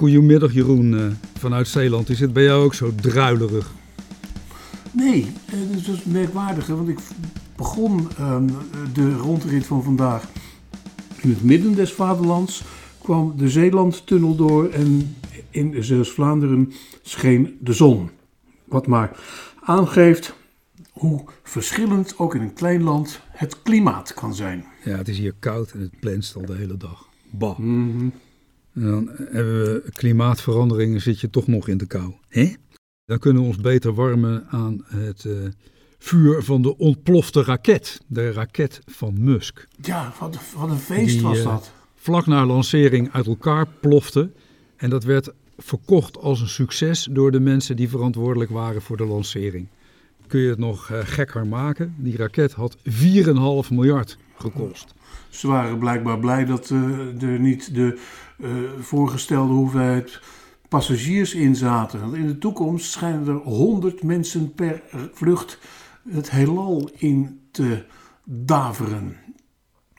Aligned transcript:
Goedemiddag 0.00 0.52
Jeroen 0.52 0.98
eh, 0.98 1.06
vanuit 1.38 1.68
Zeeland. 1.68 2.08
Is 2.08 2.20
het 2.20 2.32
bij 2.32 2.42
jou 2.42 2.64
ook 2.64 2.74
zo 2.74 2.94
druilerig? 2.94 3.70
Nee, 4.90 5.32
eh, 5.46 5.58
dat 5.72 5.86
was 5.86 6.04
merkwaardig. 6.04 6.66
Want 6.66 6.88
ik 6.88 6.98
begon 7.56 8.08
ehm, 8.18 8.46
de 8.92 9.16
rondrit 9.16 9.66
van 9.66 9.82
vandaag 9.82 10.28
in 11.20 11.30
het 11.30 11.42
midden 11.42 11.74
des 11.74 11.92
vaderlands. 11.92 12.62
Kwam 13.02 13.34
de 13.36 13.48
Zeelandtunnel 13.50 14.36
door 14.36 14.68
en 14.68 15.16
in 15.50 15.84
Zeeuws-Vlaanderen 15.84 16.72
scheen 17.02 17.58
de 17.60 17.72
zon. 17.72 18.10
Wat 18.64 18.86
maar 18.86 19.20
aangeeft 19.60 20.34
hoe 20.90 21.24
verschillend 21.42 22.18
ook 22.18 22.34
in 22.34 22.40
een 22.40 22.54
klein 22.54 22.82
land 22.82 23.20
het 23.28 23.62
klimaat 23.62 24.14
kan 24.14 24.34
zijn. 24.34 24.64
Ja, 24.84 24.96
het 24.96 25.08
is 25.08 25.18
hier 25.18 25.34
koud 25.38 25.70
en 25.70 25.80
het 25.80 26.00
plenst 26.00 26.36
al 26.36 26.46
de 26.46 26.54
hele 26.54 26.76
dag. 26.76 27.08
Bah. 27.30 27.58
Mhm. 27.58 28.08
En 28.80 28.90
dan 28.90 29.10
hebben 29.16 29.62
we 29.62 29.82
klimaatverandering 29.92 30.94
en 30.94 31.00
zit 31.00 31.20
je 31.20 31.30
toch 31.30 31.46
nog 31.46 31.68
in 31.68 31.78
de 31.78 31.86
kou. 31.86 32.14
Hè? 32.28 32.52
Dan 33.04 33.18
kunnen 33.18 33.42
we 33.42 33.48
ons 33.48 33.56
beter 33.56 33.94
warmen 33.94 34.46
aan 34.48 34.84
het 34.86 35.24
eh, 35.24 35.32
vuur 35.98 36.42
van 36.42 36.62
de 36.62 36.76
ontplofte 36.76 37.42
raket. 37.42 38.00
De 38.06 38.32
raket 38.32 38.80
van 38.86 39.24
Musk. 39.24 39.68
Ja, 39.80 40.12
wat, 40.18 40.38
wat 40.56 40.70
een 40.70 40.78
feest 40.78 41.14
Die, 41.14 41.22
was 41.22 41.38
eh, 41.38 41.44
dat. 41.44 41.72
Vlak 41.94 42.26
na 42.26 42.46
lancering 42.46 43.12
uit 43.12 43.26
elkaar 43.26 43.66
plofte. 43.80 44.30
En 44.76 44.90
dat 44.90 45.04
werd 45.04 45.32
verkocht 45.58 46.18
als 46.18 46.40
een 46.40 46.48
succes 46.48 47.08
door 47.10 47.30
de 47.30 47.40
mensen 47.40 47.76
die 47.76 47.88
verantwoordelijk 47.88 48.50
waren 48.50 48.82
voor 48.82 48.96
de 48.96 49.06
lancering. 49.06 49.68
Kun 50.26 50.40
je 50.40 50.48
het 50.48 50.58
nog 50.58 50.90
eh, 50.90 50.98
gekker 51.02 51.46
maken? 51.46 51.94
Die 51.98 52.16
raket 52.16 52.52
had 52.52 52.76
4,5 52.76 52.82
miljard 53.70 54.18
gekost. 54.34 54.94
Ze 55.28 55.46
waren 55.46 55.78
blijkbaar 55.78 56.18
blij 56.18 56.44
dat 56.44 56.70
eh, 56.70 57.22
er 57.22 57.40
niet 57.40 57.74
de 57.74 57.98
voorgestelde 58.80 59.52
hoeveelheid 59.52 60.20
passagiers 60.68 61.34
in 61.34 61.56
zaten. 61.56 62.00
Want 62.00 62.14
in 62.14 62.26
de 62.26 62.38
toekomst 62.38 62.90
schijnen 62.90 63.26
er 63.26 63.34
100 63.34 64.02
mensen 64.02 64.54
per 64.54 64.82
vlucht 65.12 65.58
het 66.08 66.30
heelal 66.30 66.90
in 66.96 67.40
te 67.50 67.84
daveren. 68.24 69.16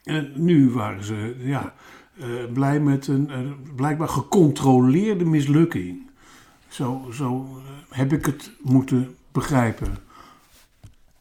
En 0.04 0.32
nu 0.36 0.70
waren 0.70 1.04
ze 1.04 1.36
ja, 1.40 1.74
eh, 2.18 2.28
blij 2.54 2.80
met 2.80 3.08
een 3.08 3.30
eh, 3.30 3.40
blijkbaar 3.76 4.10
gecontroleerde 4.10 5.26
mislukking. 5.26 6.10
Zo, 6.68 7.08
zo 7.12 7.48
eh, 7.58 7.98
heb 7.98 8.14
ik 8.14 8.26
het 8.26 8.52
moeten 8.62 9.16
begrijpen. 9.32 9.98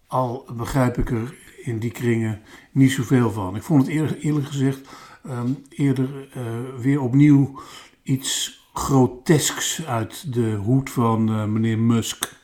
Al 0.06 0.46
begrijp 0.56 0.98
ik 0.98 1.10
er 1.10 1.34
in 1.64 1.78
die 1.78 1.90
kringen 1.90 2.40
niet 2.70 2.92
zoveel 2.92 3.30
van. 3.30 3.56
Ik 3.56 3.62
vond 3.62 3.86
het 3.86 4.16
eerlijk 4.20 4.46
gezegd 4.46 4.88
ehm, 5.24 5.50
eerder 5.68 6.28
eh, 6.32 6.42
weer 6.80 7.00
opnieuw 7.00 7.60
iets 8.02 8.60
grotesks 8.72 9.86
uit 9.86 10.32
de 10.32 10.54
hoed 10.54 10.90
van 10.90 11.28
eh, 11.28 11.44
meneer 11.44 11.78
Musk. 11.78 12.38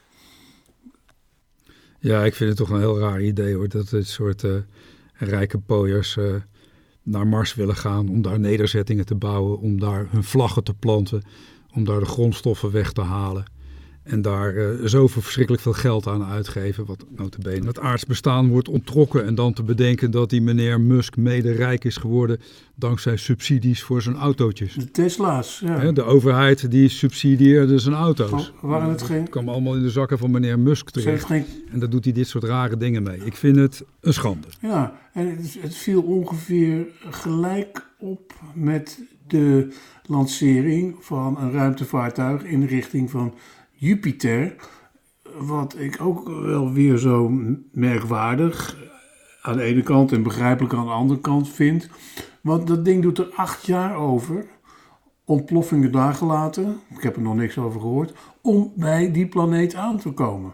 Ja, 1.98 2.24
ik 2.24 2.34
vind 2.34 2.48
het 2.48 2.58
toch 2.58 2.70
een 2.70 2.80
heel 2.80 2.98
raar 2.98 3.22
idee 3.22 3.54
hoor. 3.54 3.68
Dat 3.68 3.88
dit 3.88 4.06
soort 4.06 4.44
eh, 4.44 4.54
rijke 5.12 5.58
pooiers 5.58 6.18
naar 7.02 7.26
Mars 7.26 7.54
willen 7.54 7.76
gaan 7.76 8.08
om 8.08 8.22
daar 8.22 8.40
nederzettingen 8.40 9.06
te 9.06 9.14
bouwen, 9.14 9.58
om 9.58 9.80
daar 9.80 10.06
hun 10.10 10.24
vlaggen 10.24 10.64
te 10.64 10.74
planten, 10.74 11.22
om 11.72 11.84
daar 11.84 12.00
de 12.00 12.06
grondstoffen 12.06 12.70
weg 12.72 12.92
te 12.92 13.00
halen. 13.00 13.44
En 14.06 14.22
daar 14.22 14.56
eh, 14.56 14.68
zoveel 14.84 15.22
verschrikkelijk 15.22 15.62
veel 15.62 15.72
geld 15.72 16.06
aan 16.06 16.24
uitgeven, 16.24 16.84
wat 16.86 17.04
notabene 17.16 17.66
het 17.66 17.78
aardsbestaan 17.78 18.48
wordt 18.48 18.68
onttrokken. 18.68 19.24
En 19.24 19.34
dan 19.34 19.52
te 19.52 19.62
bedenken 19.62 20.10
dat 20.10 20.30
die 20.30 20.40
meneer 20.42 20.80
Musk 20.80 21.16
mede 21.16 21.52
rijk 21.52 21.84
is 21.84 21.96
geworden 21.96 22.40
dankzij 22.74 23.16
subsidies 23.16 23.82
voor 23.82 24.02
zijn 24.02 24.16
autootjes. 24.16 24.74
De 24.74 24.90
Tesla's, 24.90 25.60
ja. 25.64 25.78
Hè, 25.78 25.92
De 25.92 26.02
overheid 26.02 26.70
die 26.70 26.88
subsidieerde 26.88 27.78
zijn 27.78 27.94
auto's. 27.94 28.52
Wa- 28.60 28.68
waren 28.68 28.88
het 28.90 29.02
geen- 29.02 29.20
Dat 29.20 29.28
kwam 29.30 29.48
allemaal 29.48 29.74
in 29.76 29.82
de 29.82 29.90
zakken 29.90 30.18
van 30.18 30.30
meneer 30.30 30.58
Musk 30.58 30.90
terecht. 30.90 31.24
geen 31.24 31.44
En 31.72 31.78
daar 31.78 31.90
doet 31.90 32.04
hij 32.04 32.12
dit 32.12 32.28
soort 32.28 32.44
rare 32.44 32.76
dingen 32.76 33.02
mee. 33.02 33.18
Ik 33.24 33.36
vind 33.36 33.56
het 33.56 33.84
een 34.00 34.12
schande. 34.12 34.46
Ja, 34.60 34.98
en 35.12 35.36
het, 35.36 35.56
het 35.60 35.74
viel 35.74 36.02
ongeveer 36.02 36.86
gelijk 37.10 37.86
op 37.98 38.32
met 38.54 39.00
de 39.26 39.68
lancering 40.04 40.96
van 41.00 41.38
een 41.38 41.52
ruimtevaartuig 41.52 42.44
in 42.44 42.60
de 42.60 42.66
richting 42.66 43.10
van 43.10 43.34
Jupiter. 43.78 44.54
Wat 45.38 45.78
ik 45.78 46.00
ook 46.00 46.28
wel 46.28 46.72
weer 46.72 46.98
zo 46.98 47.32
merkwaardig 47.72 48.76
aan 49.42 49.56
de 49.56 49.62
ene 49.62 49.82
kant 49.82 50.12
en 50.12 50.22
begrijpelijk 50.22 50.74
aan 50.74 50.84
de 50.84 50.90
andere 50.90 51.20
kant 51.20 51.48
vind. 51.48 51.88
Want 52.40 52.66
dat 52.66 52.84
ding 52.84 53.02
doet 53.02 53.18
er 53.18 53.28
acht 53.34 53.66
jaar 53.66 53.96
over, 53.96 54.46
ontploffingen 55.24 55.92
daar 55.92 56.14
gelaten, 56.14 56.76
ik 56.96 57.02
heb 57.02 57.16
er 57.16 57.22
nog 57.22 57.34
niks 57.34 57.58
over 57.58 57.80
gehoord, 57.80 58.14
om 58.42 58.72
bij 58.76 59.12
die 59.12 59.26
planeet 59.26 59.74
aan 59.74 59.98
te 59.98 60.10
komen. 60.10 60.52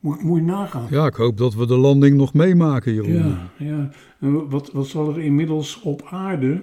Moet, 0.00 0.22
moet 0.22 0.38
je 0.38 0.44
nagaan. 0.44 0.86
Ja, 0.90 1.06
ik 1.06 1.14
hoop 1.14 1.36
dat 1.36 1.54
we 1.54 1.66
de 1.66 1.76
landing 1.76 2.16
nog 2.16 2.34
meemaken, 2.34 2.94
Jeroen. 2.94 3.28
Ja, 3.28 3.50
ja. 3.58 3.90
Wat, 4.48 4.72
wat 4.72 4.86
zal 4.86 5.08
er 5.08 5.20
inmiddels 5.20 5.80
op 5.80 6.06
aarde, 6.10 6.62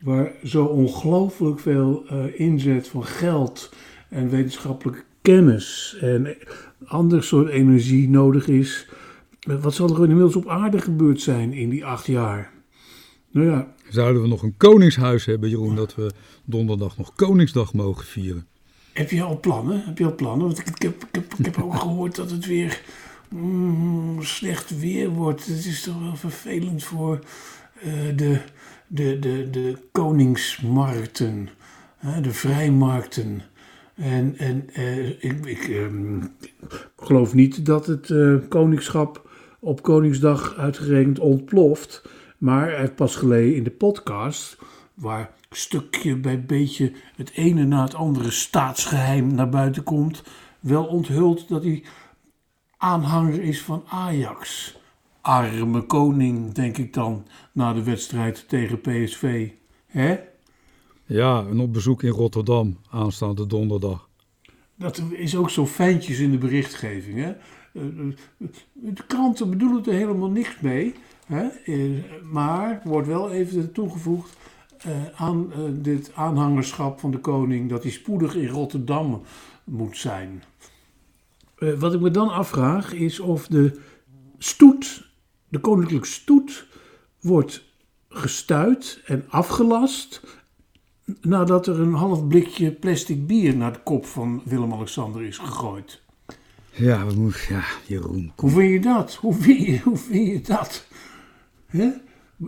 waar 0.00 0.32
zo 0.44 0.64
ongelooflijk 0.64 1.58
veel 1.58 2.06
eh, 2.06 2.40
inzet 2.40 2.88
van 2.88 3.04
geld 3.04 3.72
en 4.08 4.28
wetenschappelijke 4.28 5.02
kennis 5.22 5.96
en 6.00 6.36
ander 6.84 7.22
soort 7.24 7.48
energie 7.48 8.08
nodig 8.08 8.48
is, 8.48 8.88
wat 9.60 9.74
zal 9.74 9.88
er 9.88 10.02
inmiddels 10.02 10.36
op 10.36 10.48
aarde 10.48 10.78
gebeurd 10.78 11.20
zijn 11.20 11.52
in 11.52 11.68
die 11.68 11.84
acht 11.84 12.06
jaar? 12.06 12.52
Nou 13.30 13.46
ja, 13.46 13.74
Zouden 13.88 14.22
we 14.22 14.28
nog 14.28 14.42
een 14.42 14.56
koningshuis 14.56 15.24
hebben, 15.24 15.48
Jeroen, 15.48 15.74
dat 15.74 15.94
we 15.94 16.10
donderdag 16.44 16.98
nog 16.98 17.14
Koningsdag 17.14 17.72
mogen 17.72 18.04
vieren? 18.04 18.46
heb 18.92 19.10
je 19.10 19.22
al 19.22 19.40
plannen? 19.40 19.84
Heb 19.84 19.98
je 19.98 20.04
al 20.04 20.14
plannen? 20.14 20.46
Want 20.46 20.58
ik, 20.58 20.66
ik, 20.68 20.82
heb, 20.82 21.04
ik, 21.04 21.14
heb, 21.14 21.34
ik 21.38 21.44
heb 21.44 21.62
ook 21.62 21.76
gehoord 21.76 22.16
dat 22.16 22.30
het 22.30 22.46
weer 22.46 22.82
mm, 23.28 24.22
slecht 24.22 24.78
weer 24.78 25.08
wordt. 25.08 25.46
Het 25.46 25.64
is 25.64 25.82
toch 25.82 26.00
wel 26.00 26.16
vervelend 26.16 26.84
voor 26.84 27.18
eh, 27.82 27.92
de, 28.16 28.40
de, 28.86 29.18
de, 29.18 29.50
de 29.50 29.78
koningsmarkten, 29.92 31.48
hè, 31.96 32.20
de 32.20 32.32
vrijmarkten. 32.32 33.42
En, 34.00 34.34
en 34.38 34.70
eh, 34.72 35.08
ik, 35.08 35.46
ik 35.46 35.68
ehm, 35.68 36.20
geloof 36.96 37.34
niet 37.34 37.66
dat 37.66 37.86
het 37.86 38.10
eh, 38.10 38.34
koningschap 38.48 39.30
op 39.58 39.82
Koningsdag 39.82 40.56
uitgerekend 40.56 41.18
ontploft. 41.18 42.02
Maar 42.38 42.70
hij 42.70 42.92
pas 42.92 43.16
geleden 43.16 43.54
in 43.54 43.64
de 43.64 43.70
podcast, 43.70 44.58
waar 44.94 45.30
stukje 45.50 46.16
bij 46.16 46.44
beetje 46.44 46.92
het 47.16 47.30
ene 47.30 47.64
na 47.64 47.82
het 47.82 47.94
andere 47.94 48.30
staatsgeheim 48.30 49.34
naar 49.34 49.48
buiten 49.48 49.82
komt, 49.82 50.22
wel 50.60 50.84
onthult 50.84 51.48
dat 51.48 51.62
hij 51.62 51.84
aanhanger 52.76 53.42
is 53.42 53.62
van 53.62 53.84
Ajax. 53.88 54.74
Arme 55.20 55.82
koning, 55.82 56.52
denk 56.52 56.78
ik 56.78 56.94
dan, 56.94 57.26
na 57.52 57.72
de 57.72 57.82
wedstrijd 57.82 58.48
tegen 58.48 58.80
PSV. 58.80 59.50
Hè? 59.86 60.18
Ja, 61.10 61.46
en 61.46 61.60
op 61.60 61.72
bezoek 61.72 62.02
in 62.02 62.10
Rotterdam 62.10 62.76
aanstaande 62.90 63.46
donderdag. 63.46 64.08
Dat 64.74 65.02
is 65.10 65.36
ook 65.36 65.50
zo 65.50 65.66
fijntjes 65.66 66.18
in 66.18 66.30
de 66.30 66.38
berichtgeving. 66.38 67.18
Hè? 67.18 67.30
Eh, 67.72 67.82
De 68.72 69.06
kranten 69.06 69.50
bedoelen 69.50 69.84
er 69.84 69.92
helemaal 69.92 70.30
niks 70.30 70.60
mee. 70.60 70.94
Hè? 71.26 71.46
Eh, 71.46 71.90
Maar 72.30 72.80
wordt 72.84 73.06
wel 73.08 73.30
even 73.30 73.72
toegevoegd 73.72 74.36
eh, 74.78 74.92
aan 75.14 75.52
dit 75.82 76.12
aanhangerschap 76.14 77.00
van 77.00 77.10
de 77.10 77.18
koning 77.18 77.70
dat 77.70 77.82
hij 77.82 77.92
spoedig 77.92 78.34
in 78.34 78.48
Rotterdam 78.48 79.22
moet 79.64 79.96
zijn. 79.96 80.42
Eh, 81.58 81.72
Wat 81.72 81.94
ik 81.94 82.00
me 82.00 82.10
dan 82.10 82.28
afvraag 82.28 82.92
is 82.92 83.20
of 83.20 83.46
de 83.46 83.80
stoet, 84.38 85.10
de 85.48 85.58
koninklijke 85.58 86.06
stoet, 86.06 86.66
wordt 87.20 87.64
gestuit 88.08 89.02
en 89.04 89.24
afgelast 89.28 90.22
nadat 91.20 91.66
er 91.66 91.80
een 91.80 91.92
half 91.94 92.26
blikje 92.28 92.72
plastic 92.72 93.26
bier 93.26 93.56
naar 93.56 93.72
de 93.72 93.78
kop 93.84 94.06
van 94.06 94.42
Willem-Alexander 94.44 95.22
is 95.22 95.38
gegooid. 95.38 96.02
Ja, 96.72 97.06
we 97.06 97.14
moeten, 97.14 97.40
ja, 97.48 97.64
Jeroen. 97.86 98.32
Hoe 98.36 98.50
vind 98.50 98.70
je 98.72 98.80
dat? 98.80 99.14
Hoe 99.14 99.34
vind 99.34 99.66
je, 99.66 99.78
hoe 99.80 99.96
vind 99.96 100.26
je 100.28 100.40
dat? 100.40 100.86
Hè? 101.66 101.88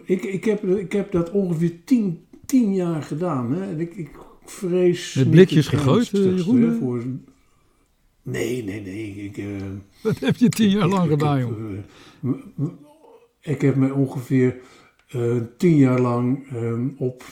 Ik, 0.05 0.23
ik, 0.25 0.44
heb, 0.44 0.64
ik 0.64 0.93
heb 0.93 1.12
dat 1.12 1.31
ongeveer 1.31 1.85
tien, 1.85 2.25
tien 2.47 2.75
jaar 2.75 3.03
gedaan. 3.03 3.53
Hè? 3.53 3.70
En 3.70 3.81
ik, 3.81 3.94
ik 3.94 4.11
vrees... 4.44 5.15
Met 5.15 5.25
niet 5.25 5.35
blikjes 5.35 5.69
gegooid, 5.69 6.12
eh, 6.12 6.37
Jeroen? 6.37 6.79
Voor... 6.81 7.05
Nee, 8.23 8.65
nee, 8.65 8.81
nee. 8.81 9.15
Ik, 9.25 9.37
eh, 9.38 9.47
Dat 10.03 10.19
heb 10.19 10.37
je 10.37 10.49
tien 10.49 10.70
jaar 10.70 10.88
lang 10.88 11.05
ik 11.05 11.11
gedaan, 11.11 11.38
heb, 11.38 11.49
joh. 11.49 11.73
eh, 11.73 11.79
m- 12.20 12.53
m- 12.56 12.79
ik 13.41 13.61
heb 13.61 13.76
me 13.76 13.94
ongeveer 13.94 14.56
eh, 15.08 15.37
tien 15.56 15.76
jaar 15.76 16.00
lang 16.00 16.47
eh, 16.49 16.73
op 16.97 17.25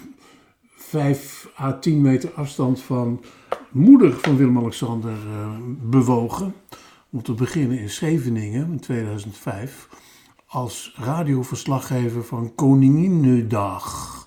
vijf 0.90 1.48
à 1.60 1.72
tien 1.72 2.00
meter 2.00 2.30
afstand 2.34 2.82
van 2.82 3.20
moeder 3.70 4.12
van 4.12 4.36
Willem-Alexander 4.36 5.12
eh, 5.12 5.50
bewogen. 5.80 6.54
Om 7.10 7.22
te 7.22 7.32
beginnen 7.32 7.78
in 7.78 7.90
Scheveningen 7.90 8.70
in 8.70 8.80
2005 8.80 9.88
als 10.46 10.94
radioverslaggever 10.96 12.24
van 12.24 12.54
Koninginnedag. 12.54 14.18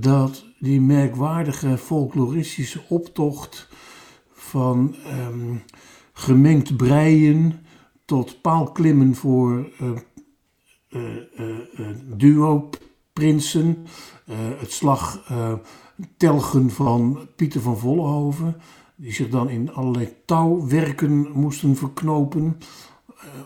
dat 0.00 0.44
die 0.58 0.80
merkwaardige 0.80 1.78
folkloristische 1.78 2.80
optocht 2.88 3.68
van 4.32 4.94
ehm, 5.04 5.56
gemengd 6.12 6.76
breien 6.76 7.66
tot 8.04 8.40
paalklimmen 8.40 9.14
voor 9.14 9.70
uh, 9.80 9.90
duo-prinsen, 12.16 13.86
het 14.32 14.72
slag 14.72 15.30
telgen 16.16 16.70
van 16.70 17.28
Pieter 17.36 17.60
van 17.60 17.78
Vollenhoven, 17.78 18.56
die 18.96 19.12
zich 19.12 19.28
dan 19.28 19.48
in 19.48 19.72
allerlei 19.72 20.08
touwwerken 20.24 21.32
moesten 21.32 21.76
verknopen 21.76 22.58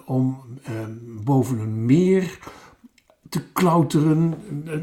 om 0.04 0.36
boven 1.25 1.58
een 1.58 1.84
meer 1.84 2.38
te 3.28 3.42
klauteren. 3.52 4.34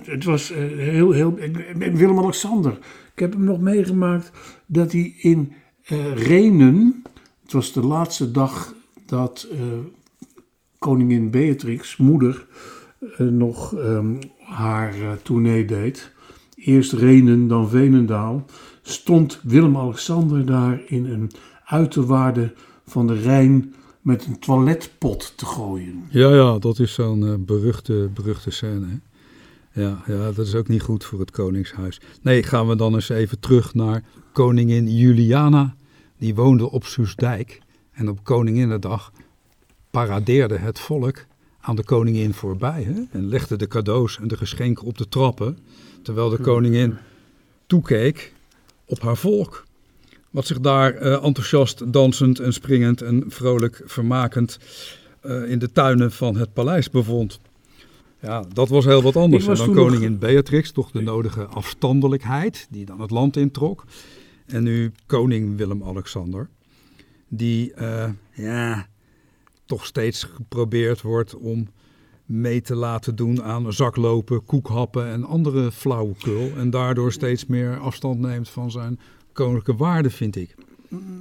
Het, 0.03 0.23
was 0.23 0.49
heel, 0.53 1.11
heel. 1.11 1.33
Willem-Alexander. 1.75 2.77
Ik 3.13 3.19
heb 3.19 3.33
hem 3.33 3.43
nog 3.43 3.59
meegemaakt 3.59 4.31
dat 4.65 4.91
hij 4.91 5.13
in 5.17 5.53
Renen. 6.13 7.03
Het 7.43 7.53
was 7.53 7.73
de 7.73 7.85
laatste 7.85 8.31
dag 8.31 8.75
dat 9.05 9.47
koningin 10.79 11.29
Beatrix, 11.29 11.97
moeder, 11.97 12.47
nog 13.17 13.75
haar 14.45 14.93
tournee 15.23 15.65
deed. 15.65 16.11
Eerst 16.55 16.93
Renen, 16.93 17.47
dan 17.47 17.69
Venendaal. 17.69 18.45
Stond 18.81 19.39
Willem-Alexander 19.43 20.45
daar 20.45 20.81
in 20.85 21.05
een 21.05 21.31
uiterwaarde 21.65 22.53
van 22.85 23.07
de 23.07 23.21
Rijn 23.21 23.73
met 24.01 24.25
een 24.25 24.39
toiletpot 24.39 25.33
te 25.37 25.45
gooien. 25.45 26.03
Ja, 26.09 26.33
ja, 26.33 26.59
dat 26.59 26.79
is 26.79 26.93
zo'n 26.93 27.43
beruchte, 27.45 28.09
beruchte 28.13 28.51
scène. 28.51 28.99
Ja, 29.71 30.03
ja, 30.05 30.31
dat 30.31 30.45
is 30.45 30.55
ook 30.55 30.67
niet 30.67 30.81
goed 30.81 31.03
voor 31.03 31.19
het 31.19 31.31
Koningshuis. 31.31 32.01
Nee, 32.21 32.43
gaan 32.43 32.67
we 32.67 32.75
dan 32.75 32.93
eens 32.93 33.09
even 33.09 33.39
terug 33.39 33.73
naar 33.73 34.03
koningin 34.33 34.95
Juliana. 34.95 35.75
Die 36.17 36.35
woonde 36.35 36.71
op 36.71 36.85
Soesdijk. 36.85 37.61
En 37.91 38.09
op 38.09 38.23
Koninginnedag 38.23 39.11
paradeerde 39.91 40.57
het 40.57 40.79
volk 40.79 41.25
aan 41.65 41.75
de 41.75 41.83
koningin 41.83 42.33
voorbij. 42.33 42.83
Hè? 42.83 43.03
En 43.11 43.27
legde 43.27 43.55
de 43.55 43.67
cadeaus 43.67 44.19
en 44.19 44.27
de 44.27 44.37
geschenken 44.37 44.85
op 44.85 44.97
de 44.97 45.09
trappen. 45.09 45.57
Terwijl 46.01 46.29
de 46.29 46.39
koningin 46.39 46.97
toekeek 47.67 48.33
op 48.85 49.01
haar 49.01 49.17
volk. 49.17 49.65
Wat 50.29 50.47
zich 50.47 50.59
daar 50.59 51.01
uh, 51.01 51.23
enthousiast, 51.23 51.93
dansend 51.93 52.39
en 52.39 52.53
springend 52.53 53.01
en 53.01 53.23
vrolijk 53.27 53.81
vermakend 53.85 54.59
uh, 55.25 55.49
in 55.49 55.59
de 55.59 55.71
tuinen 55.71 56.11
van 56.11 56.35
het 56.35 56.53
paleis 56.53 56.89
bevond. 56.89 57.39
Ja, 58.21 58.45
dat 58.53 58.69
was 58.69 58.85
heel 58.85 59.01
wat 59.01 59.15
anders. 59.15 59.47
En 59.47 59.55
dan 59.55 59.73
koningin 59.73 60.19
Beatrix, 60.19 60.71
toch 60.71 60.91
de 60.91 61.01
nodige 61.01 61.45
afstandelijkheid, 61.45 62.67
die 62.69 62.85
dan 62.85 63.01
het 63.01 63.11
land 63.11 63.37
introk. 63.37 63.83
En 64.45 64.63
nu 64.63 64.91
koning 65.05 65.57
Willem-Alexander, 65.57 66.49
die 67.27 67.73
uh, 67.79 68.09
ja, 68.33 68.87
toch 69.65 69.85
steeds 69.85 70.23
geprobeerd 70.23 71.01
wordt 71.01 71.35
om 71.35 71.67
mee 72.25 72.61
te 72.61 72.75
laten 72.75 73.15
doen 73.15 73.43
aan 73.43 73.73
zaklopen, 73.73 74.45
koekhappen 74.45 75.07
en 75.07 75.23
andere 75.23 75.71
flauwekul. 75.71 76.51
En 76.57 76.69
daardoor 76.69 77.11
steeds 77.11 77.45
meer 77.45 77.79
afstand 77.79 78.19
neemt 78.19 78.49
van 78.49 78.71
zijn 78.71 78.99
koninklijke 79.33 79.83
waarde, 79.83 80.09
vind 80.09 80.35
ik. 80.35 80.55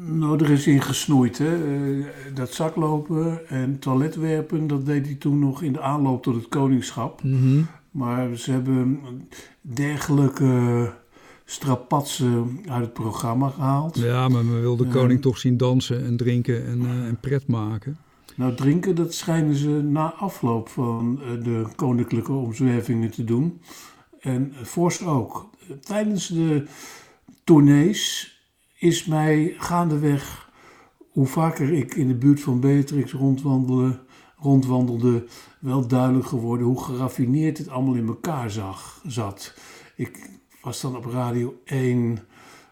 Nou, 0.07 0.45
er 0.45 0.51
is 0.51 0.67
in 0.67 0.83
gesnoeid. 0.83 1.39
Hè? 1.39 1.55
Eh, 1.55 2.05
dat 2.35 2.53
zaklopen 2.53 3.49
en 3.49 3.79
toiletwerpen, 3.79 4.67
dat 4.67 4.87
deed 4.87 5.07
hij 5.07 5.15
toen 5.15 5.39
nog 5.39 5.63
in 5.63 5.73
de 5.73 5.81
aanloop 5.81 6.23
tot 6.23 6.35
het 6.35 6.49
koningschap. 6.49 7.23
Mm 7.23 7.67
Maar 7.91 8.37
ze 8.37 8.51
hebben 8.51 9.01
dergelijke 9.61 10.93
strapatsen 11.45 12.61
uit 12.67 12.81
het 12.81 12.93
programma 12.93 13.49
gehaald. 13.49 13.99
Ja, 13.99 14.29
maar 14.29 14.45
men 14.45 14.61
wil 14.61 14.77
de 14.77 14.87
koning 14.87 15.23
toch 15.23 15.39
zien 15.39 15.57
dansen 15.57 16.05
en 16.05 16.17
drinken 16.17 16.67
en, 16.67 16.83
uh, 16.83 17.07
en 17.07 17.19
pret 17.21 17.47
maken. 17.47 17.99
Nou, 18.35 18.55
drinken, 18.55 18.95
dat 18.95 19.15
schijnen 19.15 19.55
ze 19.55 19.69
na 19.69 20.13
afloop 20.13 20.69
van 20.69 21.21
uh, 21.23 21.45
de 21.45 21.67
koninklijke 21.77 22.33
omzwervingen 22.33 23.11
te 23.11 23.25
doen. 23.25 23.61
En 24.21 24.53
Vorst 24.63 25.03
ook. 25.03 25.51
Tijdens 25.81 26.27
de 26.27 26.67
tournees 27.45 28.33
is 28.79 29.05
mij 29.05 29.55
gaandeweg, 29.59 30.51
hoe 31.11 31.27
vaker 31.27 31.73
ik 31.73 31.95
in 31.95 32.09
de 32.09 32.15
buurt 32.15 32.41
van 32.41 32.61
Beatrix 32.61 33.13
rondwandelde, 33.13 34.01
rondwandelde 34.37 35.27
wel 35.59 35.87
duidelijk 35.87 36.27
geworden 36.27 36.67
hoe 36.67 36.83
geraffineerd 36.83 37.59
het 37.59 37.69
allemaal 37.69 37.95
in 37.95 38.07
elkaar 38.07 38.51
zag, 38.51 39.03
zat. 39.07 39.55
Ik 39.97 40.31
was 40.63 40.81
dan 40.81 40.97
op 40.97 41.05
Radio 41.05 41.61
1 41.65 42.19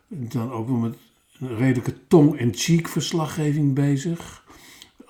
dan 0.09 0.53
ook 0.53 0.69
wel 0.69 0.77
met 0.77 0.97
een 1.39 1.57
redelijke 1.57 2.07
tong- 2.07 2.39
en 2.39 2.55
cheek 2.55 2.89
verslaggeving 2.89 3.75
bezig. 3.75 4.42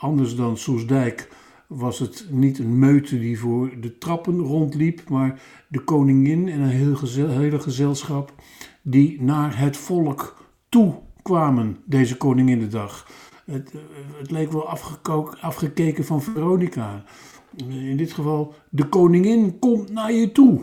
Anders 0.02 0.36
dan 0.36 0.56
Soesdijk 0.56 1.28
was 1.66 1.98
het 1.98 2.26
niet 2.30 2.58
een 2.58 2.78
meute 2.78 3.18
die 3.18 3.38
voor 3.38 3.80
de 3.80 3.98
trappen 3.98 4.38
rondliep, 4.38 5.08
maar 5.08 5.42
de 5.68 5.80
koningin 5.80 6.48
en 6.48 6.60
een 6.60 6.68
heel 6.68 7.28
hele 7.28 7.60
gezelschap 7.60 8.34
die 8.82 9.22
naar 9.22 9.58
het 9.58 9.76
volk 9.76 10.46
toe 10.68 10.94
kwamen 11.22 11.76
deze 11.84 12.16
Koninginnedag. 12.16 13.08
Het, 13.44 13.72
het 14.18 14.30
leek 14.30 14.52
wel 14.52 14.68
afgekeken 15.40 16.04
van 16.04 16.22
Veronica. 16.22 17.04
In 17.68 17.96
dit 17.96 18.12
geval, 18.12 18.54
de 18.68 18.88
koningin 18.88 19.58
komt 19.58 19.90
naar 19.90 20.12
je 20.12 20.32
toe. 20.32 20.60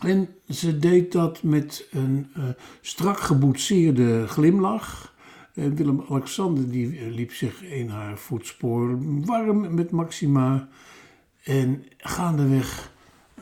En 0.00 0.28
ze 0.48 0.78
deed 0.78 1.12
dat 1.12 1.42
met 1.42 1.88
een 1.90 2.26
uh, 2.36 2.44
strak 2.80 3.18
geboetseerde 3.18 4.26
glimlach. 4.26 5.13
Willem-Alexander 5.54 6.70
die 6.70 6.98
eh, 6.98 7.14
liep 7.14 7.32
zich 7.32 7.62
in 7.62 7.88
haar 7.88 8.18
voetspoor 8.18 8.98
warm 9.24 9.74
met 9.74 9.90
Maxima. 9.90 10.68
En 11.42 11.84
gaandeweg, 11.96 12.92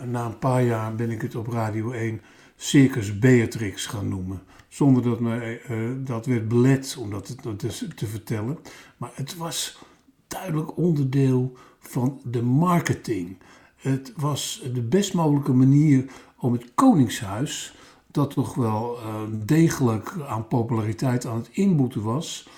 na 0.04 0.26
een 0.26 0.38
paar 0.38 0.62
jaar 0.62 0.94
ben 0.94 1.10
ik 1.10 1.22
het 1.22 1.34
op 1.34 1.46
Radio 1.46 1.90
1 1.90 2.20
Circus 2.56 3.18
Beatrix 3.18 3.86
gaan 3.86 4.08
noemen. 4.08 4.42
Zonder 4.68 5.02
dat 5.02 5.20
mij 5.20 5.60
uh, 5.70 5.90
dat 5.98 6.26
werd 6.26 6.48
belet 6.48 6.96
om 6.98 7.10
dat 7.10 7.36
te, 7.58 7.88
te 7.94 8.06
vertellen. 8.06 8.58
Maar 8.96 9.10
het 9.14 9.36
was 9.36 9.78
duidelijk 10.26 10.76
onderdeel 10.76 11.56
van 11.78 12.20
de 12.24 12.42
marketing. 12.42 13.38
Het 13.76 14.12
was 14.16 14.68
de 14.72 14.82
best 14.82 15.14
mogelijke 15.14 15.52
manier 15.52 16.04
om 16.36 16.52
het 16.52 16.74
Koningshuis, 16.74 17.74
dat 18.12 18.30
toch 18.30 18.54
wel 18.54 18.98
uh, 18.98 19.22
degelijk 19.44 20.14
aan 20.28 20.46
populariteit 20.48 21.26
aan 21.26 21.36
het 21.36 21.48
inboeten 21.52 22.02
was, 22.02 22.48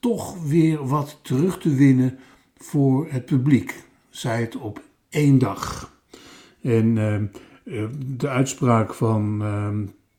toch 0.00 0.42
weer 0.42 0.86
wat 0.86 1.18
terug 1.22 1.58
te 1.58 1.74
winnen 1.74 2.18
voor 2.56 3.06
het 3.10 3.24
publiek. 3.24 3.82
Zij 4.10 4.40
het 4.40 4.56
op 4.56 4.82
één 5.08 5.38
dag. 5.38 5.92
En 6.62 6.96
uh, 7.64 7.84
de 8.16 8.28
uitspraak 8.28 8.94
van 8.94 9.42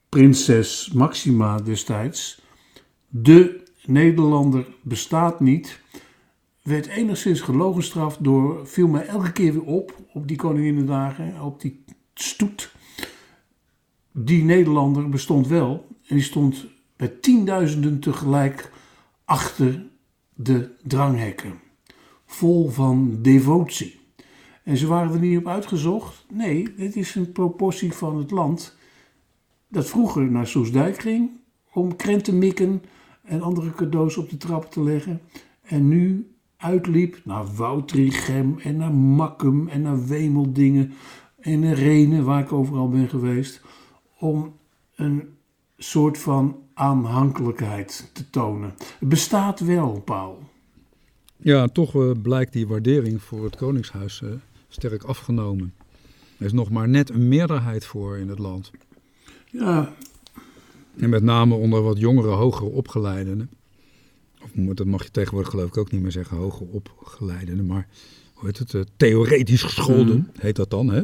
prinses 0.09 0.91
Maxima 0.93 1.57
destijds, 1.57 2.41
de 3.07 3.63
Nederlander 3.85 4.65
bestaat 4.81 5.39
niet, 5.39 5.79
werd 6.63 6.87
enigszins 6.87 7.41
gelogenstraft 7.41 8.23
door, 8.23 8.67
viel 8.67 8.87
mij 8.87 9.05
elke 9.05 9.31
keer 9.31 9.53
weer 9.53 9.63
op, 9.63 9.95
op 10.13 10.27
die 10.27 10.37
Koninginnedagen, 10.37 11.41
op 11.41 11.61
die 11.61 11.83
stoet. 12.13 12.71
Die 14.21 14.43
Nederlander 14.43 15.09
bestond 15.09 15.47
wel 15.47 15.87
en 16.07 16.15
die 16.15 16.23
stond 16.23 16.67
met 16.97 17.21
tienduizenden 17.21 17.99
tegelijk 17.99 18.71
achter 19.25 19.85
de 20.33 20.69
dranghekken, 20.83 21.53
vol 22.25 22.69
van 22.69 23.17
devotie. 23.21 23.99
En 24.63 24.77
ze 24.77 24.87
waren 24.87 25.13
er 25.13 25.19
niet 25.19 25.37
op 25.37 25.47
uitgezocht. 25.47 26.25
Nee, 26.33 26.73
dit 26.77 26.95
is 26.95 27.15
een 27.15 27.31
proportie 27.31 27.93
van 27.93 28.17
het 28.17 28.31
land 28.31 28.75
dat 29.67 29.89
vroeger 29.89 30.31
naar 30.31 30.47
Soesdijk 30.47 30.99
ging 30.99 31.29
om 31.73 31.95
krenten 31.95 32.37
mikken 32.37 32.81
en 33.23 33.41
andere 33.41 33.73
cadeaus 33.73 34.17
op 34.17 34.29
de 34.29 34.37
trap 34.37 34.71
te 34.71 34.83
leggen. 34.83 35.21
En 35.61 35.87
nu 35.87 36.31
uitliep 36.57 37.21
naar 37.23 37.55
Woutrichem 37.55 38.59
en 38.59 38.77
naar 38.77 38.93
Makkum 38.93 39.67
en 39.67 39.81
naar 39.81 40.07
Wemeldingen 40.07 40.93
en 41.39 41.59
naar 41.59 41.73
Renen, 41.73 42.23
waar 42.25 42.41
ik 42.41 42.51
overal 42.51 42.89
ben 42.89 43.09
geweest, 43.09 43.61
om 44.19 44.55
een 44.95 45.37
soort 45.77 46.17
van 46.17 46.57
aanhankelijkheid 46.73 48.09
te 48.13 48.29
tonen. 48.29 48.73
Het 48.99 49.09
bestaat 49.09 49.59
wel, 49.59 50.01
Paul. 50.05 50.43
Ja, 51.37 51.67
toch 51.67 51.95
uh, 51.95 52.11
blijkt 52.21 52.53
die 52.53 52.67
waardering 52.67 53.21
voor 53.21 53.43
het 53.43 53.55
Koningshuis 53.55 54.21
uh, 54.21 54.29
sterk 54.67 55.03
afgenomen. 55.03 55.73
Er 56.37 56.45
is 56.45 56.53
nog 56.53 56.69
maar 56.69 56.89
net 56.89 57.09
een 57.09 57.27
meerderheid 57.27 57.85
voor 57.85 58.17
in 58.17 58.29
het 58.29 58.39
land. 58.39 58.71
Ja. 59.45 59.93
En 60.97 61.09
met 61.09 61.23
name 61.23 61.55
onder 61.55 61.81
wat 61.81 61.99
jongere, 61.99 62.27
hogere 62.27 62.69
opgeleidenen. 62.69 63.49
Of 64.43 64.49
dat 64.75 64.85
mag 64.85 65.03
je 65.03 65.11
tegenwoordig 65.11 65.51
geloof 65.51 65.67
ik 65.67 65.77
ook 65.77 65.91
niet 65.91 66.01
meer 66.01 66.11
zeggen, 66.11 66.37
hoger 66.37 66.67
opgeleidenen. 66.67 67.65
Maar 67.65 67.87
hoe 68.33 68.45
heet 68.45 68.57
het? 68.57 68.73
Uh, 68.73 68.81
theoretisch 68.97 69.63
gescholden 69.63 70.15
mm. 70.15 70.29
heet 70.37 70.55
dat 70.55 70.69
dan, 70.69 70.89
hè? 70.89 71.03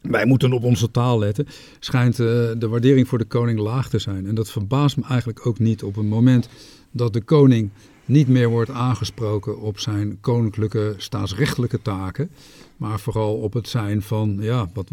Wij 0.00 0.26
moeten 0.26 0.52
op 0.52 0.64
onze 0.64 0.90
taal 0.90 1.18
letten, 1.18 1.46
schijnt 1.78 2.18
uh, 2.18 2.26
de 2.58 2.68
waardering 2.68 3.08
voor 3.08 3.18
de 3.18 3.24
koning 3.24 3.58
laag 3.58 3.88
te 3.88 3.98
zijn. 3.98 4.26
En 4.26 4.34
dat 4.34 4.50
verbaast 4.50 4.96
me 4.96 5.02
eigenlijk 5.08 5.46
ook 5.46 5.58
niet 5.58 5.82
op 5.82 5.94
het 5.94 6.06
moment 6.06 6.48
dat 6.90 7.12
de 7.12 7.20
koning 7.20 7.70
niet 8.04 8.28
meer 8.28 8.48
wordt 8.48 8.70
aangesproken 8.70 9.60
op 9.60 9.78
zijn 9.78 10.18
koninklijke 10.20 10.94
staatsrechtelijke 10.96 11.82
taken, 11.82 12.30
maar 12.76 13.00
vooral 13.00 13.34
op 13.34 13.52
het 13.52 13.68
zijn 13.68 14.02
van 14.02 14.36
ja, 14.40 14.68
wat, 14.74 14.90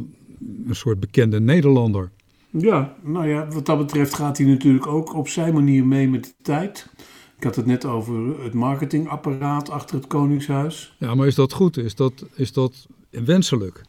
een 0.67 0.75
soort 0.75 0.99
bekende 0.99 1.39
Nederlander. 1.39 2.11
Ja, 2.49 2.95
nou 3.03 3.27
ja, 3.27 3.47
wat 3.47 3.65
dat 3.65 3.77
betreft 3.77 4.13
gaat 4.13 4.37
hij 4.37 4.47
natuurlijk 4.47 4.87
ook 4.87 5.13
op 5.13 5.27
zijn 5.27 5.53
manier 5.53 5.85
mee 5.85 6.09
met 6.09 6.23
de 6.23 6.33
tijd. 6.41 6.89
Ik 7.37 7.43
had 7.43 7.55
het 7.55 7.65
net 7.65 7.85
over 7.85 8.43
het 8.43 8.53
marketingapparaat 8.53 9.69
achter 9.69 9.95
het 9.95 10.07
Koningshuis. 10.07 10.95
Ja, 10.99 11.15
maar 11.15 11.27
is 11.27 11.35
dat 11.35 11.53
goed? 11.53 11.77
Is 11.77 11.95
dat, 11.95 12.25
is 12.35 12.53
dat 12.53 12.87
wenselijk? 13.09 13.81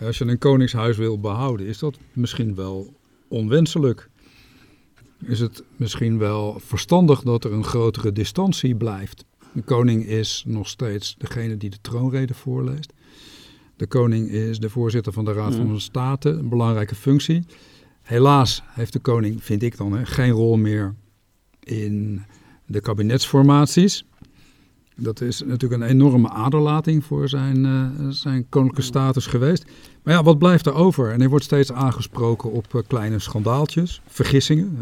Als 0.00 0.18
je 0.18 0.24
een 0.24 0.38
koningshuis 0.38 0.96
wil 0.96 1.20
behouden, 1.20 1.66
is 1.66 1.78
dat 1.78 1.98
misschien 2.12 2.54
wel 2.54 2.94
onwenselijk. 3.28 4.08
Is 5.24 5.40
het 5.40 5.62
misschien 5.76 6.18
wel 6.18 6.60
verstandig 6.60 7.22
dat 7.22 7.44
er 7.44 7.52
een 7.52 7.64
grotere 7.64 8.12
distantie 8.12 8.74
blijft? 8.74 9.24
De 9.52 9.62
koning 9.62 10.06
is 10.06 10.44
nog 10.46 10.68
steeds 10.68 11.14
degene 11.18 11.56
die 11.56 11.70
de 11.70 11.80
troonrede 11.80 12.34
voorleest. 12.34 12.92
De 13.76 13.86
koning 13.86 14.28
is 14.28 14.58
de 14.58 14.70
voorzitter 14.70 15.12
van 15.12 15.24
de 15.24 15.32
Raad 15.32 15.54
van 15.54 15.66
mm. 15.66 15.78
State, 15.78 16.28
een 16.28 16.48
belangrijke 16.48 16.94
functie. 16.94 17.44
Helaas 18.02 18.62
heeft 18.66 18.92
de 18.92 18.98
koning, 18.98 19.44
vind 19.44 19.62
ik 19.62 19.76
dan, 19.76 19.92
hè, 19.92 20.06
geen 20.06 20.30
rol 20.30 20.56
meer 20.56 20.94
in 21.60 22.22
de 22.66 22.80
kabinetsformaties. 22.80 24.04
Dat 24.98 25.20
is 25.20 25.42
natuurlijk 25.46 25.82
een 25.82 25.88
enorme 25.88 26.28
aderlating 26.28 27.04
voor 27.04 27.28
zijn, 27.28 27.64
uh, 27.64 28.08
zijn 28.08 28.46
koninklijke 28.48 28.90
status 28.90 29.26
geweest. 29.26 29.64
Maar 30.02 30.14
ja, 30.14 30.22
wat 30.22 30.38
blijft 30.38 30.66
er 30.66 30.74
over? 30.74 31.12
En 31.12 31.20
hij 31.20 31.28
wordt 31.28 31.44
steeds 31.44 31.72
aangesproken 31.72 32.52
op 32.52 32.74
uh, 32.74 32.82
kleine 32.86 33.18
schandaaltjes, 33.18 34.00
vergissingen, 34.06 34.78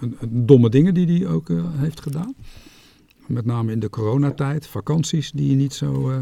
uh, 0.00 0.10
domme 0.28 0.68
dingen 0.68 0.94
die 0.94 1.06
hij 1.06 1.32
ook 1.32 1.48
heeft 1.76 2.00
gedaan. 2.00 2.34
Met 3.26 3.44
name 3.44 3.72
in 3.72 3.80
de 3.80 3.90
coronatijd, 3.90 4.66
vakanties 4.66 5.30
die 5.32 5.46
hij 5.46 5.56
niet 5.56 5.74
zo 5.74 6.12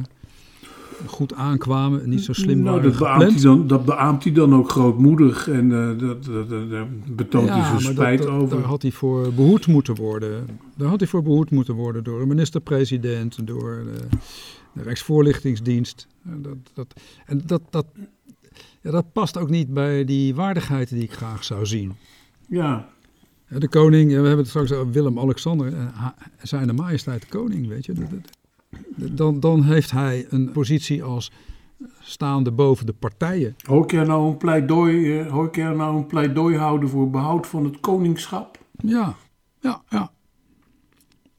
goed 1.06 1.34
aankwamen, 1.34 2.08
niet 2.08 2.24
zo 2.24 2.32
slim 2.32 2.58
nou, 2.58 2.76
waren 2.76 2.90
dat 2.90 2.98
beaamt, 2.98 3.32
hij 3.32 3.42
dan, 3.42 3.66
dat 3.66 3.84
beaamt 3.84 4.24
hij 4.24 4.32
dan 4.32 4.54
ook 4.54 4.70
grootmoedig 4.70 5.48
en 5.48 5.70
uh, 5.70 5.98
dat, 5.98 6.24
dat, 6.24 6.48
dat, 6.48 7.16
betoont 7.16 7.48
hij 7.48 7.80
zijn 7.80 7.94
spijt 7.94 8.26
over. 8.26 8.56
Daar 8.56 8.66
had 8.66 8.82
hij 8.82 8.90
voor 8.90 9.32
behoed 9.32 9.66
moeten 9.66 9.94
worden. 9.94 10.46
Daar 10.76 10.88
had 10.88 11.00
hij 11.00 11.08
voor 11.08 11.22
behoed 11.22 11.50
moeten 11.50 11.74
worden 11.74 12.04
door 12.04 12.20
een 12.20 12.28
minister-president, 12.28 13.46
door 13.46 13.84
de, 13.84 14.16
de 14.72 14.82
Rijksvoorlichtingsdienst. 14.82 16.06
Eh, 16.24 16.32
dat, 16.42 16.56
dat, 16.74 17.00
en 17.26 17.42
dat, 17.46 17.62
dat, 17.70 17.86
ja, 18.80 18.90
dat 18.90 19.12
past 19.12 19.38
ook 19.38 19.50
niet 19.50 19.74
bij 19.74 20.04
die 20.04 20.34
waardigheid 20.34 20.88
die 20.88 21.02
ik 21.02 21.12
graag 21.12 21.44
zou 21.44 21.66
zien. 21.66 21.92
Ja. 22.48 22.88
De 23.48 23.68
koning, 23.68 24.08
we 24.08 24.14
hebben 24.14 24.36
het 24.36 24.48
straks 24.48 24.72
over 24.72 24.92
Willem-Alexander, 24.92 25.72
zijn 26.42 26.66
de 26.66 26.72
majesteit 26.72 27.20
de 27.20 27.28
koning, 27.28 27.68
weet 27.68 27.86
je 27.86 27.92
dan, 28.96 29.40
dan 29.40 29.62
heeft 29.62 29.90
hij 29.90 30.26
een 30.28 30.52
positie 30.52 31.02
als 31.02 31.30
staande 32.00 32.50
boven 32.50 32.86
de 32.86 32.92
partijen. 32.92 33.56
Hoor 33.66 33.84
ik 33.84 33.92
nou 33.92 34.28
een 34.28 34.36
pleidooi, 34.36 35.20
uh, 35.20 35.30
hoor 35.30 35.46
ik 35.46 35.56
nou 35.56 35.96
een 35.96 36.06
pleidooi 36.06 36.56
houden 36.56 36.88
voor 36.88 37.10
behoud 37.10 37.46
van 37.46 37.64
het 37.64 37.80
koningschap? 37.80 38.58
Ja, 38.82 39.16
ja, 39.60 39.82
ja. 39.88 40.12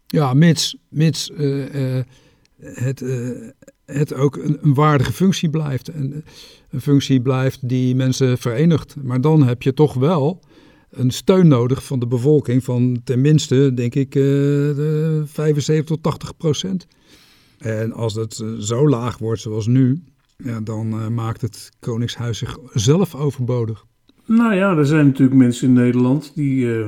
Ja, 0.08 0.34
mits, 0.34 0.78
mits 0.90 1.30
uh, 1.30 1.96
uh, 1.96 2.04
het, 2.60 3.04
het 3.86 4.14
ook 4.14 4.36
een, 4.36 4.58
een, 4.62 4.74
waardige 4.74 5.12
functie 5.14 5.50
blijft. 5.50 5.88
Een, 5.88 6.24
een 6.70 6.82
functie 6.82 7.22
blijft 7.22 7.68
die 7.68 7.96
mensen 7.96 8.38
verenigt. 8.38 8.96
Maar 9.04 9.22
dan 9.22 9.44
heb 9.44 9.62
je 9.62 9.74
toch 9.74 9.94
wel 9.94 10.40
een 10.90 11.12
steun 11.12 11.48
nodig 11.48 11.84
van 11.84 12.00
de 12.00 12.08
bevolking 12.08 12.64
van 12.64 13.02
tenminste, 13.04 13.72
denk 13.74 13.96
ik, 13.96 14.14
75 14.14 15.84
tot 15.86 16.04
80 16.04 16.38
procent. 16.38 16.88
En 17.62 17.94
als 17.94 18.14
het 18.14 18.40
eh, 18.40 18.48
zo 18.54 18.90
laag 18.90 19.18
wordt 19.18 19.42
zoals 19.42 19.68
nu, 19.68 20.04
ja, 20.38 20.60
dan 20.60 20.94
uh, 20.94 21.08
maakt 21.08 21.42
het 21.42 21.72
Koningshuis 21.80 22.38
zich 22.38 22.58
zelf 22.74 23.16
overbodig. 23.16 23.86
Nou 24.26 24.56
ja, 24.56 24.78
er 24.78 24.86
zijn 24.86 25.06
natuurlijk 25.06 25.38
mensen 25.38 25.68
in 25.68 25.74
Nederland 25.74 26.32
die 26.36 26.66
uh, 26.66 26.86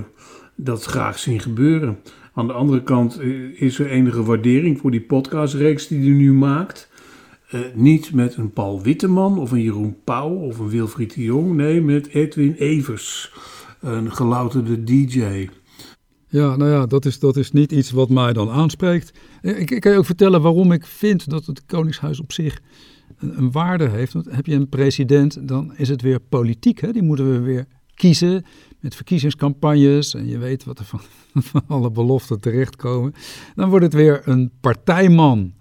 dat 0.56 0.84
graag 0.84 1.20
zien 1.20 1.40
gebeuren. 1.40 2.00
Aan 2.34 2.48
de 2.48 2.54
andere 2.54 2.84
kant 2.84 3.22
is 3.56 3.80
er 3.80 3.88
enige 3.88 4.24
waardering 4.24 4.80
voor 4.80 4.92
die 4.92 5.02
podcastreeks 5.02 5.88
die 5.88 6.00
hij 6.00 6.18
nu 6.18 6.34
maakt. 6.34 6.92
Niet 7.74 8.14
met 8.14 8.36
een 8.36 8.52
Paul 8.52 8.82
Witteman 8.82 9.40
of 9.40 9.52
een 9.52 9.62
Jeroen 9.62 9.96
Pauw 10.04 10.30
of 10.30 10.60
een 10.60 10.70
Wilfried 10.70 11.14
de 11.14 11.24
Jong. 11.24 11.56
Nee, 11.56 11.82
met 11.82 12.08
Edwin 12.08 12.54
Evers, 12.54 13.34
een 13.80 14.12
gelouterde 14.12 14.84
DJ. 14.84 15.48
Ja, 16.34 16.56
nou 16.56 16.72
ja, 16.72 16.86
dat 16.86 17.06
is, 17.06 17.20
dat 17.20 17.38
is 17.38 17.52
niet 17.52 17.72
iets 17.72 17.92
wat 17.92 18.10
mij 18.10 18.34
dan 18.34 18.50
aanspreekt. 18.50 19.12
Ik, 19.42 19.72
ik 19.72 19.82
kan 19.82 19.92
je 19.92 19.98
ook 19.98 20.06
vertellen 20.06 20.42
waarom 20.42 20.72
ik 20.72 20.86
vind 20.86 21.30
dat 21.30 21.46
het 21.46 21.66
Koningshuis 21.66 22.20
op 22.20 22.32
zich 22.32 22.60
een, 23.18 23.38
een 23.38 23.52
waarde 23.52 23.90
heeft. 23.90 24.14
Want 24.14 24.32
heb 24.32 24.46
je 24.46 24.56
een 24.56 24.70
president, 24.70 25.48
dan 25.48 25.74
is 25.76 25.90
het 25.90 26.02
weer 26.02 26.20
politiek. 26.20 26.82
Hè? 26.82 26.92
Die 26.92 27.02
moeten 27.02 27.32
we 27.32 27.40
weer 27.40 27.66
kiezen 27.96 28.46
met 28.80 28.96
verkiezingscampagnes. 28.96 30.14
En 30.14 30.28
je 30.28 30.38
weet 30.38 30.64
wat 30.64 30.80
er 30.80 30.86
van, 30.86 31.02
van 31.52 31.64
alle 31.68 31.92
beloften 31.92 32.40
terechtkomen. 32.40 33.14
Dan 33.56 33.70
wordt 33.70 33.86
het 33.86 33.94
weer 33.94 34.22
een 34.26 34.52
partijman. 34.62 35.54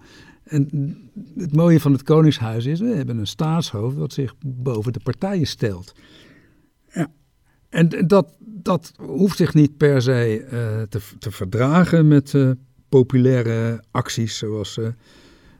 En 0.44 0.96
het 1.36 1.56
mooie 1.56 1.80
van 1.80 1.92
het 1.92 2.02
Koningshuis 2.02 2.66
is, 2.66 2.80
we 2.80 2.94
hebben 2.94 3.18
een 3.18 3.26
staatshoofd 3.26 3.96
dat 3.96 4.12
zich 4.12 4.34
boven 4.46 4.92
de 4.92 5.00
partijen 5.02 5.46
stelt. 5.46 5.92
En 7.72 7.88
dat, 8.06 8.26
dat 8.40 8.92
hoeft 8.96 9.36
zich 9.36 9.54
niet 9.54 9.76
per 9.76 10.02
se 10.02 10.40
uh, 10.44 10.50
te, 10.88 11.00
te 11.18 11.30
verdragen 11.30 12.08
met 12.08 12.32
uh, 12.32 12.50
populaire 12.88 13.82
acties 13.90 14.38
zoals 14.38 14.76
uh, 14.76 14.86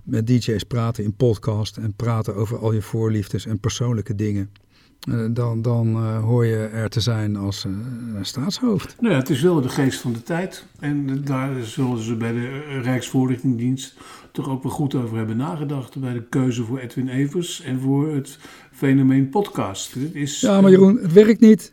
met 0.03 0.27
DJ's 0.27 0.63
praten 0.63 1.05
in 1.05 1.15
podcast 1.15 1.77
en 1.77 1.95
praten 1.95 2.35
over 2.35 2.59
al 2.59 2.73
je 2.73 2.83
voorliefdes 2.83 3.47
en 3.47 3.61
persoonlijke 3.61 4.15
dingen. 4.15 4.51
dan 5.31 5.63
dan 5.63 6.17
hoor 6.17 6.47
je 6.47 6.57
er 6.57 6.89
te 6.89 7.01
zijn 7.01 7.37
als 7.37 7.67
staatshoofd. 8.23 8.97
Nou 9.01 9.13
ja, 9.13 9.19
het 9.19 9.31
is 9.31 9.43
wel 9.43 9.61
de 9.61 9.69
geest 9.69 10.01
van 10.01 10.13
de 10.13 10.23
tijd. 10.23 10.65
En 10.79 11.25
daar 11.25 11.65
zullen 11.65 12.03
ze 12.03 12.17
bij 12.17 12.33
de 12.33 12.79
Rijksvoorlichtingsdienst 12.83 13.97
toch 14.33 14.49
ook 14.49 14.63
wel 14.63 14.73
goed 14.73 14.95
over 14.95 15.17
hebben 15.17 15.37
nagedacht. 15.37 16.01
Bij 16.01 16.13
de 16.13 16.23
keuze 16.29 16.65
voor 16.65 16.79
Edwin 16.79 17.09
Evers 17.09 17.61
en 17.61 17.81
voor 17.81 18.15
het 18.15 18.39
fenomeen 18.73 19.29
podcast. 19.29 19.97
is, 19.97 20.41
ja, 20.41 20.61
maar 20.61 20.71
Jeroen, 20.71 20.99
het 21.03 21.13
werkt 21.13 21.41
niet 21.41 21.73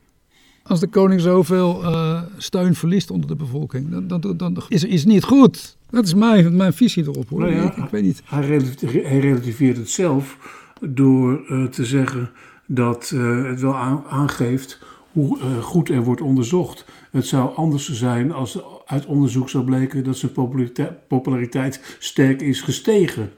als 0.70 0.80
de 0.80 0.88
koning 0.88 1.22
zoveel 1.22 1.84
uh, 1.84 2.22
steun 2.38 2.76
verliest 2.76 3.12
onder 3.12 3.28
de 3.30 3.36
bevolking, 3.36 4.08
dan, 4.08 4.22
dan, 4.22 4.38
dan 4.38 4.64
is 4.68 4.82
het 4.82 5.06
niet 5.06 5.24
goed. 5.24 5.78
Dat 5.90 6.06
is 6.06 6.14
mijn, 6.14 6.56
mijn 6.56 6.74
visie 6.74 7.04
erop 7.04 7.30
hoor. 7.30 7.40
Nou 7.40 7.54
ja, 7.54 7.64
ik, 7.64 7.78
ik, 7.78 7.90
weet 7.90 8.04
niet. 8.04 8.22
Hij, 8.26 9.20
relativeert 9.20 9.78
het 9.78 9.90
zelf 9.90 10.38
door 10.82 11.42
uh, 11.50 11.66
te 11.66 11.86
zeggen 11.86 12.30
dat 12.66 13.12
uh, 13.14 13.46
het 13.46 13.62
wel 13.62 13.76
aan, 13.76 14.04
aangeeft 14.10 14.80
hoe 15.12 15.38
goed 15.62 15.90
er 15.90 16.04
wordt 16.04 16.22
onderzocht. 16.22 16.86
Het 17.12 17.26
zou 17.26 17.56
anders 17.56 17.92
zijn 17.94 18.32
als 18.32 18.60
uit 18.86 19.06
onderzoek 19.06 19.50
zou 19.50 19.64
blijken 19.64 20.04
dat 20.04 20.18
zijn 20.18 20.32
populariteit, 20.32 21.08
populariteit 21.08 21.96
sterk 22.00 22.42
is 22.42 22.62
gestegen. 22.62 23.32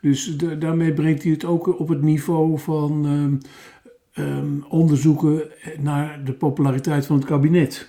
Dus 0.00 0.36
de, 0.36 0.58
daarmee 0.58 0.92
brengt 0.92 1.22
hij 1.22 1.32
het 1.32 1.44
ook 1.44 1.78
op 1.80 1.88
het 1.88 2.02
niveau 2.02 2.58
van 2.58 3.06
ehm, 3.06 3.34
um, 4.18 4.64
onderzoeken 4.68 5.42
naar 5.78 6.24
de 6.24 6.32
populariteit 6.32 7.06
van 7.06 7.16
het 7.16 7.24
kabinet. 7.24 7.88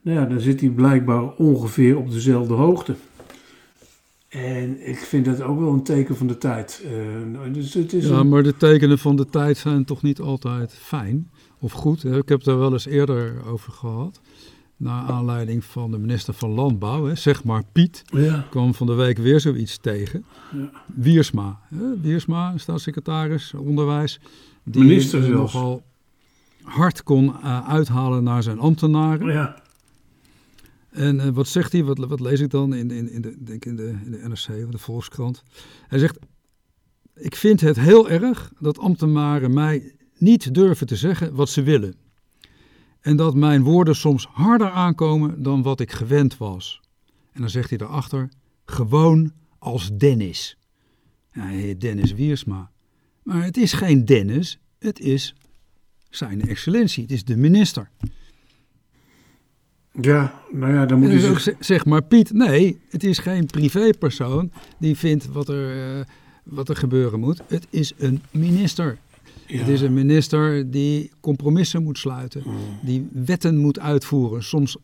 Nou 0.00 0.18
ja, 0.18 0.24
dan 0.24 0.40
zit 0.40 0.60
hij 0.60 0.70
blijkbaar 0.70 1.34
ongeveer 1.34 1.96
op 1.96 2.10
dezelfde 2.10 2.54
hoogte. 2.54 2.94
En 4.28 4.88
ik 4.88 4.98
vind 4.98 5.24
dat 5.24 5.42
ook 5.42 5.58
wel 5.58 5.72
een 5.72 5.82
teken 5.82 6.16
van 6.16 6.26
de 6.26 6.38
tijd. 6.38 6.84
Uh, 6.84 7.54
dus 7.54 7.74
het 7.74 7.92
is 7.92 8.08
ja, 8.08 8.22
maar 8.22 8.42
de 8.42 8.56
tekenen 8.56 8.98
van 8.98 9.16
de 9.16 9.26
tijd 9.26 9.56
zijn 9.56 9.84
toch 9.84 10.02
niet 10.02 10.20
altijd 10.20 10.72
fijn 10.72 11.30
of 11.58 11.72
goed. 11.72 12.04
Ik 12.04 12.12
heb 12.12 12.28
het 12.28 12.44
daar 12.44 12.58
wel 12.58 12.72
eens 12.72 12.86
eerder 12.86 13.34
over 13.46 13.72
gehad. 13.72 14.20
Naar 14.76 15.02
aanleiding 15.02 15.64
van 15.64 15.90
de 15.90 15.98
minister 15.98 16.34
van 16.34 16.50
Landbouw, 16.50 17.04
hè, 17.04 17.14
zeg 17.14 17.44
maar 17.44 17.62
Piet, 17.72 18.02
ja. 18.06 18.46
kwam 18.50 18.74
van 18.74 18.86
de 18.86 18.94
week 18.94 19.18
weer 19.18 19.40
zoiets 19.40 19.78
tegen. 19.78 20.24
Ja. 20.52 20.70
Wiersma, 20.94 21.60
hè, 21.68 22.00
Wiersma, 22.00 22.58
staatssecretaris 22.58 23.54
onderwijs, 23.54 24.20
die 24.68 24.82
Minister 24.82 25.22
zelfs. 25.22 25.52
nogal 25.52 25.84
hard 26.66 27.02
kon 27.02 27.24
uh, 27.24 27.68
uithalen 27.68 28.22
naar 28.22 28.42
zijn 28.42 28.58
ambtenaren. 28.58 29.32
Ja. 29.32 29.62
En 30.90 31.16
uh, 31.16 31.28
wat 31.28 31.48
zegt 31.48 31.72
hij? 31.72 31.84
Wat, 31.84 31.98
wat, 31.98 32.20
lees 32.20 32.40
ik 32.40 32.50
dan 32.50 32.74
in, 32.74 32.90
in, 32.90 33.10
in, 33.10 33.20
de, 33.20 33.44
denk 33.44 33.64
in, 33.64 33.76
de, 33.76 33.98
in 34.04 34.10
de 34.10 34.28
NRC 34.28 34.64
of 34.64 34.70
de 34.70 34.78
Volkskrant? 34.78 35.42
Hij 35.88 35.98
zegt: 35.98 36.18
Ik 37.14 37.36
vind 37.36 37.60
het 37.60 37.76
heel 37.76 38.10
erg 38.10 38.52
dat 38.58 38.78
ambtenaren 38.78 39.54
mij 39.54 39.94
niet 40.18 40.54
durven 40.54 40.86
te 40.86 40.96
zeggen 40.96 41.34
wat 41.34 41.48
ze 41.48 41.62
willen. 41.62 41.94
En 43.00 43.16
dat 43.16 43.34
mijn 43.34 43.62
woorden 43.62 43.96
soms 43.96 44.26
harder 44.32 44.70
aankomen 44.70 45.42
dan 45.42 45.62
wat 45.62 45.80
ik 45.80 45.92
gewend 45.92 46.36
was. 46.36 46.80
En 47.32 47.40
dan 47.40 47.50
zegt 47.50 47.68
hij 47.68 47.78
daarachter: 47.78 48.28
Gewoon 48.64 49.32
als 49.58 49.90
Dennis. 49.96 50.58
Ja, 51.32 51.74
Dennis 51.78 52.12
Wiersma. 52.12 52.70
Maar 53.26 53.44
het 53.44 53.56
is 53.56 53.72
geen 53.72 54.04
Dennis, 54.04 54.58
Het 54.78 55.00
is 55.00 55.34
zijn 56.10 56.48
excellentie, 56.48 57.02
het 57.02 57.12
is 57.12 57.24
de 57.24 57.36
minister. 57.36 57.90
Ja, 60.00 60.42
nou 60.52 60.72
ja, 60.72 60.86
dan 60.86 60.98
moet 60.98 61.10
je 61.10 61.18
zich... 61.18 61.56
Zeg 61.58 61.84
maar 61.84 62.02
Piet, 62.02 62.32
nee, 62.32 62.80
het 62.88 63.04
is 63.04 63.18
geen 63.18 63.46
privépersoon 63.46 64.50
die 64.78 64.96
vindt 64.96 65.26
wat 65.26 65.48
er, 65.48 65.96
uh, 65.98 66.04
wat 66.42 66.68
er 66.68 66.76
gebeuren 66.76 67.20
moet. 67.20 67.42
Het 67.48 67.66
is 67.70 67.92
een 67.96 68.22
minister. 68.30 68.98
Het 69.46 69.68
is 69.68 69.80
een 69.80 69.94
minister 69.94 70.70
die 70.70 71.10
compromissen 71.20 71.82
moet 71.82 71.98
sluiten, 71.98 72.42
mm. 72.44 72.56
die 72.82 73.08
wetten 73.12 73.56
moet 73.56 73.78
uitvoeren. 73.78 74.42
Soms 74.42 74.76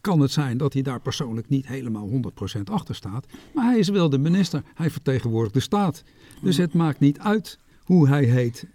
kan 0.00 0.20
het 0.20 0.30
zijn 0.30 0.56
dat 0.56 0.72
hij 0.72 0.82
daar 0.82 1.00
persoonlijk 1.00 1.48
niet 1.48 1.66
helemaal 1.66 2.10
100% 2.58 2.60
achter 2.64 2.94
staat. 2.94 3.26
Maar 3.54 3.64
hij 3.64 3.78
is 3.78 3.88
wel 3.88 4.10
de 4.10 4.18
minister. 4.18 4.62
Hij 4.74 4.90
vertegenwoordigt 4.90 5.54
de 5.54 5.60
staat. 5.60 6.02
Dus 6.42 6.56
het 6.56 6.74
maakt 6.74 7.00
niet 7.00 7.18
uit 7.18 7.58
hoe 7.90 8.08
hij 8.08 8.24
heet. 8.24 8.66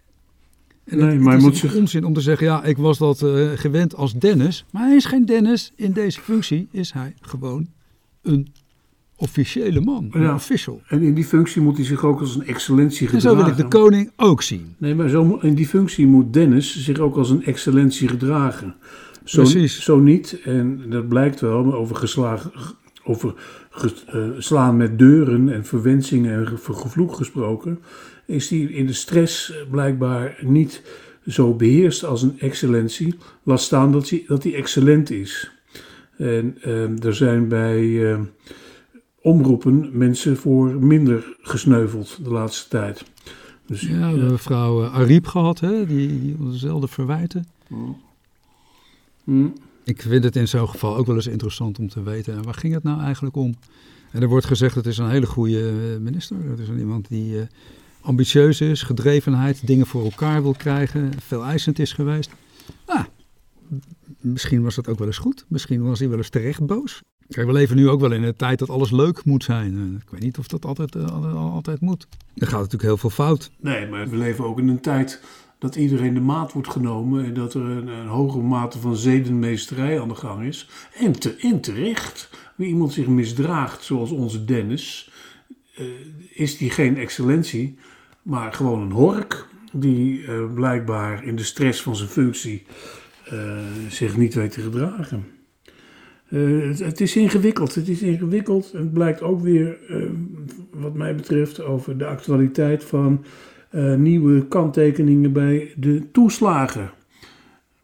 En 0.84 0.98
nee, 0.98 1.10
het, 1.10 1.19
maar 1.19 1.34
het 1.34 1.53
is 1.53 1.63
moet 1.63 1.75
onzin 1.75 2.03
om 2.03 2.13
te 2.13 2.22
zeggen, 2.22 2.48
ja, 2.48 2.63
ik 2.63 2.77
was 2.77 2.98
dat 2.98 3.22
uh, 3.22 3.50
gewend 3.55 3.95
als 3.95 4.13
Dennis. 4.13 4.65
Maar 4.72 4.86
hij 4.86 4.95
is 4.95 5.05
geen 5.05 5.25
Dennis. 5.25 5.72
In 5.75 5.91
deze 5.91 6.22
functie 6.22 6.67
is 6.72 6.91
hij 6.91 7.13
gewoon 7.22 7.67
een 8.22 8.48
officiële 9.15 9.81
man, 9.81 10.07
een 10.12 10.34
official. 10.34 10.81
En 10.88 11.01
in 11.01 11.13
die 11.13 11.24
functie 11.24 11.62
moet 11.62 11.75
hij 11.75 11.86
zich 11.86 12.03
ook 12.03 12.19
als 12.19 12.36
een 12.36 12.45
excellentie 12.45 13.07
gedragen. 13.07 13.29
En 13.29 13.36
zo 13.38 13.43
wil 13.43 13.51
ik 13.51 13.57
de 13.57 13.77
koning 13.77 14.12
ook 14.15 14.41
zien. 14.41 14.75
Nee, 14.77 14.95
maar 14.95 15.10
zo, 15.10 15.38
in 15.41 15.55
die 15.55 15.67
functie 15.67 16.07
moet 16.07 16.34
Dennis 16.34 16.84
zich 16.84 17.00
ook 17.00 17.15
als 17.15 17.29
een 17.29 17.43
excellentie 17.43 18.07
gedragen. 18.07 18.75
Zo, 19.24 19.41
Precies. 19.41 19.84
Zo 19.84 20.00
niet, 20.00 20.39
en 20.43 20.81
dat 20.89 21.07
blijkt 21.07 21.39
wel, 21.39 21.74
over, 21.74 21.95
geslagen, 21.95 22.51
over 23.03 23.34
uh, 24.15 24.27
slaan 24.38 24.77
met 24.77 25.00
deuren 25.00 25.53
en 25.53 25.65
verwensingen 25.65 26.39
en 26.39 26.57
gevloek 26.57 27.15
gesproken, 27.15 27.79
is 28.25 28.48
die 28.48 28.74
in 28.74 28.86
de 28.86 28.94
stress 28.94 29.53
blijkbaar 29.72 30.38
niet 30.41 30.82
zo 31.27 31.53
beheerst 31.53 32.03
als 32.03 32.22
een 32.22 32.39
excellentie. 32.39 33.15
Laat 33.44 33.62
staan 33.62 33.91
dat 33.91 34.10
hij, 34.10 34.24
dat 34.27 34.44
hij 34.44 34.53
excellent 34.53 35.10
is. 35.10 35.51
En 36.17 36.58
uh, 36.65 37.03
er 37.03 37.15
zijn 37.15 37.48
bij 37.48 37.82
uh, 37.82 38.20
omroepen 39.22 39.89
mensen 39.98 40.38
voor 40.38 40.86
minder 40.86 41.36
gesneuveld 41.41 42.20
de 42.24 42.29
laatste 42.29 42.70
tijd. 42.70 43.03
Dus, 43.65 43.82
ja, 43.82 43.88
we 43.88 43.94
hebben 43.96 44.32
mevrouw 44.32 44.86
Ariep 44.86 45.27
gehad, 45.27 45.60
hè, 45.60 45.86
die, 45.86 46.20
die 46.22 46.36
dezelfde 46.51 46.88
verwijten. 46.88 47.48
Mm. 47.67 47.98
Mm. 49.24 49.53
Ik 49.84 50.01
vind 50.01 50.24
het 50.24 50.36
in 50.36 50.48
zo'n 50.48 50.70
geval 50.70 50.98
ook 50.98 51.05
wel 51.05 51.15
eens 51.15 51.27
interessant 51.27 51.79
om 51.79 51.89
te 51.89 52.03
weten, 52.03 52.44
waar 52.44 52.53
ging 52.53 52.74
het 52.74 52.84
nou 52.84 53.01
eigenlijk 53.01 53.36
om? 53.36 53.55
En 54.12 54.22
er 54.22 54.27
wordt 54.27 54.46
gezegd, 54.46 54.75
het 54.75 54.86
is 54.86 54.98
een 54.98 55.10
hele 55.10 55.25
goede 55.25 55.70
eh, 55.70 56.00
minister. 56.01 56.38
Het 56.50 56.60
is 56.60 56.67
iemand 56.77 57.08
die 57.08 57.48
ambitieus 58.05 58.62
is, 58.62 58.81
gedrevenheid, 58.81 59.67
dingen 59.67 59.85
voor 59.85 60.03
elkaar 60.03 60.41
wil 60.41 60.53
krijgen, 60.57 61.12
veel 61.19 61.43
eisend 61.43 61.79
is 61.79 61.93
geweest. 61.93 62.31
Nou, 62.88 63.05
misschien 64.21 64.63
was 64.63 64.75
dat 64.75 64.88
ook 64.88 64.97
wel 64.97 65.07
eens 65.07 65.17
goed. 65.17 65.45
Misschien 65.47 65.83
was 65.83 66.00
hij 66.00 66.09
wel 66.09 66.17
eens 66.17 66.29
terecht 66.29 66.65
boos. 66.65 67.01
Kijk, 67.27 67.47
we 67.47 67.53
leven 67.53 67.75
nu 67.75 67.89
ook 67.89 68.00
wel 68.00 68.12
in 68.12 68.24
een 68.24 68.35
tijd 68.35 68.59
dat 68.59 68.69
alles 68.69 68.91
leuk 68.91 69.25
moet 69.25 69.43
zijn. 69.43 69.75
Eh, 69.75 70.01
ik 70.01 70.09
weet 70.09 70.21
niet 70.21 70.38
of 70.38 70.47
dat 70.47 70.65
altijd, 70.65 71.12
altijd 71.35 71.81
moet. 71.81 72.07
Er 72.35 72.47
gaat 72.47 72.55
natuurlijk 72.55 72.83
heel 72.83 72.97
veel 72.97 73.09
fout. 73.09 73.51
Nee, 73.59 73.88
maar 73.88 74.09
we 74.09 74.17
leven 74.17 74.45
ook 74.45 74.59
in 74.59 74.67
een 74.67 74.81
tijd 74.81 75.21
dat 75.59 75.75
iedereen 75.75 76.13
de 76.13 76.19
maat 76.19 76.51
wordt 76.51 76.69
genomen 76.69 77.25
en 77.25 77.33
dat 77.33 77.53
er 77.53 77.62
een, 77.62 78.07
hogere 78.07 78.43
mate 78.43 78.79
van 78.79 78.95
zedenmeesterij 78.95 80.01
aan 80.01 80.07
de 80.07 80.15
gang 80.15 80.43
is. 80.43 80.69
En, 80.93 81.19
te, 81.19 81.59
terecht, 81.62 82.29
wie 82.55 82.67
iemand 82.67 82.93
zich 82.93 83.07
misdraagt 83.07 83.83
zoals 83.83 84.12
onze 84.12 84.45
Dennis, 84.45 85.12
uh, 85.79 85.85
is 86.29 86.57
die 86.57 86.69
geen 86.69 86.97
excellentie, 86.97 87.77
maar 88.25 88.53
gewoon 88.53 88.82
een 88.82 88.91
hork 88.91 89.48
die 89.72 90.22
uh, 90.22 90.53
blijkbaar 90.53 91.24
in 91.24 91.36
de 91.36 91.44
stress 91.44 91.82
van 91.82 91.96
zijn 91.96 92.10
functie 92.10 92.65
uh, 93.33 93.57
zich 93.90 94.18
niet 94.18 94.33
weet 94.33 94.51
te 94.51 94.61
gedragen. 94.61 95.25
Het, 96.25 96.79
het, 96.79 97.01
is 97.01 97.16
ingewikkeld, 97.16 97.75
het 97.75 97.88
is 97.88 98.01
ingewikkeld 98.01 98.72
en 98.74 98.79
het 98.79 98.94
blijkt 98.94 99.22
ook 99.22 99.42
weer, 99.42 99.77
wat 100.72 100.94
mij 100.94 101.16
betreft, 101.16 101.61
over 101.61 101.98
de 101.98 102.05
actualiteit 102.05 102.83
van 102.83 103.25
nieuwe 103.98 104.48
kanttekeningen 104.48 105.31
bij 105.31 105.74
de 105.75 106.11
toeslagen. 106.11 106.92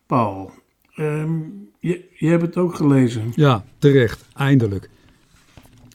Paul, 0.06 0.52
um, 0.98 1.70
je, 1.80 2.06
je 2.14 2.28
hebt 2.28 2.42
het 2.42 2.58
ook 2.58 2.76
gelezen. 2.76 3.32
Ja, 3.36 3.64
terecht, 3.78 4.26
eindelijk. 4.34 4.90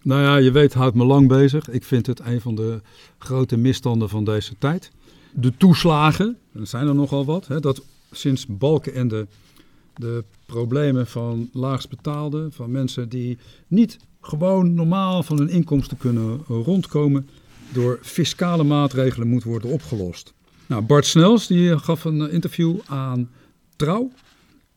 Nou 0.06 0.22
ja, 0.22 0.36
je 0.36 0.50
weet, 0.50 0.74
houdt 0.74 0.96
me 0.96 1.04
lang 1.04 1.28
bezig. 1.28 1.68
Ik 1.68 1.84
vind 1.84 2.06
het 2.06 2.20
een 2.20 2.40
van 2.40 2.54
de 2.54 2.80
grote 3.18 3.56
misstanden 3.56 4.08
van 4.08 4.24
deze 4.24 4.54
tijd. 4.58 4.90
De 5.32 5.56
toeslagen, 5.56 6.38
er 6.52 6.66
zijn 6.66 6.86
er 6.86 6.94
nogal 6.94 7.24
wat, 7.24 7.46
hè, 7.46 7.60
dat 7.60 7.82
sinds 8.10 8.46
Balken 8.46 8.94
en 8.94 9.08
de, 9.08 10.24
problemen 10.46 11.06
van 11.06 11.50
laagstbetaalden, 11.52 12.52
van 12.52 12.70
mensen 12.70 13.08
die 13.08 13.38
niet 13.66 13.98
gewoon 14.20 14.74
normaal 14.74 15.22
van 15.22 15.38
hun 15.38 15.48
inkomsten 15.48 15.96
kunnen 15.96 16.40
rondkomen, 16.48 17.28
door 17.72 17.98
fiscale 18.02 18.64
maatregelen 18.64 19.28
moet 19.28 19.44
worden 19.44 19.70
opgelost. 19.70 20.32
Nou, 20.66 20.82
Bart 20.82 21.06
Snels 21.06 21.46
die 21.46 21.78
gaf 21.78 22.04
een 22.04 22.30
interview 22.30 22.78
aan 22.86 23.30
Trouw. 23.76 24.10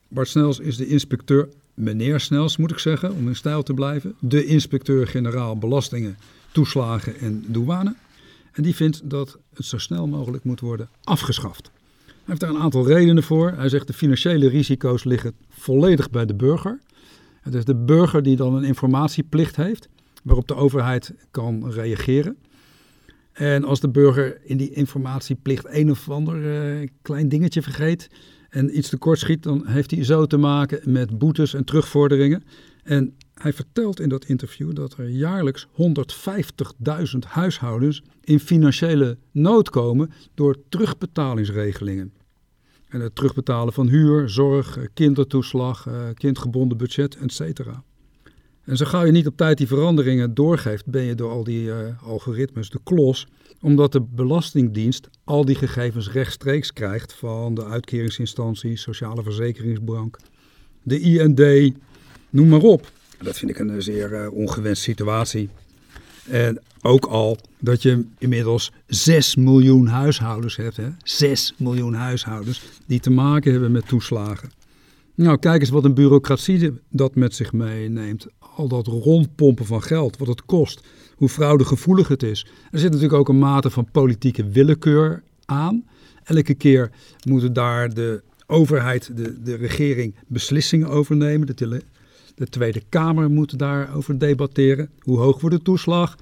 Bart 0.08 0.28
Snels 0.28 0.60
is 0.60 0.78
de 0.78 0.88
inspecteur, 0.88 1.50
meneer 1.80 2.20
Snels 2.20 2.58
moet 2.58 2.72
ik 2.72 2.80
zeggen, 2.80 3.14
om 3.14 3.28
in 3.28 3.36
stijl 3.36 3.64
te 3.64 3.74
blijven. 3.74 4.16
De 4.20 4.46
inspecteur-generaal 4.46 5.58
belastingen, 5.58 6.18
toeslagen 6.52 7.20
en 7.20 7.44
douane. 7.48 7.96
En 8.52 8.64
die 8.64 8.76
vindt 8.76 9.10
dat 9.10 9.38
het 9.54 9.66
zo 9.66 9.78
snel 9.78 10.08
mogelijk 10.08 10.44
moet 10.44 10.60
worden 10.60 10.90
afgeschaft. 11.04 11.72
Hij 12.06 12.14
heeft 12.26 12.40
daar 12.40 12.50
een 12.50 12.62
aantal 12.62 12.88
redenen 12.88 13.24
voor. 13.24 13.52
Hij 13.52 13.70
zegt 13.70 13.88
de 13.88 13.94
financiële 13.94 14.50
risico's 14.50 15.04
liggen 15.04 15.34
volledig 15.50 16.10
bij 16.10 16.26
de 16.26 16.36
burger. 16.36 16.80
Het 17.42 17.54
is 17.54 17.66
de 17.66 17.76
burger 17.76 18.24
die 18.24 18.36
dan 18.36 18.56
een 18.56 18.64
informatieplicht 18.64 19.56
heeft 19.56 19.90
waarop 20.24 20.48
de 20.48 20.56
overheid 20.56 21.14
kan 21.32 21.72
reageren. 21.72 22.38
En 23.32 23.64
als 23.64 23.80
de 23.80 23.90
burger 23.90 24.38
in 24.44 24.58
die 24.58 24.72
informatieplicht 24.72 25.66
een 25.70 25.92
of 25.92 26.10
ander 26.10 26.36
uh, 26.82 26.88
klein 27.02 27.30
dingetje 27.30 27.62
vergeet 27.62 28.10
en 28.50 28.78
iets 28.78 28.90
tekort 28.90 29.20
schiet, 29.20 29.44
dan 29.44 29.68
heeft 29.68 29.92
hij 29.92 30.04
zo 30.04 30.26
te 30.26 30.38
maken 30.38 30.92
met 30.92 31.18
boetes 31.18 31.54
en 31.54 31.64
terugvorderingen. 31.64 32.44
En 32.84 33.16
hij 33.34 33.54
vertelt 33.54 34.00
in 34.00 34.10
dat 34.10 34.26
interview 34.26 34.74
dat 34.74 34.98
er 34.98 35.10
jaarlijks 35.10 35.68
150.000 35.68 37.20
huishoudens 37.28 38.04
in 38.24 38.40
financiële 38.40 39.18
nood 39.32 39.70
komen 39.70 40.12
door 40.34 40.58
terugbetalingsregelingen. 40.70 42.14
En 42.88 43.02
het 43.02 43.16
terugbetalen 43.16 43.74
van 43.74 43.88
huur, 43.88 44.30
zorg, 44.30 44.78
eh, 44.78 44.84
kindertoeslag, 44.94 45.88
eh, 45.88 46.08
kindgebonden 46.14 46.78
budget, 46.78 47.16
etc. 47.16 47.60
En 48.64 48.78
zo 48.78 48.86
gauw 48.86 49.06
je 49.06 49.12
niet 49.12 49.28
op 49.28 49.38
tijd 49.38 49.58
die 49.58 49.68
veranderingen 49.68 50.34
doorgeeft, 50.34 50.86
ben 50.86 51.04
je 51.04 51.16
door 51.16 51.32
al 51.32 51.44
die 51.44 51.64
uh, 51.64 51.76
algoritmes 52.04 52.70
de 52.70 52.80
klos. 52.84 53.28
Omdat 53.62 53.92
de 53.92 54.02
Belastingdienst 54.02 55.10
al 55.24 55.46
die 55.46 55.56
gegevens 55.56 56.12
rechtstreeks 56.12 56.74
krijgt 56.74 57.14
van 57.14 57.54
de 57.54 57.66
uitkeringsinstantie, 57.66 58.78
Sociale 58.78 59.24
Verzekeringsbank, 59.24 60.20
de 60.84 61.00
IND, 61.00 61.74
noem 62.30 62.48
maar 62.48 62.62
op. 62.62 62.92
Dat 63.22 63.38
vind 63.38 63.52
ik 63.52 63.60
een 63.60 63.82
zeer 63.82 64.12
uh, 64.12 64.34
ongewenste 64.34 64.84
situatie. 64.84 65.50
En 66.28 66.62
ook 66.82 67.06
al 67.06 67.38
dat 67.60 67.82
je 67.82 68.06
inmiddels 68.18 68.72
6 68.88 69.36
miljoen 69.36 69.88
huishoudens 69.88 70.56
hebt, 70.56 70.78
hè? 70.78 70.90
6 71.04 71.54
miljoen 71.58 71.94
huishoudens 71.94 72.62
die 72.86 73.00
te 73.00 73.10
maken 73.10 73.52
hebben 73.52 73.72
met 73.72 73.88
toeslagen. 73.88 74.52
Nou, 75.16 75.38
kijk 75.38 75.62
eens 75.62 75.70
wat 75.70 75.84
een 75.84 75.94
bureaucratie 75.94 76.74
dat 76.90 77.16
met 77.16 77.36
zich 77.36 77.54
meeneemt 77.54 78.28
al 78.60 78.68
dat 78.68 78.88
rondpompen 78.88 79.66
van 79.66 79.84
geld, 79.84 80.18
wat 80.18 80.28
het 80.28 80.46
kost, 80.46 80.88
hoe 81.16 81.30
fraudegevoelig 81.30 82.08
het 82.08 82.24
is. 82.24 82.46
Er 82.72 82.80
zit 82.80 82.92
natuurlijk 82.92 83.20
ook 83.20 83.30
een 83.30 83.40
mate 83.40 83.70
van 83.70 83.92
politieke 83.92 84.50
willekeur 84.50 85.24
aan. 85.46 85.86
Elke 86.24 86.54
keer 86.54 86.92
moet 87.28 87.56
daar 87.56 87.94
de 87.94 88.22
overheid, 88.48 89.18
de, 89.18 89.42
de 89.42 89.56
regering, 89.56 90.16
beslissingen 90.28 90.88
over 90.88 91.16
nemen. 91.16 91.56
De, 91.56 91.84
de 92.36 92.48
Tweede 92.48 92.82
Kamer 92.90 93.30
moet 93.30 93.60
daarover 93.60 94.20
debatteren. 94.20 94.90
Hoe 95.00 95.18
hoog 95.18 95.42
wordt 95.42 95.56
de 95.56 95.62
toeslag? 95.62 96.16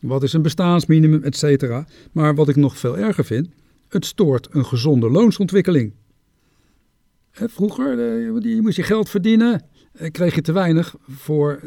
Wat 0.00 0.22
is 0.22 0.32
een 0.32 0.42
bestaansminimum, 0.42 1.22
et 1.22 1.36
cetera. 1.36 1.86
Maar 2.12 2.34
wat 2.34 2.48
ik 2.48 2.56
nog 2.56 2.78
veel 2.78 2.98
erger 2.98 3.24
vind, 3.24 3.48
het 3.88 4.06
stoort 4.06 4.48
een 4.50 4.64
gezonde 4.64 5.10
loonsontwikkeling. 5.10 5.92
Vroeger 7.32 7.90
eh, 7.92 8.54
je 8.54 8.60
moest 8.62 8.76
je 8.76 8.82
geld 8.82 9.08
verdienen. 9.08 9.62
Eh, 9.98 10.10
kreeg 10.10 10.34
je 10.34 10.40
te 10.40 10.52
weinig 10.52 10.94
voor 11.08 11.60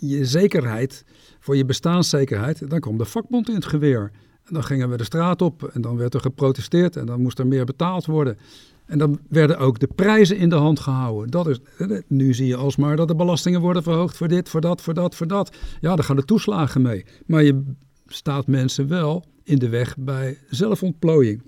je 0.00 0.24
zekerheid, 0.24 1.04
voor 1.40 1.56
je 1.56 1.64
bestaanszekerheid, 1.64 2.70
dan 2.70 2.80
kwam 2.80 2.98
de 2.98 3.04
vakbond 3.04 3.48
in 3.48 3.54
het 3.54 3.66
geweer. 3.66 4.10
En 4.44 4.54
dan 4.54 4.64
gingen 4.64 4.90
we 4.90 4.96
de 4.96 5.04
straat 5.04 5.42
op 5.42 5.64
en 5.64 5.80
dan 5.80 5.96
werd 5.96 6.14
er 6.14 6.20
geprotesteerd 6.20 6.96
en 6.96 7.06
dan 7.06 7.22
moest 7.22 7.38
er 7.38 7.46
meer 7.46 7.64
betaald 7.64 8.06
worden. 8.06 8.38
En 8.86 8.98
dan 8.98 9.18
werden 9.28 9.58
ook 9.58 9.78
de 9.78 9.88
prijzen 9.94 10.36
in 10.36 10.48
de 10.48 10.54
hand 10.54 10.80
gehouden. 10.80 11.30
Dat 11.30 11.48
is, 11.48 11.58
eh, 11.78 11.98
nu 12.06 12.34
zie 12.34 12.46
je 12.46 12.56
alsmaar 12.56 12.96
dat 12.96 13.08
de 13.08 13.14
belastingen 13.14 13.60
worden 13.60 13.82
verhoogd 13.82 14.16
voor 14.16 14.28
dit, 14.28 14.48
voor 14.48 14.60
dat, 14.60 14.80
voor 14.80 14.94
dat, 14.94 15.14
voor 15.14 15.26
dat. 15.26 15.56
Ja, 15.80 15.96
daar 15.96 16.04
gaan 16.04 16.16
de 16.16 16.24
toeslagen 16.24 16.82
mee. 16.82 17.04
Maar 17.26 17.42
je 17.42 17.62
staat 18.06 18.46
mensen 18.46 18.88
wel 18.88 19.24
in 19.42 19.58
de 19.58 19.68
weg 19.68 19.96
bij 19.98 20.38
zelfontplooiing. 20.48 21.42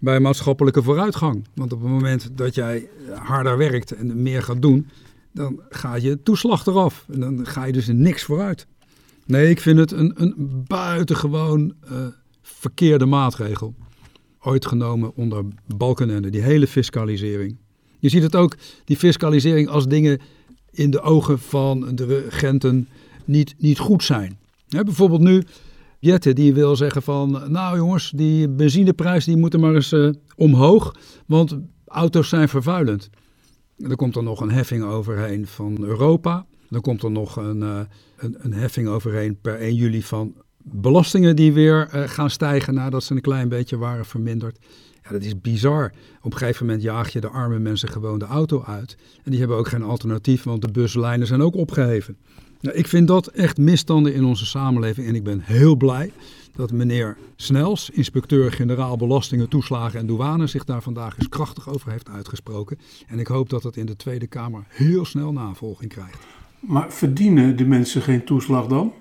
bij 0.00 0.20
maatschappelijke 0.20 0.82
vooruitgang. 0.82 1.46
Want 1.54 1.72
op 1.72 1.80
het 1.80 1.90
moment 1.90 2.30
dat 2.34 2.54
jij 2.54 2.88
harder 3.14 3.56
werkt 3.56 3.92
en 3.92 4.22
meer 4.22 4.42
gaat 4.42 4.62
doen, 4.62 4.86
dan 5.38 5.60
ga 5.68 5.94
je 5.94 6.22
toeslag 6.22 6.66
eraf. 6.66 7.06
En 7.12 7.20
dan 7.20 7.46
ga 7.46 7.64
je 7.64 7.72
dus 7.72 7.86
niks 7.86 8.22
vooruit. 8.22 8.66
Nee, 9.26 9.50
ik 9.50 9.60
vind 9.60 9.78
het 9.78 9.92
een, 9.92 10.12
een 10.14 10.64
buitengewoon 10.66 11.74
uh, 11.84 12.06
verkeerde 12.42 13.06
maatregel. 13.06 13.74
Ooit 14.40 14.66
genomen 14.66 15.14
onder 15.14 15.44
Balkenende, 15.76 16.30
die 16.30 16.42
hele 16.42 16.66
fiscalisering. 16.66 17.56
Je 17.98 18.08
ziet 18.08 18.22
het 18.22 18.36
ook, 18.36 18.56
die 18.84 18.96
fiscalisering, 18.96 19.68
als 19.68 19.86
dingen 19.86 20.20
in 20.70 20.90
de 20.90 21.00
ogen 21.00 21.38
van 21.38 21.94
de 21.94 22.04
regenten 22.04 22.88
niet, 23.24 23.54
niet 23.58 23.78
goed 23.78 24.04
zijn. 24.04 24.38
bijvoorbeeld 24.68 25.20
nu, 25.20 25.42
Jette 25.98 26.32
die 26.32 26.54
wil 26.54 26.76
zeggen 26.76 27.02
van, 27.02 27.42
nou 27.46 27.76
jongens, 27.76 28.10
die 28.10 28.48
benzineprijs 28.48 29.24
die 29.24 29.36
moet 29.36 29.54
er 29.54 29.60
maar 29.60 29.74
eens 29.74 29.92
uh, 29.92 30.10
omhoog, 30.36 30.94
want 31.26 31.58
auto's 31.86 32.28
zijn 32.28 32.48
vervuilend. 32.48 33.10
Er 33.78 33.96
komt 33.96 34.16
er 34.16 34.22
nog 34.22 34.40
een 34.40 34.50
heffing 34.50 34.84
overheen 34.84 35.46
van 35.46 35.84
Europa. 35.84 36.46
Dan 36.68 36.80
komt 36.80 37.02
er 37.02 37.10
nog 37.10 37.36
een, 37.36 37.60
uh, 37.60 37.80
een, 38.16 38.36
een, 38.38 38.52
heffing 38.52 38.88
overheen 38.88 39.40
per 39.40 39.54
1 39.54 39.74
juli 39.74 40.02
van 40.02 40.34
belastingen 40.62 41.36
die 41.36 41.52
weer 41.52 41.88
uh, 41.94 42.02
gaan 42.08 42.30
stijgen 42.30 42.74
nadat 42.74 43.04
ze 43.04 43.14
een 43.14 43.20
klein 43.20 43.48
beetje 43.48 43.76
waren 43.76 44.06
verminderd. 44.06 44.58
Ja, 45.02 45.10
dat 45.10 45.22
is 45.22 45.40
bizar. 45.40 45.92
Op 46.22 46.32
een 46.32 46.38
gegeven 46.38 46.66
moment 46.66 46.82
jaag 46.82 47.12
je 47.12 47.20
de 47.20 47.28
arme 47.28 47.58
mensen 47.58 47.88
gewoon 47.88 48.18
de 48.18 48.24
auto 48.24 48.62
uit. 48.62 48.96
En 49.24 49.30
die 49.30 49.40
hebben 49.40 49.56
ook 49.56 49.68
geen 49.68 49.82
alternatief, 49.82 50.42
want 50.42 50.62
de 50.62 50.70
buslijnen 50.70 51.26
zijn 51.26 51.42
ook 51.42 51.56
opgeheven. 51.56 52.16
Nou, 52.60 52.76
ik 52.76 52.86
vind 52.86 53.08
dat 53.08 53.26
echt 53.26 53.58
misstanden 53.58 54.14
in 54.14 54.24
onze 54.24 54.46
samenleving. 54.46 55.06
En 55.06 55.14
ik 55.14 55.24
ben 55.24 55.40
heel 55.40 55.76
blij 55.76 56.12
dat 56.58 56.72
meneer 56.72 57.16
Snels, 57.36 57.90
inspecteur-generaal 57.90 58.96
Belastingen, 58.96 59.48
Toeslagen 59.48 60.00
en 60.00 60.06
Douane, 60.06 60.46
zich 60.46 60.64
daar 60.64 60.82
vandaag 60.82 61.18
eens 61.18 61.28
krachtig 61.28 61.68
over 61.68 61.90
heeft 61.90 62.08
uitgesproken. 62.08 62.78
En 63.06 63.18
ik 63.18 63.26
hoop 63.26 63.48
dat 63.48 63.62
dat 63.62 63.76
in 63.76 63.86
de 63.86 63.96
Tweede 63.96 64.26
Kamer 64.26 64.64
heel 64.68 65.04
snel 65.04 65.32
navolging 65.32 65.90
krijgt. 65.90 66.26
Maar 66.60 66.92
verdienen 66.92 67.56
de 67.56 67.64
mensen 67.64 68.02
geen 68.02 68.24
toeslag 68.24 68.66
dan? 68.66 68.92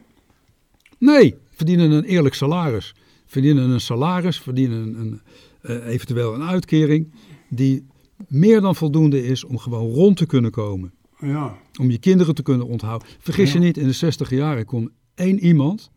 Nee, 0.98 1.36
verdienen 1.52 1.92
een 1.92 2.04
eerlijk 2.04 2.36
salaris. 2.36 2.96
Verdienen 3.26 3.70
een 3.70 3.82
salaris, 3.82 4.40
verdienen 4.40 5.00
een, 5.00 5.22
uh, 5.62 5.88
eventueel 5.88 6.34
een 6.34 6.44
uitkering 6.44 7.12
die 7.50 7.86
meer 8.28 8.62
dan 8.62 8.76
voldoende 8.76 9.26
is 9.26 9.44
om 9.44 9.58
gewoon 9.58 9.90
rond 9.92 10.18
te 10.18 10.26
kunnen 10.26 10.52
komen. 10.52 10.94
Ja. 11.20 11.58
Om 11.80 11.92
je 11.92 11.98
kinderen 11.98 12.36
te 12.36 12.44
kunnen 12.44 12.68
onthouden. 12.68 13.08
Vergis 13.20 13.54
je 13.54 13.60
niet, 13.60 13.78
in 13.78 13.88
de 13.88 13.94
60 13.94 14.30
jaren 14.30 14.66
kon 14.66 14.92
één 15.16 15.40
iemand 15.40 15.92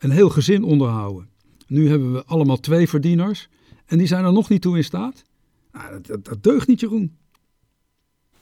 een 0.00 0.10
heel 0.10 0.28
gezin 0.28 0.62
onderhouden. 0.62 1.28
Nu 1.66 1.88
hebben 1.88 2.12
we 2.12 2.24
allemaal 2.24 2.60
twee 2.60 2.88
verdieners 2.88 3.48
en 3.86 3.98
die 3.98 4.06
zijn 4.06 4.24
er 4.24 4.32
nog 4.32 4.48
niet 4.48 4.62
toe 4.62 4.76
in 4.76 4.84
staat. 4.84 5.22
Nou, 5.72 6.00
dat, 6.02 6.24
dat, 6.24 6.42
deugt 6.42 6.66
niet, 6.66 6.80
Jeroen. 6.80 7.16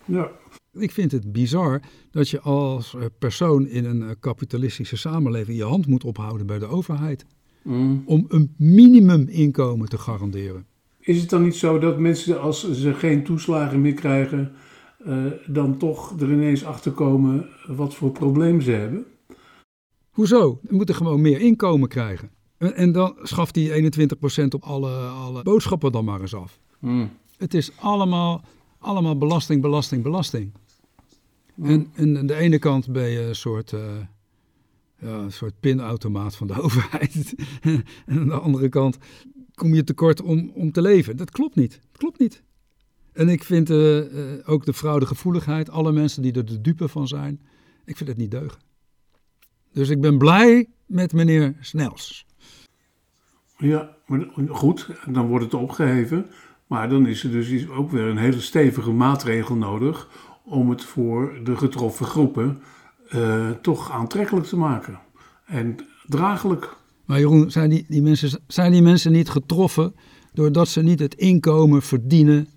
Ja. 0.04 0.30
Ik 0.72 0.90
vind 0.90 1.12
het 1.12 1.32
bizar 1.32 1.80
dat 2.10 2.28
je 2.28 2.40
als 2.40 2.94
eh, 2.94 3.04
persoon 3.18 3.66
in 3.66 3.84
een 3.84 4.02
eh, 4.02 4.10
kapitalistische 4.20 4.96
samenleving 4.96 5.56
je 5.56 5.64
hand 5.64 5.86
moet 5.86 6.04
ophouden 6.04 6.46
bij 6.46 6.58
de 6.58 6.66
overheid. 6.66 7.26
Mm. 7.62 8.02
Om 8.06 8.24
een 8.28 8.54
minimuminkomen 8.56 9.88
te 9.88 9.98
garanderen. 9.98 10.66
Is 11.00 11.20
het 11.20 11.30
dan 11.30 11.42
niet 11.42 11.54
zo 11.54 11.78
dat 11.78 11.98
mensen, 11.98 12.40
als 12.40 12.72
ze 12.72 12.94
geen 12.94 13.24
toeslagen 13.24 13.80
meer 13.80 13.94
krijgen, 13.94 14.52
uh, 15.06 15.24
dan 15.46 15.78
toch 15.78 16.20
er 16.20 16.32
ineens 16.32 16.64
achter 16.64 16.92
komen 16.92 17.48
wat 17.66 17.94
voor 17.94 18.10
probleem 18.10 18.60
ze 18.60 18.70
hebben? 18.70 19.06
Hoezo? 20.18 20.60
We 20.62 20.76
moeten 20.76 20.94
gewoon 20.94 21.20
meer 21.20 21.40
inkomen 21.40 21.88
krijgen. 21.88 22.30
En, 22.56 22.74
en 22.74 22.92
dan 22.92 23.16
schaft 23.22 23.54
die 23.54 23.92
21% 24.42 24.44
op 24.48 24.62
alle, 24.62 24.96
alle 24.96 25.42
boodschappen 25.42 25.92
dan 25.92 26.04
maar 26.04 26.20
eens 26.20 26.34
af. 26.34 26.60
Mm. 26.78 27.10
Het 27.36 27.54
is 27.54 27.70
allemaal, 27.76 28.44
allemaal 28.78 29.18
belasting, 29.18 29.62
belasting, 29.62 30.02
belasting. 30.02 30.52
En, 31.62 31.90
en 31.94 32.18
aan 32.18 32.26
de 32.26 32.34
ene 32.34 32.58
kant 32.58 32.92
ben 32.92 33.08
je 33.08 33.20
een 33.20 33.34
soort, 33.34 33.72
uh, 33.72 33.80
ja, 34.98 35.18
een 35.18 35.32
soort 35.32 35.60
pinautomaat 35.60 36.36
van 36.36 36.46
de 36.46 36.60
overheid. 36.62 37.34
en 38.06 38.18
aan 38.18 38.28
de 38.28 38.38
andere 38.38 38.68
kant 38.68 38.98
kom 39.54 39.74
je 39.74 39.84
tekort 39.84 40.22
om, 40.22 40.50
om 40.54 40.72
te 40.72 40.82
leven. 40.82 41.16
Dat 41.16 41.30
klopt 41.30 41.54
niet. 41.54 41.80
Dat 41.90 41.98
klopt 41.98 42.18
niet. 42.18 42.42
En 43.12 43.28
ik 43.28 43.44
vind 43.44 43.70
uh, 43.70 43.96
uh, 43.96 44.32
ook 44.44 44.64
de 44.64 44.74
fraudegevoeligheid, 44.74 45.70
alle 45.70 45.92
mensen 45.92 46.22
die 46.22 46.32
er 46.32 46.44
de 46.44 46.60
dupe 46.60 46.88
van 46.88 47.08
zijn, 47.08 47.40
ik 47.84 47.96
vind 47.96 48.08
het 48.08 48.18
niet 48.18 48.30
deugen. 48.30 48.67
Dus 49.78 49.88
ik 49.88 50.00
ben 50.00 50.18
blij 50.18 50.68
met 50.86 51.12
meneer 51.12 51.56
Snels. 51.60 52.26
Ja, 53.56 53.96
maar 54.06 54.26
goed, 54.48 54.90
dan 55.06 55.26
wordt 55.26 55.44
het 55.44 55.54
opgeheven. 55.54 56.26
Maar 56.66 56.88
dan 56.88 57.06
is 57.06 57.24
er 57.24 57.30
dus 57.30 57.68
ook 57.68 57.90
weer 57.90 58.02
een 58.02 58.16
hele 58.16 58.40
stevige 58.40 58.90
maatregel 58.90 59.54
nodig 59.54 60.08
om 60.44 60.70
het 60.70 60.84
voor 60.84 61.40
de 61.44 61.56
getroffen 61.56 62.06
groepen 62.06 62.62
uh, 63.14 63.50
toch 63.50 63.90
aantrekkelijk 63.90 64.46
te 64.46 64.56
maken. 64.56 64.98
En 65.46 65.76
draaglijk. 66.06 66.76
Maar 67.04 67.18
Jeroen, 67.18 67.50
zijn 67.50 67.70
die, 67.70 67.84
die 67.88 68.02
mensen, 68.02 68.40
zijn 68.46 68.72
die 68.72 68.82
mensen 68.82 69.12
niet 69.12 69.28
getroffen 69.28 69.94
doordat 70.32 70.68
ze 70.68 70.82
niet 70.82 71.00
het 71.00 71.14
inkomen 71.14 71.82
verdienen 71.82 72.48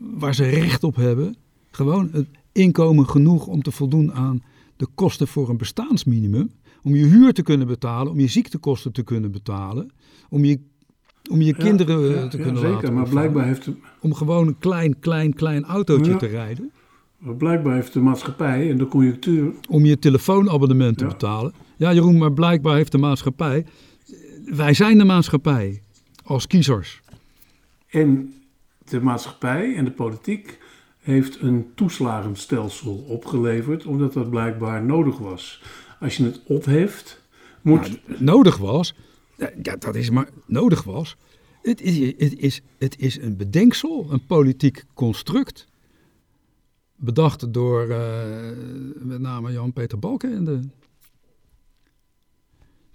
waar 0.00 0.34
ze 0.34 0.44
recht 0.44 0.84
op 0.84 0.96
hebben? 0.96 1.36
Gewoon 1.70 2.08
het 2.12 2.26
inkomen 2.52 3.08
genoeg 3.08 3.46
om 3.46 3.62
te 3.62 3.70
voldoen 3.70 4.12
aan 4.12 4.42
de 4.76 4.86
kosten 4.94 5.28
voor 5.28 5.48
een 5.48 5.56
bestaansminimum. 5.56 6.50
Om 6.82 6.94
je 6.94 7.04
huur 7.04 7.32
te 7.32 7.42
kunnen 7.42 7.66
betalen, 7.66 8.12
om 8.12 8.20
je 8.20 8.26
ziektekosten 8.26 8.92
te 8.92 9.02
kunnen 9.02 9.30
betalen, 9.30 9.90
om 10.28 10.44
je, 10.44 10.60
om 11.30 11.40
je 11.40 11.54
kinderen 11.54 12.00
ja, 12.00 12.20
ja, 12.20 12.28
te 12.28 12.36
kunnen 12.36 12.56
zeker, 12.60 12.74
laten 12.74 12.94
maar 12.94 13.08
blijkbaar 13.08 13.46
heeft 13.46 13.64
de, 13.64 13.74
Om 14.00 14.14
gewoon 14.14 14.46
een 14.46 14.58
klein, 14.58 14.98
klein, 14.98 15.34
klein 15.34 15.64
autootje 15.64 16.16
te 16.16 16.26
rijden. 16.26 16.72
maar 17.18 17.34
blijkbaar 17.34 17.74
heeft 17.74 17.92
de 17.92 18.00
maatschappij 18.00 18.70
en 18.70 18.78
de 18.78 18.86
conjunctuur. 18.86 19.52
Om 19.68 19.84
je 19.84 19.98
telefoonabonnement 19.98 20.98
te 20.98 21.06
betalen. 21.06 21.52
Ja, 21.76 21.92
Jeroen, 21.92 22.18
maar 22.18 22.32
blijkbaar 22.32 22.76
heeft 22.76 22.92
de 22.92 22.98
maatschappij. 22.98 23.66
Wij 24.44 24.74
zijn 24.74 24.98
de 24.98 25.04
maatschappij 25.04 25.82
als 26.24 26.46
kiezers. 26.46 27.02
En 27.88 28.34
de 28.88 29.00
maatschappij 29.00 29.74
en 29.74 29.84
de 29.84 29.90
politiek 29.90 30.58
heeft 30.98 31.40
een 31.40 31.66
toeslagenstelsel 31.74 32.94
opgeleverd, 33.08 33.86
omdat 33.86 34.12
dat 34.12 34.30
blijkbaar 34.30 34.84
nodig 34.84 35.18
was. 35.18 35.62
Als 36.00 36.16
je 36.16 36.24
het 36.24 36.40
opheft, 36.44 37.22
moet. 37.62 38.06
Nou, 38.06 38.22
nodig 38.22 38.56
was. 38.56 38.94
Ja, 39.62 39.76
dat 39.76 39.94
is 39.94 40.10
maar 40.10 40.30
nodig 40.46 40.82
was. 40.82 41.16
Het 41.62 41.80
is, 41.80 41.98
het, 42.16 42.38
is, 42.38 42.60
het 42.78 42.98
is 42.98 43.18
een 43.20 43.36
bedenksel, 43.36 44.06
een 44.10 44.26
politiek 44.26 44.84
construct. 44.94 45.66
Bedacht 46.96 47.52
door 47.52 47.88
eh, 47.88 48.50
met 48.94 49.20
name 49.20 49.52
Jan-Peter 49.52 49.98
Balkenende. 49.98 50.60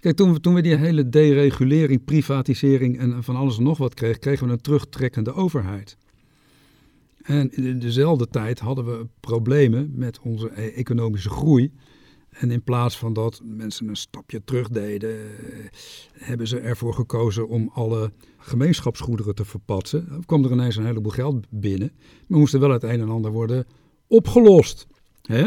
Kijk, 0.00 0.16
toen 0.16 0.32
we, 0.32 0.40
toen 0.40 0.54
we 0.54 0.62
die 0.62 0.76
hele 0.76 1.08
deregulering, 1.08 2.04
privatisering 2.04 2.98
en 2.98 3.24
van 3.24 3.36
alles 3.36 3.56
en 3.56 3.62
nog 3.62 3.78
wat 3.78 3.94
kregen, 3.94 4.20
kregen 4.20 4.46
we 4.46 4.52
een 4.52 4.60
terugtrekkende 4.60 5.34
overheid. 5.34 5.96
En 7.22 7.52
in 7.52 7.78
dezelfde 7.78 8.28
tijd 8.28 8.58
hadden 8.58 8.84
we 8.84 9.06
problemen 9.20 9.92
met 9.94 10.20
onze 10.20 10.50
e- 10.54 10.68
economische 10.68 11.30
groei. 11.30 11.72
En 12.34 12.50
in 12.50 12.62
plaats 12.62 12.98
van 12.98 13.12
dat 13.12 13.40
mensen 13.44 13.88
een 13.88 13.96
stapje 13.96 14.44
terug 14.44 14.68
deden, 14.68 15.10
eh, 15.10 15.58
hebben 16.12 16.48
ze 16.48 16.58
ervoor 16.58 16.94
gekozen 16.94 17.48
om 17.48 17.70
alle 17.74 18.12
gemeenschapsgoederen 18.38 19.34
te 19.34 19.44
verpatsen. 19.44 20.06
Dan 20.08 20.24
kwam 20.24 20.44
er 20.44 20.50
ineens 20.52 20.76
een 20.76 20.86
heleboel 20.86 21.12
geld 21.12 21.46
binnen. 21.50 21.92
Maar 22.26 22.38
moest 22.38 22.54
er 22.54 22.60
wel 22.60 22.70
het 22.70 22.82
een 22.82 23.00
en 23.00 23.08
ander 23.10 23.30
worden 23.30 23.66
opgelost. 24.06 24.86
Hè? 25.22 25.46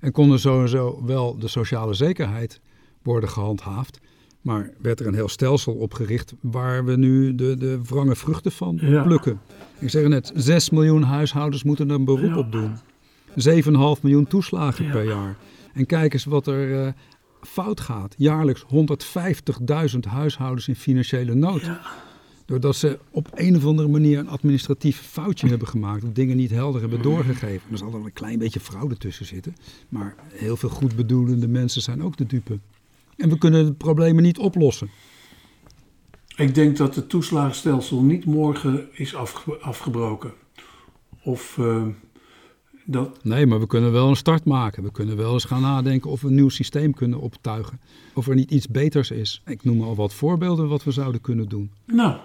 En 0.00 0.12
kon 0.12 0.32
er 0.32 0.38
sowieso 0.40 1.02
wel 1.04 1.38
de 1.38 1.48
sociale 1.48 1.94
zekerheid 1.94 2.60
worden 3.02 3.28
gehandhaafd. 3.28 3.98
Maar 4.40 4.70
werd 4.78 5.00
er 5.00 5.06
een 5.06 5.14
heel 5.14 5.28
stelsel 5.28 5.74
opgericht 5.74 6.34
waar 6.40 6.84
we 6.84 6.96
nu 6.96 7.34
de, 7.34 7.56
de 7.56 7.80
wrange 7.82 8.16
vruchten 8.16 8.52
van 8.52 8.78
Ja. 8.80 9.02
plukken. 9.02 9.40
Ik 9.78 9.90
zeg 9.90 10.06
net, 10.08 10.32
6 10.34 10.70
miljoen 10.70 11.02
huishoudens 11.02 11.62
moeten 11.64 11.88
er 11.88 11.94
een 11.94 12.04
beroep 12.04 12.30
Ja. 12.30 12.38
op 12.38 12.52
doen. 12.52 12.76
7,5 13.36 14.02
miljoen 14.02 14.26
toeslagen 14.26 14.84
Ja. 14.84 14.90
per 14.90 15.04
jaar. 15.04 15.36
En 15.76 15.86
kijk 15.86 16.12
eens 16.12 16.24
wat 16.24 16.46
er 16.46 16.84
eh, 16.86 16.92
fout 17.40 17.80
gaat. 17.80 18.14
Jaarlijks 18.18 18.64
150.000 19.92 19.98
huishoudens 20.08 20.68
in 20.68 20.76
financiële 20.76 21.34
nood. 21.34 21.60
Ja. 21.60 21.80
Doordat 22.44 22.76
ze 22.76 22.98
op 23.10 23.28
een 23.34 23.56
of 23.56 23.64
andere 23.64 23.88
manier 23.88 24.18
een 24.18 24.28
administratief 24.28 25.00
foutje 25.00 25.48
hebben 25.48 25.68
gemaakt. 25.68 26.04
Of 26.04 26.12
dingen 26.12 26.36
niet 26.36 26.50
helder 26.50 26.80
hebben 26.80 27.02
doorgegeven. 27.02 27.70
Er 27.70 27.78
zal 27.78 27.88
er 27.94 28.04
een 28.04 28.12
klein 28.12 28.38
beetje 28.38 28.60
fraude 28.60 28.96
tussen 28.96 29.26
zitten. 29.26 29.56
Maar 29.88 30.14
heel 30.32 30.56
veel 30.56 30.68
goedbedoelende 30.68 31.48
mensen 31.48 31.82
zijn 31.82 32.02
ook 32.02 32.16
de 32.16 32.26
dupe. 32.26 32.58
En 33.16 33.28
we 33.28 33.38
kunnen 33.38 33.66
de 33.66 33.72
problemen 33.72 34.22
niet 34.22 34.38
oplossen. 34.38 34.90
Ik 36.36 36.54
denk 36.54 36.76
dat 36.76 36.94
het 36.94 37.08
toeslagenstelsel 37.08 38.02
niet 38.02 38.24
morgen 38.24 38.88
is 38.92 39.14
afge- 39.14 39.58
afgebroken. 39.60 40.32
Of 41.22 41.58
eh, 41.58 41.86
dat. 42.86 43.24
Nee, 43.24 43.46
maar 43.46 43.60
we 43.60 43.66
kunnen 43.66 43.92
wel 43.92 44.08
een 44.08 44.16
start 44.16 44.44
maken. 44.44 44.82
We 44.82 44.90
kunnen 44.90 45.16
wel 45.16 45.32
eens 45.32 45.44
gaan 45.44 45.60
nadenken 45.60 46.10
of 46.10 46.20
we 46.20 46.28
een 46.28 46.34
nieuw 46.34 46.48
systeem 46.48 46.94
kunnen 46.94 47.20
optuigen. 47.20 47.80
Of 48.14 48.28
er 48.28 48.34
niet 48.34 48.50
iets 48.50 48.68
beters 48.68 49.10
is. 49.10 49.42
Ik 49.46 49.64
noem 49.64 49.82
al 49.82 49.96
wat 49.96 50.14
voorbeelden 50.14 50.68
wat 50.68 50.84
we 50.84 50.90
zouden 50.90 51.20
kunnen 51.20 51.48
doen. 51.48 51.70
Nou, 51.84 52.16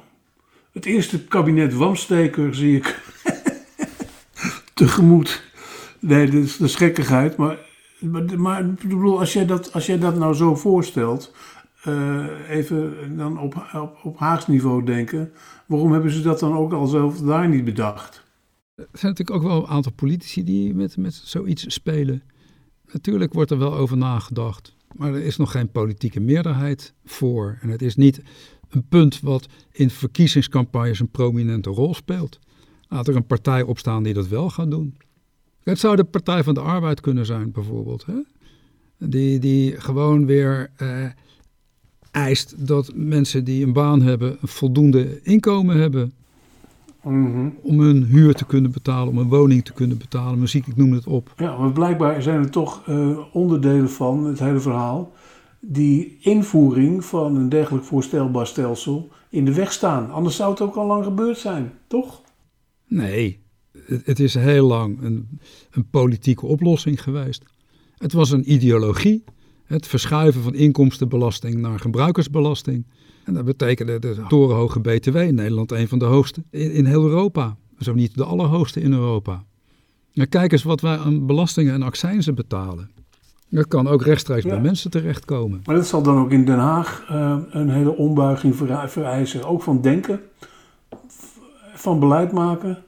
het 0.72 0.86
eerste 0.86 1.24
kabinet 1.24 1.74
Wamsteker 1.74 2.56
zie 2.56 2.76
ik 2.76 3.02
tegemoet. 4.74 5.44
Nee, 6.00 6.26
dat 6.26 6.44
is, 6.44 6.58
dat 6.58 6.68
is 6.68 6.76
gekkigheid. 6.76 7.38
Maar, 7.38 7.58
maar, 8.00 8.40
maar 8.40 8.60
ik 8.62 8.82
bedoel, 8.82 9.20
als 9.20 9.34
jij, 9.34 9.46
dat, 9.46 9.74
als 9.74 9.86
jij 9.86 10.00
dat 10.00 10.18
nou 10.18 10.34
zo 10.34 10.56
voorstelt, 10.56 11.34
eh, 11.84 12.26
even 12.50 12.94
dan 13.18 13.40
op, 13.40 13.68
op, 13.74 14.00
op 14.04 14.20
Haags 14.20 14.48
niveau 14.48 14.84
denken. 14.84 15.32
Waarom 15.66 15.92
hebben 15.92 16.12
ze 16.12 16.22
dat 16.22 16.40
dan 16.40 16.54
ook 16.54 16.74
al 16.74 16.88
zelf 16.88 17.18
daar 17.18 17.50
niet 17.50 17.66
bedacht? 17.66 18.24
Er 18.82 19.00
zijn 19.00 19.12
natuurlijk 19.12 19.38
ook 19.38 19.52
wel 19.52 19.62
een 19.62 19.70
aantal 19.70 19.92
politici 19.92 20.44
die 20.44 20.74
met, 20.74 20.98
met 20.98 21.14
zoiets 21.14 21.74
spelen. 21.74 22.24
Natuurlijk 22.92 23.34
wordt 23.34 23.52
er 23.52 23.58
wel 23.58 23.76
over 23.76 23.98
nagedacht. 23.98 24.76
Maar 24.96 25.14
er 25.14 25.24
is 25.24 25.38
nog 25.38 25.52
geen 25.52 25.72
politieke 25.72 26.20
meerderheid 26.20 26.94
voor. 27.06 27.58
En 27.62 27.70
het 27.70 27.82
is 27.82 27.96
niet 27.96 28.22
een 28.70 28.88
punt 28.88 29.20
wat 29.20 29.48
in 29.72 29.90
verkiezingscampagnes 29.90 31.00
een 31.00 31.12
prominente 31.12 31.70
rol 31.70 31.94
speelt. 31.94 32.40
Laat 32.88 33.08
er 33.08 33.16
een 33.16 33.26
partij 33.26 33.62
opstaan 33.62 34.04
die 34.04 34.14
dat 34.14 34.28
wel 34.28 34.50
gaat 34.50 34.72
doen. 34.72 34.98
Het 35.64 35.80
zou 35.80 35.96
de 35.96 36.04
Partij 36.04 36.44
van 36.44 36.54
de 36.54 36.60
Arbeid 36.60 37.02
kunnen 37.02 37.26
zijn, 37.26 37.52
bijvoorbeeld. 37.52 38.06
Hè? 38.06 38.22
Die, 38.98 39.40
die 39.40 39.82
gewoon 39.82 40.26
weer 40.26 40.72
eh, 40.76 41.06
eist 42.12 42.68
dat 42.68 42.92
mensen 42.96 43.44
die 43.44 43.66
een 43.66 43.74
baan 43.74 44.02
hebben, 44.02 44.38
een 44.42 44.48
voldoende 44.48 45.22
inkomen 45.22 45.78
hebben. 45.78 46.14
Mhm. 47.04 47.50
Om 47.62 47.80
hun 47.80 48.04
huur 48.04 48.34
te 48.34 48.46
kunnen 48.46 48.72
betalen, 48.72 49.08
om 49.08 49.18
een 49.18 49.30
woning 49.30 49.66
te 49.66 49.74
kunnen 49.74 49.98
betalen, 49.98 50.40
muziek, 50.40 50.68
ik 50.68 50.76
noem 50.76 50.92
het 50.92 51.08
op. 51.08 51.34
Ja, 51.38 51.58
maar 51.58 51.72
blijkbaar 51.72 52.22
zijn 52.22 52.40
er 52.40 52.50
toch 52.50 52.88
eh, 52.88 53.18
onderdelen 53.34 53.90
van 53.90 54.26
het 54.26 54.40
hele 54.40 54.60
verhaal 54.60 55.14
die 55.60 56.18
invoering 56.20 57.06
van 57.06 57.36
een 57.36 57.50
dergelijk 57.50 57.86
voorstelbaar 57.86 58.48
stelsel 58.48 59.10
in 59.30 59.46
de 59.46 59.54
weg 59.54 59.72
staan. 59.72 60.12
Anders 60.12 60.36
zou 60.36 60.52
het 60.52 60.62
ook 60.62 60.76
al 60.76 60.86
lang 60.86 61.04
gebeurd 61.04 61.38
zijn, 61.38 61.72
toch? 61.88 62.22
Nee, 62.88 63.44
het, 63.86 64.06
het 64.06 64.20
is 64.20 64.34
heel 64.34 64.68
lang 64.68 65.02
een, 65.02 65.40
een 65.72 65.90
politieke 65.90 66.46
oplossing 66.46 67.04
geweest. 67.04 67.44
Het 67.98 68.14
was 68.14 68.32
een 68.32 68.52
ideologie, 68.52 69.24
het 69.72 69.88
verschuiven 69.88 70.42
van 70.42 70.54
inkomstenbelasting 70.54 71.56
naar 71.56 71.80
gebruikersbelasting. 71.80 72.86
En 73.24 73.34
dat 73.34 73.46
betekende 73.46 74.00
de 74.00 74.24
torenhoge 74.28 74.80
BTW 74.80 75.16
in 75.16 75.36
Nederland 75.36 75.72
een 75.72 75.88
van 75.88 76.00
de 76.00 76.06
hoogste 76.06 76.44
in, 76.50 76.72
in 76.72 76.86
heel 76.86 77.04
Europa. 77.04 77.56
Zo 77.80 77.94
niet 77.94 78.16
de 78.18 78.24
allerhoogste 78.24 78.82
in 78.82 78.94
Europa. 78.94 79.44
En 80.14 80.30
kijk 80.30 80.52
eens 80.52 80.64
wat 80.64 80.82
wij 80.82 80.98
aan 80.98 81.26
belastingen 81.26 81.74
en 81.74 81.82
accijnzen 81.82 82.36
betalen. 82.36 82.90
Dat 83.50 83.68
kan 83.68 83.88
ook 83.88 84.04
rechtstreeks 84.04 84.44
Ja. 84.44 84.50
bij 84.50 84.62
mensen 84.62 84.92
terechtkomen. 84.92 85.62
Maar 85.66 85.76
dat 85.76 85.88
zal 85.88 86.02
dan 86.02 86.18
ook 86.18 86.32
in 86.32 86.46
Den 86.46 86.60
Haag 86.60 87.06
eh, 87.10 87.38
een 87.50 87.70
hele 87.70 87.96
ombuiging 87.96 88.56
vereisen. 88.88 89.44
Ook 89.44 89.64
van 89.64 89.82
denken, 89.82 90.20
van 91.74 92.00
beleid 92.00 92.32
maken. 92.32 92.84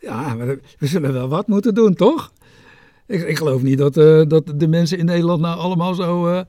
Ja, 0.00 0.34
maar 0.34 0.46
we 0.78 0.86
zullen 0.86 1.12
wel 1.12 1.28
wat 1.28 1.46
moeten 1.46 1.74
doen, 1.74 1.94
toch? 1.94 2.32
Ik, 3.06 3.22
ik 3.22 3.36
geloof 3.36 3.62
niet 3.62 3.78
dat, 3.78 3.96
eh, 3.96 4.22
dat 4.26 4.52
de 4.56 4.68
mensen 4.68 4.98
in 4.98 5.04
Nederland 5.04 5.40
nou 5.40 5.58
allemaal 5.58 5.94
zo 5.94 6.26
eh, 6.26 6.40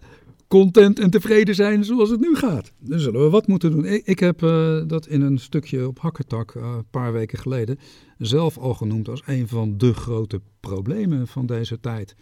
content 0.47 0.99
en 0.99 1.09
tevreden 1.09 1.55
zijn 1.55 1.83
zoals 1.83 2.09
het 2.09 2.19
nu 2.19 2.35
gaat. 2.35 2.71
Dan 2.79 2.99
zullen 2.99 3.21
we 3.21 3.29
wat 3.29 3.47
moeten 3.47 3.71
doen. 3.71 3.85
Ik, 3.85 4.19
heb 4.19 4.43
eh, 4.43 4.81
dat 4.87 5.07
in 5.07 5.21
een 5.21 5.37
stukje 5.37 5.87
op 5.87 5.99
Hakkertak 5.99 6.53
een 6.53 6.89
paar 6.89 7.13
weken 7.13 7.39
geleden 7.39 7.79
zelf 8.17 8.57
al 8.57 8.73
genoemd 8.73 9.09
als 9.09 9.21
een 9.25 9.47
van 9.47 9.77
de 9.77 9.93
grote 9.93 10.41
problemen 10.59 11.27
van 11.27 11.45
deze 11.45 11.79
tijd. 11.79 12.15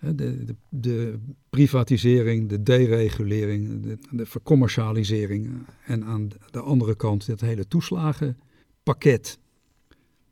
De, 0.00 0.44
de, 0.44 0.54
de 0.68 1.18
privatisering, 1.50 2.48
de 2.48 2.62
deregulering, 2.62 3.82
de, 3.82 3.98
de 4.10 4.26
vercommercialisering 4.26 5.50
en 5.86 6.04
aan 6.04 6.28
de 6.50 6.60
andere 6.60 6.94
kant 6.94 7.26
het 7.26 7.40
hele 7.40 7.68
toeslagenpakket. 7.68 9.38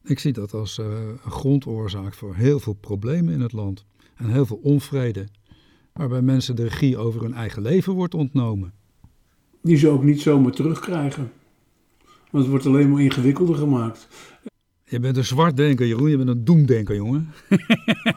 Ik 0.05 0.19
zie 0.19 0.33
dat 0.33 0.55
als 0.55 0.79
eh, 0.79 0.87
een 1.25 1.31
grondoorzaak 1.31 2.15
voor 2.15 2.35
heel 2.35 2.61
veel 2.61 2.73
problemen 2.73 3.35
in 3.35 3.41
het 3.41 3.53
land. 3.53 3.85
En 4.17 4.31
heel 4.31 4.47
veel 4.47 4.61
onvrede. 4.63 5.29
Waarbij 5.93 6.23
mensen 6.23 6.57
de 6.57 6.63
regie 6.63 6.97
over 6.97 7.23
hun 7.23 7.35
eigen 7.35 7.63
leven 7.63 7.93
wordt 7.93 8.15
ontnomen. 8.15 8.73
Die 9.63 9.77
ze 9.77 9.89
ook 9.89 10.03
niet 10.03 10.21
zomaar 10.21 10.53
terugkrijgen. 10.53 11.33
Want 12.31 12.45
het 12.45 12.47
wordt 12.47 12.67
alleen 12.67 12.91
maar 12.91 13.03
ingewikkelder 13.03 13.55
gemaakt. 13.55 14.09
Je 14.85 15.01
bent 15.01 15.17
een 15.17 15.25
zwartdenker, 15.25 15.87
Jeroen. 15.87 16.11
Je 16.11 16.17
bent 16.17 16.29
een 16.29 16.45
doemdenker, 16.45 16.95
jongen. 16.97 17.33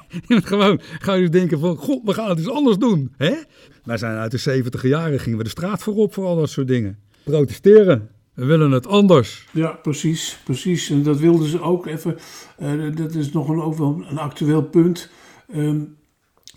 je 0.10 0.26
bent 0.28 0.46
gewoon, 0.46 0.80
ga 0.82 1.14
je 1.14 1.30
denken 1.30 1.60
van, 1.60 1.76
god, 1.76 2.02
we 2.04 2.14
gaan 2.14 2.30
het 2.30 2.38
eens 2.38 2.50
anders 2.50 2.78
doen. 2.78 3.14
Hè? 3.18 3.34
Wij 3.84 3.98
zijn 3.98 4.18
uit 4.18 4.32
de 4.32 4.38
70 4.38 4.84
jaren, 4.84 5.20
gingen 5.20 5.38
we 5.38 5.44
de 5.44 5.50
straat 5.50 5.84
voorop 5.84 6.14
voor 6.14 6.26
al 6.26 6.36
dat 6.36 6.50
soort 6.50 6.68
dingen. 6.68 7.00
Protesteren. 7.24 8.10
We 8.36 8.46
willen 8.46 8.72
het 8.72 8.88
anders. 8.88 9.48
Ja, 9.52 9.72
precies, 9.72 10.40
precies. 10.44 10.90
En 10.90 11.04
dat 11.04 11.20
wilden 11.20 11.48
ze 11.48 11.62
ook 11.62 11.86
even. 11.86 12.18
eh, 12.58 12.96
dat 12.96 13.14
is 13.14 13.32
nog 13.32 13.50
een, 13.50 13.62
ook 13.62 13.78
wel 13.78 14.04
een 14.10 14.18
actueel 14.18 14.64
punt. 14.64 15.10
Ehm, 15.52 15.80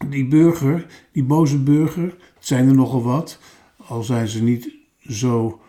die 0.08 0.28
burger, 0.28 0.86
die 1.12 1.24
boze 1.24 1.58
burger, 1.58 2.04
het 2.34 2.46
zijn 2.46 2.68
er 2.68 2.74
nogal 2.74 3.02
wat. 3.02 3.38
Al 3.76 4.02
zijn 4.02 4.28
ze 4.28 4.42
niet 4.42 4.70
zo 5.00 5.60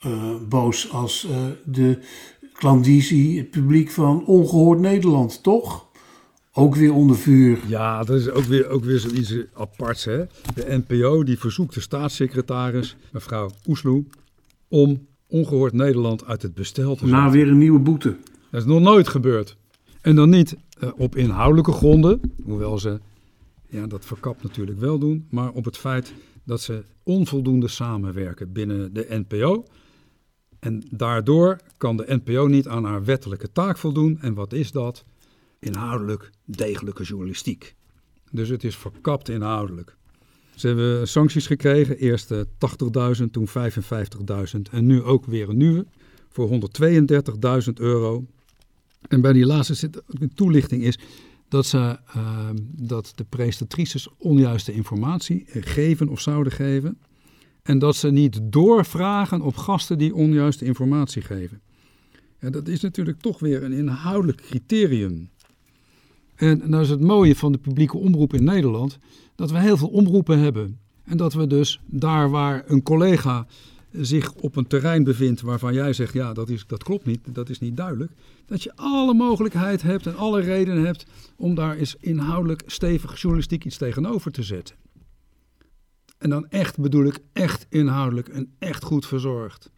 eh, 0.00 0.34
boos 0.48 0.90
als 0.90 1.26
eh, 1.26 1.36
de 1.64 1.98
klandizie, 2.52 3.38
het 3.38 3.50
publiek 3.50 3.90
van 3.90 4.26
Ongehoord 4.26 4.78
Nederland, 4.78 5.42
toch? 5.42 5.86
Ook 6.52 6.74
weer 6.74 6.92
onder 6.94 7.16
vuur. 7.16 7.58
Ja, 7.66 8.04
dat 8.04 8.16
is 8.20 8.30
ook 8.30 8.44
weer, 8.44 8.68
ook 8.68 8.84
weer 8.84 8.98
zoiets 8.98 9.34
aparts. 9.54 10.04
Hè? 10.04 10.24
De 10.54 10.82
NPO 10.86 11.22
die 11.24 11.38
verzoekt 11.38 11.74
de 11.74 11.80
staatssecretaris, 11.80 12.96
mevrouw 13.12 13.50
Oesloe, 13.66 14.04
om 14.68 15.06
ongehoord 15.26 15.72
Nederland 15.72 16.24
uit 16.24 16.42
het 16.42 16.54
bestel 16.54 16.96
te. 16.96 17.06
Na 17.06 17.30
weer 17.30 17.48
een 17.48 17.58
nieuwe 17.58 17.78
boete. 17.78 18.16
Dat 18.50 18.60
is 18.60 18.66
nog 18.66 18.80
nooit 18.80 19.08
gebeurd. 19.08 19.56
En 20.00 20.16
dan 20.16 20.28
niet 20.28 20.56
eh, 20.78 20.90
op 20.96 21.16
inhoudelijke 21.16 21.72
gronden, 21.72 22.20
hoewel 22.44 22.78
ze 22.78 23.00
ja, 23.68 23.86
dat 23.86 24.04
verkapt 24.04 24.42
natuurlijk 24.42 24.78
wel 24.78 24.98
doen, 24.98 25.26
maar 25.30 25.50
op 25.50 25.64
het 25.64 25.78
feit 25.78 26.12
dat 26.44 26.60
ze 26.60 26.84
onvoldoende 27.02 27.68
samenwerken 27.68 28.52
binnen 28.52 28.92
de 28.92 29.06
NPO. 29.08 29.64
En 30.58 30.82
daardoor 30.90 31.60
kan 31.76 31.96
de 31.96 32.20
NPO 32.24 32.46
niet 32.46 32.68
aan 32.68 32.84
haar 32.84 33.04
wettelijke 33.04 33.52
taak 33.52 33.78
voldoen. 33.78 34.18
En 34.20 34.34
wat 34.34 34.52
is 34.52 34.72
dat? 34.72 35.04
Inhoudelijk 35.58 36.30
degelijke 36.44 37.02
journalistiek. 37.02 37.74
Dus 38.30 38.48
het 38.48 38.64
is 38.64 38.76
verkapt 38.76 39.28
inhoudelijk. 39.28 39.96
Ze 40.54 40.66
hebben 40.66 41.08
sancties 41.08 41.46
gekregen, 41.46 41.98
eerst 41.98 42.30
eh, 42.30 42.40
80.000, 43.18 43.24
toen 43.30 43.48
55.000 43.48 44.60
en 44.70 44.86
nu 44.86 45.02
ook 45.02 45.26
weer 45.26 45.48
een 45.48 45.56
nieuwe 45.56 45.86
voor 46.28 46.50
132.000 47.66 47.72
euro. 47.74 48.24
En 49.08 49.20
bij 49.20 49.32
die 49.32 49.46
laatste 49.46 49.74
zit 49.74 50.02
een 50.06 50.34
toelichting 50.34 50.82
is 50.82 50.98
dat, 51.48 51.66
ze, 51.66 51.98
eh, 52.06 52.48
dat 52.76 53.12
de 53.14 53.24
prestatrices 53.24 54.08
onjuiste 54.18 54.72
informatie 54.72 55.44
geven 55.48 56.08
of 56.08 56.20
zouden 56.20 56.52
geven. 56.52 56.98
En 57.62 57.78
dat 57.78 57.96
ze 57.96 58.10
niet 58.10 58.40
doorvragen 58.42 59.40
op 59.40 59.56
gasten 59.56 59.98
die 59.98 60.14
onjuiste 60.14 60.64
informatie 60.64 61.22
geven. 61.22 61.60
En 62.38 62.52
dat 62.52 62.68
is 62.68 62.80
natuurlijk 62.80 63.20
toch 63.20 63.38
weer 63.38 63.62
een 63.62 63.72
inhoudelijk 63.72 64.40
criterium. 64.40 65.30
En 66.34 66.62
nou 66.64 66.82
is 66.82 66.90
het 66.90 67.00
mooie 67.00 67.36
van 67.36 67.52
de 67.52 67.58
publieke 67.58 67.96
omroep 67.96 68.34
in 68.34 68.44
Nederland 68.44 68.98
dat 69.34 69.50
we 69.50 69.58
heel 69.58 69.76
veel 69.76 69.88
omroepen 69.88 70.38
hebben. 70.38 70.78
En 71.04 71.16
dat 71.16 71.32
we 71.32 71.46
dus 71.46 71.80
daar 71.86 72.30
waar 72.30 72.64
een 72.66 72.82
collega 72.82 73.46
zich 73.90 74.34
op 74.34 74.56
een 74.56 74.66
terrein 74.66 75.04
bevindt 75.04 75.40
waarvan 75.40 75.74
jij 75.74 75.92
zegt, 75.92 76.12
ja, 76.12 76.32
dat, 76.32 76.48
is, 76.48 76.66
dat 76.66 76.82
klopt 76.82 77.06
niet, 77.06 77.20
dat 77.34 77.48
is 77.48 77.60
niet 77.60 77.76
duidelijk. 77.76 78.12
Dat 78.46 78.62
je 78.62 78.76
alle 78.76 79.14
mogelijkheid 79.14 79.82
hebt 79.82 80.06
en 80.06 80.16
alle 80.16 80.40
redenen 80.40 80.84
hebt 80.84 81.06
om 81.36 81.54
daar 81.54 81.76
eens 81.76 81.96
inhoudelijk 82.00 82.62
stevig 82.66 83.20
journalistiek 83.20 83.64
iets 83.64 83.76
tegenover 83.76 84.32
te 84.32 84.42
zetten. 84.42 84.76
En 86.18 86.30
dan 86.30 86.48
echt 86.48 86.78
bedoel 86.78 87.04
ik 87.04 87.18
echt 87.32 87.66
inhoudelijk 87.68 88.28
en 88.28 88.54
echt 88.58 88.84
goed 88.84 89.06
verzorgd. 89.06 89.70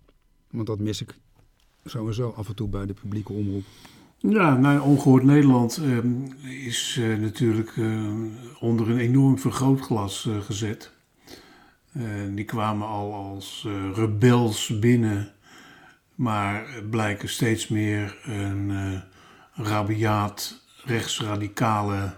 Want 0.50 0.66
dat 0.66 0.78
mis 0.78 1.00
ik 1.00 1.18
sowieso 1.84 2.30
af 2.30 2.48
en 2.48 2.54
toe 2.54 2.68
bij 2.68 2.86
de 2.86 2.94
publieke 2.94 3.32
omroep. 3.32 3.64
Ja, 4.18 4.56
nou, 4.56 4.80
Ongehoord 4.80 5.22
Nederland 5.22 5.76
ehm, 5.76 6.08
is 6.64 6.98
eh, 7.00 7.16
natuurlijk 7.18 7.76
eh, 7.76 8.12
onder 8.60 8.90
een 8.90 8.98
enorm 8.98 9.38
vergrootglas 9.38 10.26
eh, 10.26 10.40
gezet. 10.40 10.94
Die 12.30 12.44
kwamen 12.44 12.86
al 12.86 13.14
als 13.14 13.66
rebels 13.94 14.78
binnen, 14.78 15.32
maar 16.14 16.66
blijken 16.90 17.28
steeds 17.28 17.68
meer 17.68 18.16
een 18.24 19.02
rabiaat, 19.54 20.64
rechtsradicale 20.84 22.14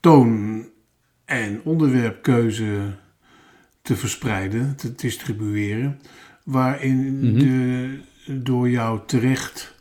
toon 0.00 0.64
en 1.24 1.60
onderwerpkeuze 1.64 2.94
te 3.82 3.96
verspreiden, 3.96 4.76
te 4.76 4.94
distribueren, 4.94 6.00
waarin 6.44 7.18
Mhm. 7.20 7.38
de 7.38 7.98
door 8.26 8.70
jou 8.70 9.00
terecht 9.06 9.71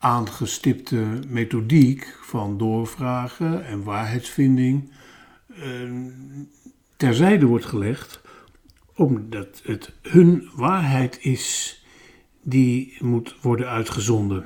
aangestipte 0.00 1.04
methodiek 1.28 2.18
van 2.22 2.58
doorvragen 2.58 3.64
en 3.66 3.82
waarheidsvinding 3.82 4.90
eh, 5.48 5.62
terzijde 6.96 7.46
wordt 7.46 7.64
gelegd 7.64 8.20
Omdat 8.94 9.60
het 9.64 9.92
hun 10.02 10.48
waarheid 10.54 11.18
is 11.24 11.78
die 12.42 12.96
moet 13.00 13.36
worden 13.42 13.68
uitgezonden. 13.68 14.44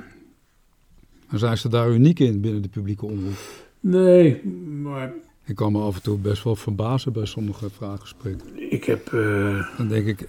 Maar 1.29 1.39
zijn 1.39 1.57
ze 1.57 1.69
daar 1.69 1.91
uniek 1.91 2.19
in 2.19 2.41
binnen 2.41 2.61
de 2.61 2.67
publieke 2.69 3.05
omroep? 3.05 3.37
Nee, 3.79 4.45
maar 4.81 5.13
Ik 5.43 5.55
kan 5.55 5.71
me 5.71 5.79
af 5.79 5.95
en 5.95 6.01
toe 6.01 6.17
best 6.17 6.43
wel 6.43 6.55
verbazen 6.55 7.13
bij 7.13 7.25
sommige 7.25 7.69
vraaggesprekken. 7.69 8.71
ik 8.71 8.83
heb. 8.83 9.13
eh, 9.13 9.77
Dan 9.77 9.87
denk 9.87 10.07
ik, 10.07 10.21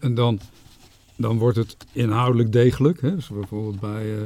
en 0.00 0.14
dan, 0.14 0.38
dan 1.16 1.38
wordt 1.38 1.56
het 1.56 1.76
inhoudelijk 1.92 2.52
degelijk. 2.52 3.00
Hè? 3.00 3.14
Dus 3.14 3.28
bijvoorbeeld 3.28 3.80
bij, 3.80 4.14
eh, 4.16 4.22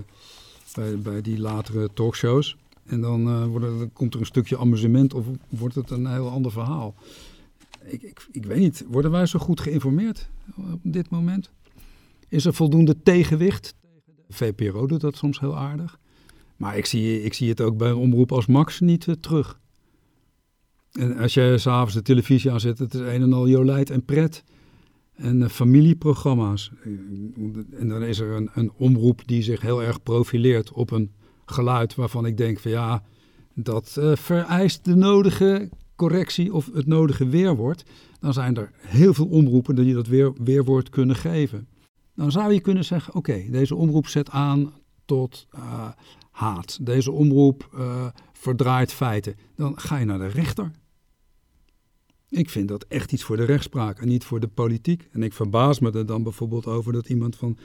bij, 1.03 1.21
die 1.21 1.39
latere 1.39 1.89
talkshows. 1.95 2.57
En 2.85 3.01
dan, 3.01 3.29
eh, 3.29 3.61
dan 3.61 3.91
komt 3.93 4.15
er 4.15 4.21
een 4.21 4.27
stukje 4.27 4.59
amusement 4.59 5.15
of 5.15 5.27
wordt 5.49 5.75
het 5.75 5.91
een 5.91 6.07
heel 6.07 6.31
ander 6.31 6.53
verhaal. 6.53 6.95
Ik, 7.85 8.03
ik, 8.03 8.27
ik 8.33 8.45
weet 8.45 8.59
niet, 8.59 8.85
worden 8.89 9.11
wij 9.11 9.27
zo 9.27 9.39
goed 9.39 9.61
geïnformeerd 9.61 10.29
op 10.57 10.81
dit 10.83 11.11
moment? 11.11 11.51
Is 12.29 12.45
er 12.45 12.55
voldoende 12.55 13.03
tegenwicht? 13.03 13.75
VPRO 14.29 14.87
doet 14.87 15.01
dat 15.01 15.17
soms 15.17 15.41
heel 15.41 15.57
aardig. 15.57 15.99
Maar 16.57 16.77
ik 16.77 16.87
zie, 16.87 17.23
ik 17.23 17.35
zie 17.35 17.49
het 17.49 17.61
ook 17.61 17.77
bij 17.77 17.89
een 17.89 17.97
omroep 17.97 18.33
als 18.33 18.47
Max 18.47 18.81
niet 18.81 19.09
eh, 19.09 19.15
terug. 19.15 19.61
En 20.93 21.17
als 21.17 21.35
je 21.35 21.55
s'avonds 21.59 21.95
de 21.95 22.03
televisie 22.03 22.51
aanzet, 22.51 22.79
het 22.79 22.95
is 22.95 23.01
een 23.01 23.23
en 23.23 23.33
al 23.33 23.49
jolijt 23.49 23.91
en 23.91 24.05
pret. 24.05 24.45
En 25.19 25.43
eh, 25.43 25.49
familieprogramma's. 25.49 26.71
En 27.71 27.89
dan 27.89 28.03
is 28.03 28.19
er 28.19 28.31
een, 28.31 28.51
een 28.55 28.73
omroep 28.77 29.23
die 29.27 29.43
zich 29.43 29.61
heel 29.61 29.83
erg 29.83 30.03
profileert 30.03 30.73
op 30.73 30.91
een 30.91 31.13
geluid 31.47 31.95
waarvan 31.95 32.27
ik 32.27 32.37
denk 32.37 32.59
van 32.59 32.71
ja, 32.71 33.03
dat 33.55 33.97
eh, 33.99 34.17
vereist 34.17 34.85
de 34.85 34.95
nodige 34.95 35.71
correctie 35.97 36.55
of 36.55 36.71
het 36.73 36.87
nodige 36.87 37.29
weerwoord. 37.29 37.85
Dan 38.21 38.33
zijn 38.33 38.57
er 38.57 38.71
heel 38.81 39.15
veel 39.15 39.27
omroepen 39.27 39.75
die 39.75 39.95
dat 39.95 40.07
weer, 40.07 40.33
weerwoord 40.43 40.89
kunnen 40.89 41.17
geven. 41.17 41.69
Dan 42.15 42.31
zou 42.31 42.53
je 42.53 42.61
kunnen 42.61 42.85
zeggen, 42.85 43.15
oké, 43.15 43.45
deze 43.51 43.75
omroep 43.75 44.07
zet 44.07 44.31
aan 44.31 44.73
tot 45.05 45.47
eh, 45.51 45.89
haat. 46.31 46.79
Deze 46.87 47.13
omroep 47.13 47.79
verdraait 48.33 48.93
feiten. 48.93 49.35
Dan 49.57 49.79
ga 49.79 49.97
je 49.97 50.05
naar 50.05 50.19
de 50.19 50.27
rechter. 50.27 50.71
Ik 52.31 52.51
vind 52.51 52.69
dat 52.69 52.85
echt 52.89 53.13
iets 53.13 53.23
voor 53.23 53.37
de 53.37 53.45
rechtspraak 53.45 54.01
en 54.01 54.09
niet 54.09 54.25
voor 54.25 54.41
de 54.41 54.49
politiek. 54.49 55.09
En 55.13 55.23
ik 55.23 55.33
verbaas 55.33 55.79
me 55.79 55.93
er 55.93 56.07
dan 56.07 56.23
bijvoorbeeld 56.23 56.67
over 56.67 56.93
dat 56.93 57.09
iemand 57.09 57.37
van 57.37 57.59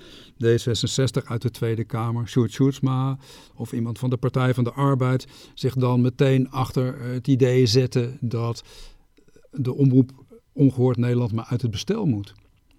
D66 0.44 1.26
uit 1.26 1.42
de 1.42 1.52
Tweede 1.52 1.84
Kamer, 1.84 2.28
Sjoerd 2.28 2.52
Sjoerdsma, 2.52 3.18
of 3.56 3.74
iemand 3.74 4.00
van 4.00 4.10
de 4.10 4.18
Partij 4.18 4.54
van 4.54 4.64
de 4.64 4.72
Arbeid, 4.72 5.28
zich 5.54 5.76
dan 5.76 6.02
meteen 6.02 6.50
achter 6.50 7.02
het 7.02 7.28
idee 7.28 7.66
zette 7.66 8.18
dat 8.20 8.64
de 9.52 9.74
omroep 9.74 10.12
Ongehoord 10.54 10.98
Nederland 10.98 11.32
maar 11.32 11.46
uit 11.46 11.62
het 11.62 11.72
bestel 11.72 12.06
moet. 12.06 12.34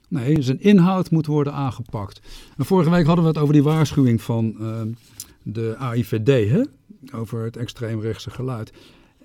Nee, 0.09 0.43
zijn 0.43 0.61
inhoud 0.61 1.11
moet 1.11 1.27
worden 1.27 1.53
aangepakt. 1.53 2.21
Vorige 2.57 2.91
week 2.91 3.07
hadden 3.07 3.25
we 3.25 3.31
het 3.31 3.39
over 3.39 3.55
die 3.55 3.63
waarschuwing 3.63 4.23
van 4.23 4.57
eh, 4.61 4.83
de 5.43 5.77
AIVD, 5.79 6.51
hè? 6.51 6.63
over 7.19 7.45
het 7.45 7.57
extreemrechtse 7.57 8.31
geluid. 8.31 8.73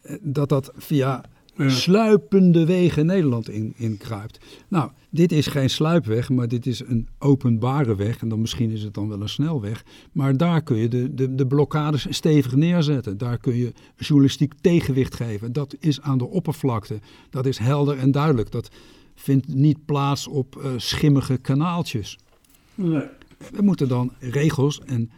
Eh, 0.01 0.15
Dat 0.21 0.49
dat 0.49 0.71
via 0.75 1.23
Ja. 1.63 1.69
sluipende 1.69 2.65
wegen 2.65 3.05
Nederland 3.05 3.49
in, 3.49 3.73
in 3.77 3.97
kruipt. 3.97 4.39
Nou, 4.67 4.91
dit 5.09 5.31
is 5.31 5.47
geen 5.47 5.69
sluipweg, 5.69 6.29
maar 6.29 6.47
dit 6.47 6.65
is 6.65 6.79
een 6.79 7.07
openbare 7.17 7.95
weg. 7.95 8.21
En 8.21 8.29
dan 8.29 8.41
misschien 8.41 8.71
is 8.71 8.83
het 8.83 8.93
dan 8.93 9.09
wel 9.09 9.21
een 9.21 9.29
snelweg. 9.29 9.83
Maar 10.11 10.37
daar 10.37 10.61
kun 10.61 10.77
je 10.77 10.87
de, 10.87 11.13
de, 11.13 11.35
de 11.35 11.47
blokkades 11.47 12.07
stevig 12.09 12.55
neerzetten. 12.55 13.17
Daar 13.17 13.37
kun 13.37 13.55
je 13.55 13.73
journalistiek 13.97 14.53
tegenwicht 14.61 15.15
geven. 15.15 15.53
Dat 15.53 15.75
is 15.79 16.01
aan 16.01 16.17
de 16.17 16.27
oppervlakte. 16.27 16.99
Dat 17.29 17.45
is 17.45 17.57
helder 17.57 17.97
en 17.97 18.11
duidelijk. 18.11 18.51
Dat 18.51 18.69
vindt 19.15 19.47
niet 19.47 19.85
plaats 19.85 20.27
op 20.27 20.55
eh, 20.55 20.71
schimmige 20.77 21.37
kanaaltjes. 21.37 22.17
nee. 22.75 23.03
We 23.51 23.61
moeten 23.61 23.87
dan 23.87 24.11
regels 24.19 24.81
en 24.85 25.11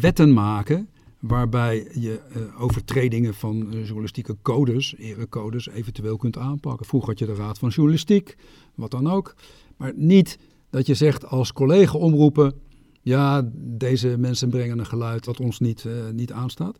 wetten 0.00 0.32
maken 0.32 0.88
waarbij 1.26 1.90
je 1.94 2.20
eh, 2.20 2.62
overtredingen 2.62 3.34
van 3.34 3.72
eh, 3.72 3.84
journalistieke 3.84 4.36
codes, 4.42 4.96
erecodes, 4.96 5.68
eventueel 5.68 6.16
kunt 6.16 6.38
aanpakken. 6.38 6.86
Vroeger 6.86 7.08
had 7.08 7.18
je 7.18 7.26
de 7.26 7.34
Raad 7.34 7.58
van 7.58 7.68
Journalistiek, 7.68 8.36
wat 8.74 8.90
dan 8.90 9.10
ook. 9.10 9.34
Maar 9.76 9.92
niet 9.96 10.38
dat 10.70 10.86
je 10.86 10.94
zegt 10.94 11.26
als 11.26 11.52
collega 11.52 11.98
omroepen, 11.98 12.54
ja, 13.02 13.50
deze 13.54 14.18
mensen 14.18 14.50
brengen 14.50 14.78
een 14.78 14.86
geluid 14.86 15.24
dat 15.24 15.40
ons 15.40 15.60
niet, 15.60 15.84
eh, 15.84 15.92
niet 16.12 16.32
aanstaat. 16.32 16.78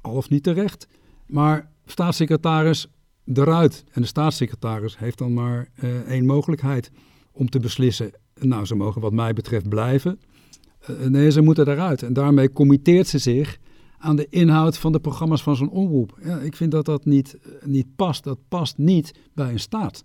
Al 0.00 0.14
of 0.14 0.28
niet 0.28 0.42
terecht. 0.42 0.88
Maar 1.26 1.72
staatssecretaris 1.84 2.86
eruit. 3.34 3.84
En 3.92 4.00
de 4.00 4.08
staatssecretaris 4.08 4.98
heeft 4.98 5.18
dan 5.18 5.32
maar 5.32 5.70
één 6.06 6.26
mogelijkheid 6.26 6.90
om 7.32 7.50
te 7.50 7.58
beslissen. 7.58 8.10
Nou, 8.34 8.66
ze 8.66 8.74
mogen 8.74 9.00
wat 9.00 9.12
mij 9.12 9.32
betreft 9.32 9.68
blijven. 9.68 10.20
Eh, 10.80 11.06
nee, 11.06 11.30
ze 11.30 11.40
moeten 11.40 11.68
eruit. 11.68 12.02
En 12.02 12.12
daarmee 12.12 12.52
committeert 12.52 13.06
ze 13.06 13.18
zich 13.18 13.58
aan 13.98 14.16
de 14.16 14.26
inhoud 14.30 14.78
van 14.78 14.92
de 14.92 15.00
programma's 15.00 15.42
van 15.42 15.56
zo'n 15.56 15.70
omroep. 15.70 16.18
Ja, 16.24 16.38
ik 16.38 16.56
vind 16.56 16.70
dat 16.70 16.84
dat 16.84 17.04
niet, 17.04 17.38
eh, 17.42 17.50
niet 17.64 17.86
past. 17.96 18.24
Dat 18.24 18.38
past 18.48 18.78
niet 18.78 19.14
bij 19.34 19.52
een 19.52 19.60
staat. 19.60 20.04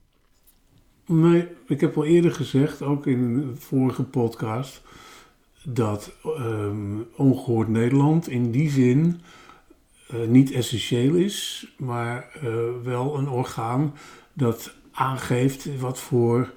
Nee, 1.06 1.48
ik 1.68 1.82
heb 1.82 1.98
al 1.98 2.06
eerder 2.06 2.32
gezegd, 2.32 2.82
ook 2.82 3.08
in 3.08 3.20
een 3.20 3.56
vorige 3.58 4.04
podcast, 4.04 4.82
dat 5.64 6.12
ehm, 6.24 7.00
Ongehoord 7.16 7.68
Nederland 7.68 8.30
in 8.30 8.52
die 8.52 8.70
zin 8.70 9.20
eh, 10.08 10.28
niet 10.28 10.52
essentieel 10.52 11.14
is, 11.16 11.68
maar 11.78 12.40
wel 12.84 13.18
een 13.18 13.30
orgaan 13.30 13.94
dat 14.34 14.76
aangeeft 14.92 15.80
wat 15.80 16.00
voor 16.00 16.54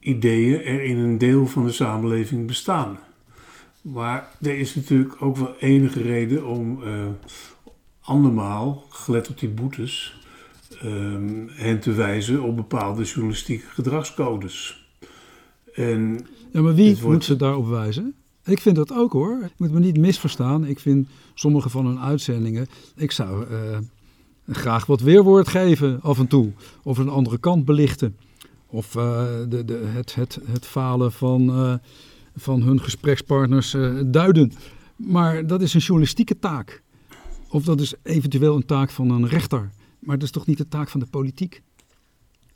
ideeën 0.00 0.62
er 0.62 0.82
in 0.82 0.98
een 0.98 1.18
deel 1.18 1.46
van 1.46 1.64
de 1.64 1.72
samenleving 1.72 2.46
bestaan. 2.46 2.98
Maar 3.92 4.28
er 4.40 4.58
is 4.58 4.74
natuurlijk 4.74 5.22
ook 5.22 5.36
wel 5.36 5.54
enige 5.58 6.02
reden 6.02 6.46
om 6.46 6.82
eh, 6.82 7.06
andermaal, 8.00 8.84
gelet 8.88 9.28
op 9.28 9.38
die 9.38 9.48
boetes, 9.48 10.20
ehm, 10.80 11.46
hen 11.48 11.80
te 11.80 11.92
wijzen 11.92 12.42
op 12.42 12.56
bepaalde 12.56 13.02
journalistieke 13.02 13.66
gedragscodes. 13.66 14.86
En 15.74 16.26
Ja, 16.52 16.60
maar 16.62 16.74
wie 16.74 16.92
wordt- 16.94 17.02
moet 17.12 17.24
ze 17.24 17.36
daarop 17.36 17.66
wijzen? 17.68 18.14
Ik 18.44 18.60
vind 18.60 18.76
dat 18.76 18.92
ook 18.92 19.12
hoor. 19.12 19.38
Je 19.42 19.50
moet 19.56 19.72
me 19.72 19.80
niet 19.80 19.96
misverstaan. 19.98 20.64
Ik 20.66 20.78
vind 20.78 21.08
sommige 21.34 21.68
van 21.68 21.86
hun 21.86 21.98
uitzendingen. 22.00 22.66
Ik 22.96 23.10
zou 23.12 23.46
eh, 23.50 23.78
graag 24.48 24.86
wat 24.86 25.00
weerwoord 25.00 25.48
geven 25.48 26.00
af 26.02 26.18
en 26.18 26.26
toe. 26.26 26.52
Of 26.82 26.98
een 26.98 27.08
andere 27.08 27.38
kant 27.38 27.64
belichten. 27.64 28.16
Of 28.66 28.96
eh, 28.96 29.24
de, 29.48 29.64
de, 29.64 29.74
het, 29.94 30.14
het, 30.14 30.38
het 30.46 30.66
falen 30.66 31.12
van, 31.12 31.50
van 32.36 32.62
hun 32.62 32.80
gesprekspartners 32.80 33.74
eh, 33.74 33.94
duiden. 34.06 34.52
Maar 34.96 35.46
dat 35.46 35.62
is 35.62 35.74
een 35.74 35.80
journalistieke 35.80 36.38
taak. 36.38 36.82
Of 37.48 37.64
dat 37.64 37.80
is 37.80 37.94
eventueel 38.02 38.56
een 38.56 38.66
taak 38.66 38.90
van 38.90 39.10
een 39.10 39.28
rechter. 39.28 39.70
Maar 39.98 40.14
dat 40.18 40.24
is 40.24 40.30
toch 40.30 40.46
niet 40.46 40.58
de 40.58 40.68
taak 40.68 40.88
van 40.88 41.00
de 41.00 41.06
politiek? 41.06 41.62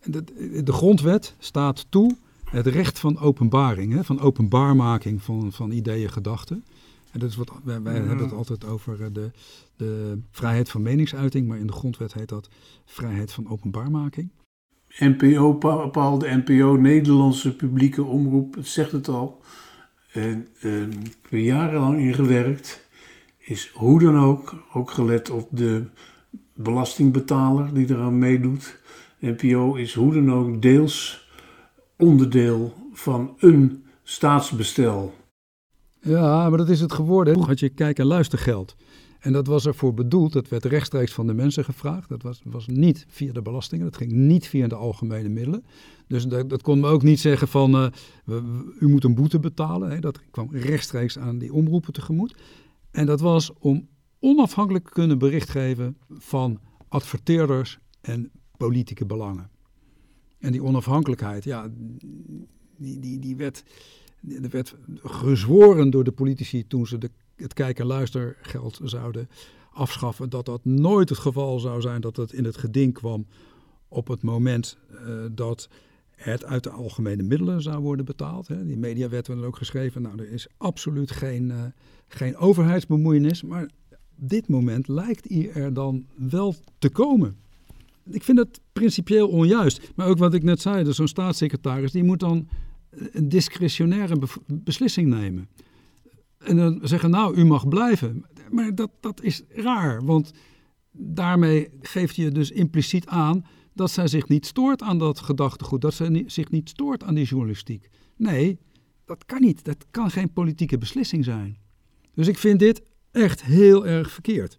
De, 0.04 0.24
de 0.64 0.72
grondwet 0.72 1.34
staat 1.38 1.86
toe 1.88 2.16
het 2.44 2.66
recht 2.66 2.98
van 2.98 3.18
openbaring, 3.18 3.92
hè, 3.92 4.04
van 4.04 4.20
openbaarmaking 4.20 5.22
van, 5.22 5.52
van 5.52 5.70
ideeën, 5.70 6.10
gedachten. 6.10 6.64
En 7.10 7.20
dat 7.20 7.28
is 7.30 7.36
wat, 7.36 7.50
wij, 7.64 7.82
wij 7.82 7.94
Ja. 7.94 8.06
hebben 8.06 8.24
het 8.24 8.34
altijd 8.34 8.64
over 8.64 9.02
eh, 9.02 9.06
de, 9.12 9.30
de 9.76 10.18
vrijheid 10.30 10.70
van 10.70 10.82
meningsuiting, 10.82 11.48
maar 11.48 11.58
in 11.58 11.66
de 11.66 11.72
grondwet 11.72 12.12
heet 12.14 12.28
dat 12.28 12.48
vrijheid 12.84 13.32
van 13.32 13.48
openbaarmaking. 13.48 14.30
NPO, 14.98 15.52
pa- 15.54 15.76
bepaalde 15.82 16.42
NPO, 16.46 16.76
Nederlandse 16.76 17.56
publieke 17.56 18.02
omroep, 18.04 18.54
het 18.54 18.66
zegt 18.66 18.92
het 18.92 19.08
al. 19.08 19.40
En 20.12 20.48
ehm, 20.60 20.90
ik 20.90 21.16
heb 21.22 21.32
er 21.32 21.38
jarenlang 21.38 21.98
in 22.00 22.14
gewerkt. 22.14 22.88
Is 23.38 23.70
hoe 23.74 24.00
dan 24.00 24.18
ook, 24.18 24.54
ook 24.72 24.90
gelet 24.90 25.30
op 25.30 25.48
de 25.50 25.84
belastingbetaler 26.54 27.74
die 27.74 27.90
eraan 27.90 28.18
meedoet. 28.18 28.78
NPO 29.18 29.74
is 29.74 29.94
hoe 29.94 30.14
dan 30.14 30.32
ook 30.32 30.62
deels 30.62 31.28
onderdeel 31.96 32.74
van 32.92 33.34
een 33.38 33.84
staatsbestel. 34.02 35.14
Ja, 36.00 36.48
maar 36.48 36.58
dat 36.58 36.68
is 36.68 36.80
het 36.80 36.92
geworden. 36.92 37.40
Had 37.40 37.60
je 37.60 37.68
kijk- 37.68 37.98
en 37.98 38.06
luistergeld. 38.06 38.76
En 39.20 39.32
dat 39.32 39.46
was 39.46 39.66
ervoor 39.66 39.94
bedoeld, 39.94 40.32
dat 40.32 40.48
werd 40.48 40.64
rechtstreeks 40.64 41.12
van 41.12 41.26
de 41.26 41.34
mensen 41.34 41.64
gevraagd. 41.64 42.08
Dat 42.08 42.22
was, 42.22 42.40
was 42.44 42.66
niet 42.66 43.04
via 43.08 43.32
de 43.32 43.42
belastingen, 43.42 43.84
dat 43.84 43.96
ging 43.96 44.12
niet 44.12 44.48
via 44.48 44.68
de 44.68 44.74
algemene 44.74 45.28
middelen. 45.28 45.64
Dus 46.06 46.26
dat, 46.26 46.48
dat 46.48 46.62
kon 46.62 46.84
ook 46.84 47.02
niet 47.02 47.20
zeggen 47.20 47.48
van, 47.48 47.74
eh, 47.74 47.86
u 48.78 48.88
moet 48.88 49.04
een 49.04 49.14
boete 49.14 49.40
betalen. 49.40 49.90
Hè. 49.90 49.98
Dat 49.98 50.20
kwam 50.30 50.48
rechtstreeks 50.50 51.18
aan 51.18 51.38
die 51.38 51.52
omroepen 51.52 51.92
tegemoet. 51.92 52.34
En 52.90 53.06
dat 53.06 53.20
was 53.20 53.52
om 53.58 53.88
onafhankelijk 54.18 54.84
te 54.84 54.92
kunnen 54.92 55.18
bericht 55.18 55.50
geven 55.50 55.96
van 56.08 56.60
adverteerders 56.88 57.78
en 58.00 58.30
politieke 58.56 59.06
belangen. 59.06 59.50
En 60.38 60.52
die 60.52 60.62
onafhankelijkheid, 60.62 61.44
ja, 61.44 61.70
die, 62.76 62.98
die, 63.00 63.18
die 63.18 63.36
werd, 63.36 63.64
er 64.42 64.50
werd 64.50 64.74
gezworen 64.94 65.90
door 65.90 66.04
de 66.04 66.12
politici 66.12 66.66
toen 66.66 66.86
ze 66.86 66.98
de, 66.98 67.10
het 67.42 67.54
kijk- 67.54 67.78
en 67.78 67.86
luistergeld 67.86 68.80
zouden 68.82 69.28
afschaffen, 69.72 70.30
dat 70.30 70.46
dat 70.46 70.64
nooit 70.64 71.08
het 71.08 71.18
geval 71.18 71.60
zou 71.60 71.80
zijn 71.80 72.00
dat 72.00 72.16
het 72.16 72.32
in 72.32 72.44
het 72.44 72.56
geding 72.56 72.94
kwam 72.94 73.26
op 73.88 74.08
het 74.08 74.22
moment 74.22 74.78
eh, 74.90 75.24
dat 75.32 75.68
het 76.10 76.44
uit 76.44 76.62
de 76.62 76.70
algemene 76.70 77.22
middelen 77.22 77.62
zou 77.62 77.82
worden 77.82 78.04
betaald. 78.04 78.48
Hè. 78.48 78.66
Die 78.66 78.76
mediawet 78.76 79.26
werd 79.26 79.42
ook 79.42 79.56
geschreven. 79.56 80.02
Nou, 80.02 80.18
er 80.18 80.30
is 80.30 80.48
absoluut 80.56 81.10
geen, 81.10 81.48
uh, 81.48 81.64
geen 82.08 82.36
overheidsbemoeienis. 82.36 83.42
Maar 83.42 83.68
dit 84.16 84.48
moment 84.48 84.88
lijkt 84.88 85.28
die 85.28 85.50
er 85.50 85.72
dan 85.72 86.06
wel 86.16 86.54
te 86.78 86.90
komen. 86.90 87.36
Ik 88.10 88.22
vind 88.22 88.38
het 88.38 88.60
principieel 88.72 89.28
onjuist. 89.28 89.90
Maar 89.94 90.06
ook 90.06 90.18
wat 90.18 90.34
ik 90.34 90.42
net 90.42 90.60
zei, 90.60 90.84
dus 90.84 90.96
zo'n 90.96 91.08
staatssecretaris, 91.08 91.92
die 91.92 92.04
moet 92.04 92.20
dan 92.20 92.48
een 92.90 93.28
discretionaire 93.28 94.18
beslissing 94.46 95.08
nemen. 95.08 95.48
En 96.40 96.56
dan 96.56 96.80
zeggen, 96.82 97.10
nou, 97.10 97.36
u 97.36 97.44
mag 97.44 97.68
blijven. 97.68 98.24
Maar 98.50 98.74
dat, 98.74 98.90
dat 99.00 99.22
is 99.22 99.42
raar, 99.48 100.04
want 100.04 100.32
daarmee 100.92 101.68
geeft 101.80 102.16
je 102.16 102.30
dus 102.30 102.50
impliciet 102.50 103.06
aan 103.06 103.44
dat 103.72 103.90
zij 103.90 104.06
zich 104.06 104.28
niet 104.28 104.46
stoort 104.46 104.82
aan 104.82 104.98
dat 104.98 105.20
gedachtegoed, 105.20 105.80
dat 105.80 105.94
zij 105.94 106.24
zich 106.26 106.50
niet 106.50 106.68
stoort 106.68 107.02
aan 107.02 107.14
die 107.14 107.24
journalistiek. 107.24 107.90
Nee, 108.16 108.58
dat 109.04 109.24
kan 109.26 109.40
niet. 109.40 109.64
Dat 109.64 109.86
kan 109.90 110.10
geen 110.10 110.32
politieke 110.32 110.78
beslissing 110.78 111.24
zijn. 111.24 111.58
Dus 112.14 112.28
ik 112.28 112.38
vind 112.38 112.58
dit 112.58 112.82
echt 113.10 113.42
heel 113.42 113.86
erg 113.86 114.10
verkeerd. 114.10 114.58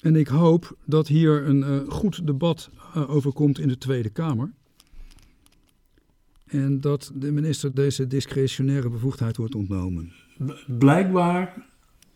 En 0.00 0.16
ik 0.16 0.28
hoop 0.28 0.76
dat 0.86 1.08
hier 1.08 1.46
een 1.46 1.60
uh, 1.60 1.88
goed 1.88 2.26
debat 2.26 2.70
uh, 2.96 3.10
over 3.10 3.32
komt 3.32 3.58
in 3.58 3.68
de 3.68 3.78
Tweede 3.78 4.10
Kamer. 4.10 4.52
En 6.44 6.80
dat 6.80 7.12
de 7.14 7.32
minister 7.32 7.74
deze 7.74 8.06
discretionaire 8.06 8.88
bevoegdheid 8.88 9.36
wordt 9.36 9.54
ontnomen. 9.54 10.12
Blijkbaar 10.66 11.66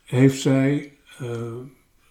heeft 0.05 0.41
zij, 0.41 0.93
uh, 1.23 1.53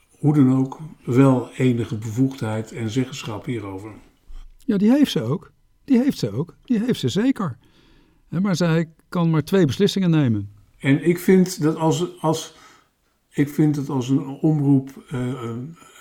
hoe 0.10 0.34
dan 0.34 0.58
ook, 0.58 0.80
wel 1.06 1.50
enige 1.58 1.98
bevoegdheid 1.98 2.72
en 2.72 2.90
zeggenschap 2.90 3.46
hierover. 3.46 3.92
Ja, 4.58 4.78
die 4.78 4.92
heeft 4.92 5.12
ze 5.12 5.22
ook. 5.22 5.52
Die 5.84 5.98
heeft 5.98 6.18
ze 6.18 6.32
ook. 6.32 6.56
Die 6.64 6.80
heeft 6.80 7.00
ze 7.00 7.10
zeker. 7.10 7.58
Maar 8.30 8.56
zij 8.56 8.90
kan 9.10 9.30
maar 9.30 9.44
twee 9.44 9.66
beslissingen 9.66 10.10
nemen. 10.10 10.50
En 10.80 11.08
ik 11.08 11.20
vind 11.20 11.62
dat 11.62 11.76
als, 11.76 12.22
als, 12.22 12.56
ik 13.30 13.50
vind 13.50 13.76
dat 13.76 13.90
als 13.90 14.10
een 14.10 14.28
omroep 14.28 15.04
uh, 15.12 15.34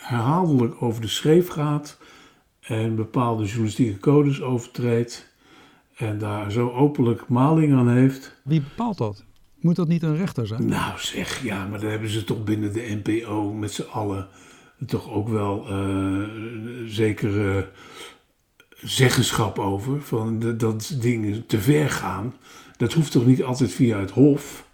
herhaaldelijk 0.00 0.82
over 0.82 1.00
de 1.00 1.08
schreef 1.08 1.48
gaat 1.48 1.98
en 2.60 2.94
bepaalde 2.94 3.44
journalistieke 3.44 3.98
codes 3.98 4.42
overtreedt 4.42 5.32
en 5.96 6.18
daar 6.18 6.52
zo 6.52 6.70
openlijk 6.70 7.28
maling 7.28 7.72
aan 7.74 7.88
heeft. 7.88 8.40
Wie 8.44 8.60
bepaalt 8.60 8.98
dat? 8.98 9.24
Moet 9.64 9.76
dat 9.76 9.88
niet 9.88 10.02
een 10.02 10.16
rechter 10.16 10.46
zijn? 10.46 10.66
Nou 10.66 10.98
zeg, 10.98 11.42
ja, 11.42 11.66
maar 11.66 11.80
dan 11.80 11.90
hebben 11.90 12.08
ze 12.08 12.24
toch 12.24 12.44
binnen 12.44 12.72
de 12.72 13.00
NPO 13.02 13.52
met 13.52 13.72
z'n 13.72 13.86
allen 13.90 14.28
toch 14.86 15.10
ook 15.10 15.28
wel 15.28 15.66
uh, 15.70 16.28
zekere 16.86 17.68
zeggenschap 18.82 19.58
over. 19.58 20.02
Van 20.02 20.38
de, 20.38 20.56
dat 20.56 20.96
dingen 21.00 21.46
te 21.46 21.58
ver 21.58 21.90
gaan. 21.90 22.34
Dat 22.76 22.92
hoeft 22.92 23.12
toch 23.12 23.26
niet 23.26 23.42
altijd 23.42 23.72
via 23.72 23.98
het 23.98 24.10
Hof. 24.10 24.68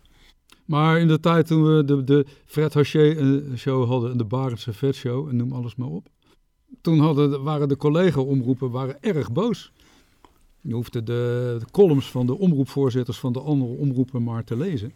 Maar 0.64 1.00
in 1.00 1.08
de 1.08 1.20
tijd 1.20 1.46
toen 1.46 1.76
we 1.76 1.84
de, 1.84 2.04
de 2.04 2.26
Fred 2.46 2.74
Haché 2.74 3.42
show 3.56 3.88
hadden 3.88 4.10
en 4.10 4.16
de 4.16 4.24
Barendse 4.24 4.72
Vet 4.72 4.94
show 4.94 5.28
en 5.28 5.36
noem 5.36 5.52
alles 5.52 5.76
maar 5.76 5.88
op. 5.88 6.08
Toen 6.80 6.98
hadden, 6.98 7.42
waren 7.42 7.68
de 7.68 7.76
collega-omroepen 7.76 8.70
waren 8.70 9.02
erg 9.02 9.32
boos. 9.32 9.72
Je 10.60 10.74
hoefde 10.74 11.02
de, 11.02 11.56
de, 11.58 11.66
columns 11.70 12.10
van 12.10 12.26
de 12.26 12.38
omroepvoorzitters 12.38 13.18
van 13.18 13.32
de 13.32 13.40
andere 13.40 13.70
omroepen 13.70 14.22
maar 14.22 14.44
te 14.44 14.56
lezen. 14.56 14.92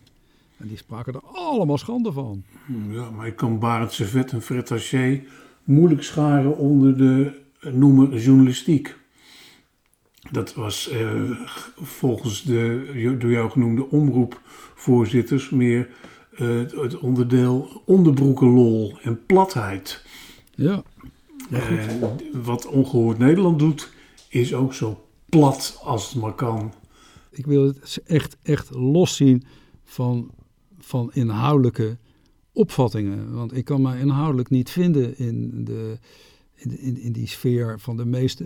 En 0.56 0.68
die 0.68 0.76
spraken 0.76 1.14
er 1.14 1.20
allemaal 1.32 1.78
schande 1.78 2.12
van. 2.12 2.44
Ja, 2.90 3.10
maar 3.10 3.26
ik 3.26 3.36
kan 3.36 3.58
Barendse 3.58 4.04
Vet 4.04 4.32
en 4.32 4.42
Fred 4.42 4.68
Haché 4.68 5.22
moeilijk 5.64 6.02
scharen 6.02 6.56
onder 6.56 6.96
de 6.96 7.40
noemer 7.60 8.18
journalistiek. 8.18 8.96
Dat 10.30 10.54
was 10.54 10.88
eh, 10.88 11.30
volgens 11.76 12.42
de 12.42 13.16
door 13.18 13.30
jou 13.30 13.50
genoemde 13.50 13.90
omroepvoorzitters 13.90 15.50
meer 15.50 15.88
uh, 16.38 16.60
het 16.70 16.98
onderdeel 16.98 17.82
onderbroekenlol 17.84 18.98
en 19.02 19.26
platheid. 19.26 20.04
Ja. 20.54 20.82
En 21.50 22.00
wat 22.44 22.66
Ongehoord 22.66 23.18
Nederland 23.18 23.58
doet, 23.58 23.92
is 24.28 24.54
ook 24.54 24.74
zo 24.74 25.03
plat 25.38 25.78
als 25.82 26.12
het 26.12 26.22
maar 26.22 26.34
kan. 26.34 26.72
Ik 27.30 27.46
wil 27.46 27.66
het 27.66 28.02
echt, 28.06 28.36
echt 28.42 28.70
loszien 28.70 29.42
van, 29.84 30.30
van 30.78 31.10
inhoudelijke 31.12 31.98
opvattingen. 32.52 33.34
Want 33.34 33.56
ik 33.56 33.64
kan 33.64 33.82
mij 33.82 34.00
inhoudelijk 34.00 34.50
niet 34.50 34.70
vinden 34.70 35.18
in 35.18 35.64
de 35.64 35.98
in, 36.54 36.78
in, 36.78 36.98
in 36.98 37.12
die 37.12 37.26
sfeer 37.26 37.80
van 37.80 37.96
de 37.96 38.04
meeste, 38.04 38.44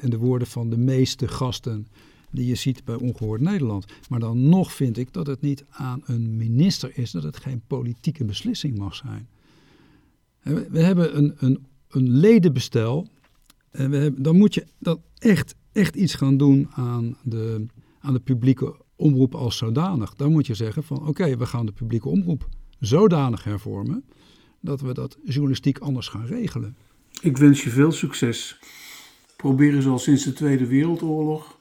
en 0.00 0.10
de 0.10 0.18
woorden 0.18 0.48
van 0.48 0.70
de 0.70 0.76
meeste 0.76 1.28
gasten 1.28 1.86
die 2.30 2.46
je 2.46 2.54
ziet 2.54 2.84
bij 2.84 2.94
Ongehoord 2.94 3.40
Nederland. 3.40 3.84
Maar 4.08 4.20
dan 4.20 4.48
nog 4.48 4.72
vind 4.72 4.98
ik 4.98 5.12
dat 5.12 5.26
het 5.26 5.40
niet 5.40 5.64
aan 5.70 6.02
een 6.04 6.36
minister 6.36 6.98
is, 6.98 7.10
dat 7.10 7.22
het 7.22 7.36
geen 7.36 7.62
politieke 7.66 8.24
beslissing 8.24 8.78
mag 8.78 8.94
zijn. 8.94 9.28
We 10.70 10.80
hebben 10.80 11.16
een, 11.16 11.34
een, 11.36 11.66
een 11.88 12.10
ledenbestel 12.10 13.08
en 13.70 13.90
we 13.90 13.96
hebben, 13.96 14.22
dan 14.22 14.36
moet 14.36 14.54
je 14.54 14.66
dan 14.78 15.02
echt, 15.18 15.54
echt 15.76 15.96
iets 15.96 16.14
gaan 16.14 16.36
doen 16.36 16.68
aan 16.70 17.16
de, 17.22 17.66
aan 18.00 18.12
de 18.12 18.20
publieke 18.20 18.76
omroep 18.96 19.34
als 19.34 19.56
zodanig. 19.56 20.14
Dan 20.14 20.32
moet 20.32 20.46
je 20.46 20.54
zeggen 20.54 20.84
van 20.84 21.06
oké, 21.06 21.36
we 21.36 21.46
gaan 21.46 21.66
de 21.66 21.72
publieke 21.72 22.08
omroep 22.08 22.48
zodanig 22.80 23.44
hervormen 23.44 24.04
dat 24.60 24.80
we 24.80 24.94
dat 24.94 25.18
journalistiek 25.24 25.78
anders 25.78 26.08
gaan 26.08 26.26
regelen. 26.26 26.76
Ik 27.20 27.36
wens 27.36 27.64
je 27.64 27.70
veel 27.70 27.92
succes. 27.92 28.58
Proberen 29.36 29.82
ze 29.82 29.88
al 29.88 29.98
sinds 29.98 30.24
de 30.24 30.32
Tweede 30.32 30.66
Wereldoorlog. 30.66 31.58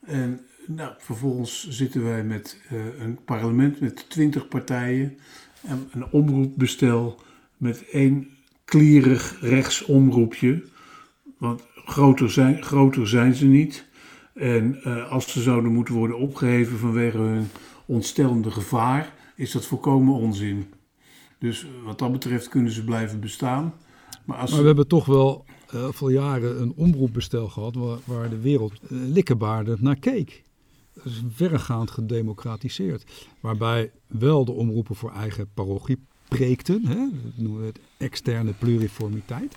En 0.00 0.40
nou, 0.66 0.94
vervolgens 0.98 1.68
zitten 1.68 2.04
wij 2.04 2.24
met 2.24 2.60
uh, 2.72 3.00
een 3.00 3.18
parlement 3.24 3.80
met 3.80 4.04
twintig 4.08 4.48
partijen. 4.48 5.18
En 5.62 5.88
een 5.92 6.06
omroepbestel 6.10 7.20
met 7.56 7.84
één 7.88 8.28
klierig 8.64 9.40
rechtsomroepje. 9.40 10.64
Want 11.38 11.62
groter 11.86 12.30
zijn, 12.30 12.62
groter 12.62 13.08
zijn 13.08 13.34
ze 13.34 13.46
niet. 13.46 13.86
En 14.34 14.80
uh, 14.84 15.10
als 15.12 15.32
ze 15.32 15.42
zouden 15.42 15.72
moeten 15.72 15.94
worden 15.94 16.18
opgeheven 16.18 16.78
vanwege 16.78 17.18
hun 17.18 17.48
ontstellende 17.86 18.50
gevaar, 18.50 19.12
is 19.34 19.52
dat 19.52 19.66
volkomen 19.66 20.14
onzin. 20.14 20.66
Dus 21.38 21.66
wat 21.84 21.98
dat 21.98 22.12
betreft 22.12 22.48
kunnen 22.48 22.72
ze 22.72 22.84
blijven 22.84 23.20
bestaan. 23.20 23.74
Maar, 24.24 24.36
als... 24.36 24.50
maar 24.50 24.60
we 24.60 24.66
hebben 24.66 24.88
toch 24.88 25.06
wel 25.06 25.44
uh, 25.74 25.88
voor 25.90 26.12
jaren 26.12 26.60
een 26.60 26.72
omroepbestel 26.76 27.48
gehad 27.48 27.74
waar, 27.74 27.98
waar 28.04 28.30
de 28.30 28.40
wereld 28.40 28.72
uh, 28.72 28.88
likkebaarder 28.90 29.76
naar 29.80 29.96
keek. 29.96 30.42
Dat 30.94 31.04
is 31.04 31.22
verregaand 31.28 31.90
gedemocratiseerd. 31.90 33.04
Waarbij 33.40 33.90
wel 34.06 34.44
de 34.44 34.52
omroepen 34.52 34.94
voor 34.94 35.12
eigen 35.12 35.48
parochie 35.54 35.98
preekten. 36.28 36.86
Hè? 36.86 37.08
Dat 37.22 37.32
noemen 37.36 37.60
we 37.60 37.66
het 37.66 37.80
externe 37.96 38.52
pluriformiteit. 38.52 39.56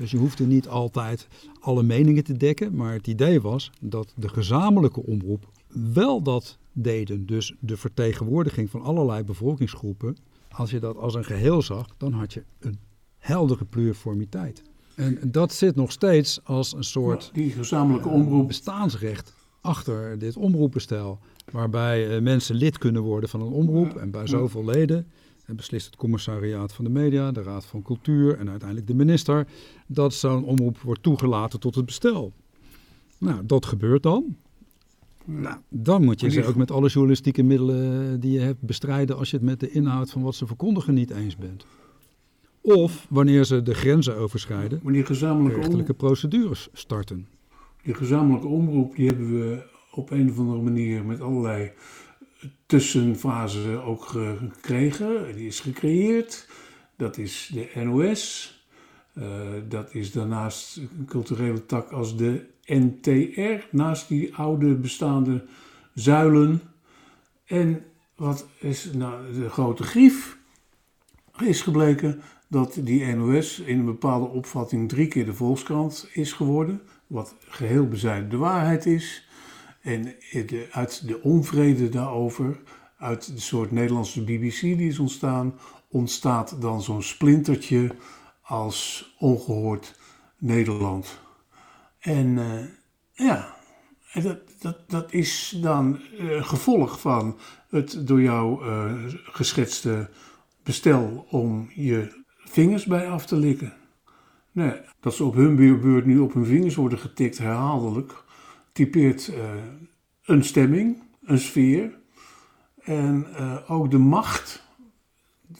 Dus 0.00 0.10
je 0.10 0.16
hoefde 0.16 0.46
niet 0.46 0.68
altijd 0.68 1.28
alle 1.60 1.82
meningen 1.82 2.24
te 2.24 2.36
dekken. 2.36 2.74
Maar 2.74 2.92
het 2.92 3.06
idee 3.06 3.40
was 3.40 3.70
dat 3.80 4.12
de 4.16 4.28
gezamenlijke 4.28 5.02
omroep 5.02 5.48
wel 5.92 6.22
dat 6.22 6.58
deden. 6.72 7.26
Dus 7.26 7.54
de 7.58 7.76
vertegenwoordiging 7.76 8.70
van 8.70 8.82
allerlei 8.82 9.24
bevolkingsgroepen. 9.24 10.16
Als 10.48 10.70
je 10.70 10.78
dat 10.78 10.96
als 10.96 11.14
een 11.14 11.24
geheel 11.24 11.62
zag, 11.62 11.86
dan 11.96 12.12
had 12.12 12.32
je 12.32 12.44
een 12.58 12.78
heldere 13.18 13.64
pluriformiteit. 13.64 14.62
En 14.94 15.18
dat 15.26 15.52
zit 15.52 15.74
nog 15.74 15.92
steeds 15.92 16.40
als 16.44 16.74
een 16.74 16.84
soort 16.84 17.30
die 17.32 17.50
gezamenlijke 17.50 18.08
eh, 18.08 18.14
omroep. 18.14 18.46
bestaansrecht 18.46 19.34
achter 19.60 20.18
dit 20.18 20.36
omroepbestel. 20.36 21.18
Waarbij 21.52 22.16
uh, 22.16 22.22
mensen 22.22 22.54
lid 22.54 22.78
kunnen 22.78 23.02
worden 23.02 23.28
van 23.28 23.40
een 23.40 23.52
omroep. 23.52 23.96
En 23.96 24.10
bij 24.10 24.26
zoveel 24.26 24.64
leden 24.64 25.06
en 25.50 25.56
beslist 25.56 25.86
het 25.86 25.96
commissariaat 25.96 26.72
van 26.72 26.84
de 26.84 26.90
media, 26.90 27.32
de 27.32 27.42
Raad 27.42 27.66
van 27.66 27.82
Cultuur 27.82 28.38
en 28.38 28.50
uiteindelijk 28.50 28.88
de 28.88 28.94
minister. 28.94 29.46
dat 29.86 30.14
zo'n 30.14 30.44
omroep 30.44 30.78
wordt 30.78 31.02
toegelaten 31.02 31.60
tot 31.60 31.74
het 31.74 31.84
bestel. 31.84 32.32
Nou, 33.18 33.46
dat 33.46 33.66
gebeurt 33.66 34.02
dan. 34.02 34.36
Nou, 35.24 35.56
dan 35.68 36.04
moet 36.04 36.20
je 36.20 36.30
ze 36.30 36.44
ook 36.44 36.54
met 36.54 36.70
alle 36.70 36.88
journalistieke 36.88 37.42
middelen 37.42 38.20
die 38.20 38.32
je 38.32 38.40
hebt 38.40 38.60
bestrijden 38.60 39.16
als 39.16 39.30
je 39.30 39.36
het 39.36 39.44
met 39.44 39.60
de 39.60 39.70
inhoud 39.70 40.10
van 40.10 40.22
wat 40.22 40.34
ze 40.34 40.46
verkondigen 40.46 40.94
niet 40.94 41.10
eens 41.10 41.36
bent. 41.36 41.66
Of 42.60 43.06
wanneer 43.08 43.44
ze 43.44 43.62
de 43.62 43.74
grenzen 43.74 44.16
overschrijden, 44.16 44.80
wanneer 44.82 45.06
gezamenlijke 45.06 45.60
rechtelijke 45.60 45.94
procedures 45.94 46.68
starten. 46.72 47.26
Die 47.82 47.94
gezamenlijke 47.94 48.48
omroep 48.48 48.96
die 48.96 49.06
hebben 49.06 49.30
we 49.40 49.62
op 49.90 50.10
een 50.10 50.30
of 50.30 50.38
andere 50.38 50.60
manier 50.62 51.04
met 51.04 51.20
allerlei 51.20 51.72
tussenfasen 52.66 53.84
ook 53.84 54.04
gekregen. 54.04 55.34
Die 55.34 55.46
is 55.46 55.60
gecreëerd. 55.60 56.48
Dat 56.96 57.18
is 57.18 57.50
de 57.52 57.82
NOS. 57.84 58.54
Uh, 59.14 59.24
dat 59.68 59.94
is 59.94 60.12
daarnaast 60.12 60.76
een 60.76 61.04
culturele 61.06 61.66
tak 61.66 61.90
als 61.90 62.16
de 62.16 62.46
NTR, 62.64 63.66
naast 63.70 64.08
die 64.08 64.34
oude 64.34 64.74
bestaande 64.74 65.44
zuilen. 65.94 66.60
En 67.44 67.84
wat 68.16 68.46
is 68.58 68.90
nou 68.92 69.32
de 69.32 69.48
grote 69.48 69.82
grief? 69.82 70.38
Is 71.38 71.62
gebleken 71.62 72.20
dat 72.48 72.78
die 72.80 73.14
NOS 73.14 73.58
in 73.58 73.78
een 73.78 73.84
bepaalde 73.84 74.26
opvatting 74.26 74.88
drie 74.88 75.08
keer 75.08 75.24
de 75.24 75.34
Volkskrant 75.34 76.08
is 76.12 76.32
geworden, 76.32 76.80
wat 77.06 77.34
geheel 77.48 77.88
bezijden 77.88 78.30
de 78.30 78.36
waarheid 78.36 78.86
is. 78.86 79.28
En 79.80 80.14
uit 80.70 81.06
de 81.06 81.22
onvrede 81.22 81.88
daarover, 81.88 82.60
uit 82.98 83.34
de 83.34 83.40
soort 83.40 83.70
Nederlandse 83.70 84.24
BBC 84.24 84.60
die 84.60 84.88
is 84.88 84.98
ontstaan, 84.98 85.54
ontstaat 85.88 86.60
dan 86.60 86.82
zo'n 86.82 87.02
splintertje 87.02 87.90
als 88.42 89.12
ongehoord 89.18 89.98
Nederland. 90.38 91.20
En 91.98 92.26
uh, 92.26 92.64
ja, 93.12 93.56
dat, 94.14 94.38
dat, 94.60 94.90
dat 94.90 95.12
is 95.12 95.58
dan 95.62 96.00
uh, 96.18 96.42
gevolg 96.42 97.00
van 97.00 97.38
het 97.68 98.06
door 98.06 98.22
jou 98.22 98.66
uh, 98.66 98.92
geschetste 99.24 100.10
bestel 100.62 101.26
om 101.30 101.70
je 101.74 102.22
vingers 102.38 102.84
bij 102.84 103.08
af 103.08 103.26
te 103.26 103.36
likken. 103.36 103.72
Nee, 104.52 104.72
dat 105.00 105.14
ze 105.14 105.24
op 105.24 105.34
hun 105.34 105.80
beurt 105.80 106.06
nu 106.06 106.18
op 106.18 106.34
hun 106.34 106.46
vingers 106.46 106.74
worden 106.74 106.98
getikt 106.98 107.38
herhaaldelijk, 107.38 108.24
typeert 108.72 109.32
een 110.24 110.44
stemming, 110.44 110.96
een 111.22 111.38
sfeer 111.38 111.98
en 112.80 113.26
ook 113.66 113.90
de 113.90 113.98
macht, 113.98 114.62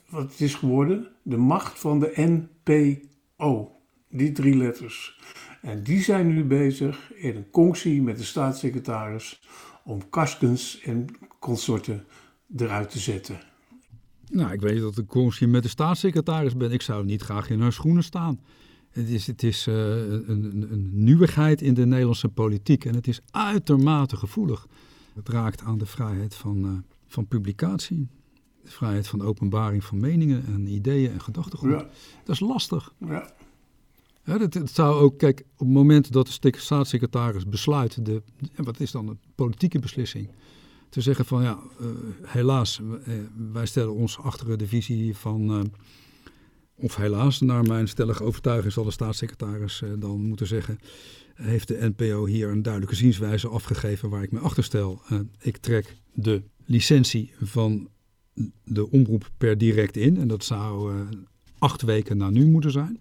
wat 0.08 0.30
het 0.30 0.40
is 0.40 0.54
geworden, 0.54 1.08
de 1.22 1.36
macht 1.36 1.78
van 1.78 2.00
de 2.00 2.12
NPO. 2.56 3.74
Die 4.12 4.32
drie 4.32 4.56
letters. 4.56 5.20
En 5.62 5.82
die 5.82 6.02
zijn 6.02 6.26
nu 6.26 6.44
bezig 6.44 7.12
in 7.14 7.36
een 7.36 7.50
conctie 7.50 8.02
met 8.02 8.18
de 8.18 8.24
staatssecretaris 8.24 9.42
om 9.84 10.08
Karskens 10.08 10.80
en 10.80 11.06
consorten 11.38 12.04
eruit 12.56 12.90
te 12.90 12.98
zetten. 12.98 13.40
Nou, 14.30 14.52
ik 14.52 14.60
weet 14.60 14.80
dat 14.80 14.98
ik 14.98 15.06
conctie 15.06 15.46
met 15.46 15.62
de 15.62 15.68
staatssecretaris 15.68 16.56
ben. 16.56 16.72
Ik 16.72 16.82
zou 16.82 17.04
niet 17.04 17.22
graag 17.22 17.50
in 17.50 17.60
haar 17.60 17.72
schoenen 17.72 18.04
staan. 18.04 18.40
Het 18.90 19.08
is, 19.08 19.26
het 19.26 19.42
is 19.42 19.66
uh, 19.66 19.74
een, 19.74 20.66
een, 20.70 20.90
nieuwigheid 20.92 21.62
in 21.62 21.74
de 21.74 21.86
Nederlandse 21.86 22.28
politiek 22.28 22.84
en 22.84 22.94
het 22.94 23.08
is 23.08 23.20
uitermate 23.30 24.16
gevoelig. 24.16 24.66
Het 25.14 25.28
raakt 25.28 25.62
aan 25.62 25.78
de 25.78 25.86
vrijheid 25.86 26.34
van, 26.34 26.64
uh, 26.64 26.70
van 27.06 27.26
publicatie, 27.26 28.08
de 28.62 28.70
vrijheid 28.70 29.08
van 29.08 29.22
openbaring 29.22 29.84
van 29.84 30.00
meningen 30.00 30.44
en 30.46 30.66
ideeën 30.66 31.12
en 31.12 31.20
gedachtegoed. 31.20 31.70
Ja. 31.70 31.88
Dat 32.24 32.34
is 32.34 32.40
lastig. 32.40 32.94
Ja. 32.98 33.32
Ja, 34.24 34.38
dat, 34.38 34.70
zou 34.70 35.00
ook, 35.00 35.18
kijk, 35.18 35.40
op 35.40 35.58
het 35.58 35.68
moment 35.68 36.12
dat 36.12 36.38
de 36.40 36.52
staatssecretaris 36.56 37.46
besluit, 37.46 38.04
de, 38.04 38.22
wat 38.56 38.80
is 38.80 38.90
dan 38.90 39.08
een 39.08 39.18
politieke 39.34 39.78
beslissing, 39.78 40.28
te 40.88 41.00
zeggen 41.00 41.24
van 41.24 41.42
ja, 41.42 41.58
uh, 41.80 41.86
helaas, 42.22 42.80
wij 43.52 43.66
stellen 43.66 43.94
ons 43.94 44.18
achter 44.18 44.58
de 44.58 44.66
visie 44.66 45.16
van, 45.16 45.70
of 46.80 46.96
helaas, 46.96 47.40
naar 47.40 47.62
mijn 47.62 47.88
stellige 47.88 48.24
overtuiging 48.24 48.72
zal 48.72 48.84
de 48.84 48.90
staatssecretaris 48.90 49.82
dan 49.98 50.20
moeten 50.20 50.46
zeggen, 50.46 50.78
heeft 51.34 51.68
de 51.68 51.92
NPO 51.96 52.26
hier 52.26 52.48
een 52.48 52.62
duidelijke 52.62 52.96
zienswijze 52.96 53.48
afgegeven 53.48 54.10
waar 54.10 54.22
ik 54.22 54.32
me 54.32 54.38
achter 54.38 54.64
stel. 54.64 55.02
ik 55.40 55.56
trek 55.56 55.96
de 56.12 56.42
licentie 56.64 57.32
van 57.40 57.88
de 58.64 58.90
omroep 58.90 59.30
per 59.38 59.58
direct 59.58 59.96
in 59.96 60.16
en 60.16 60.28
dat 60.28 60.44
zou 60.44 60.92
acht 61.58 61.82
weken 61.82 62.16
na 62.16 62.30
nu 62.30 62.46
moeten 62.46 62.70
zijn. 62.70 62.98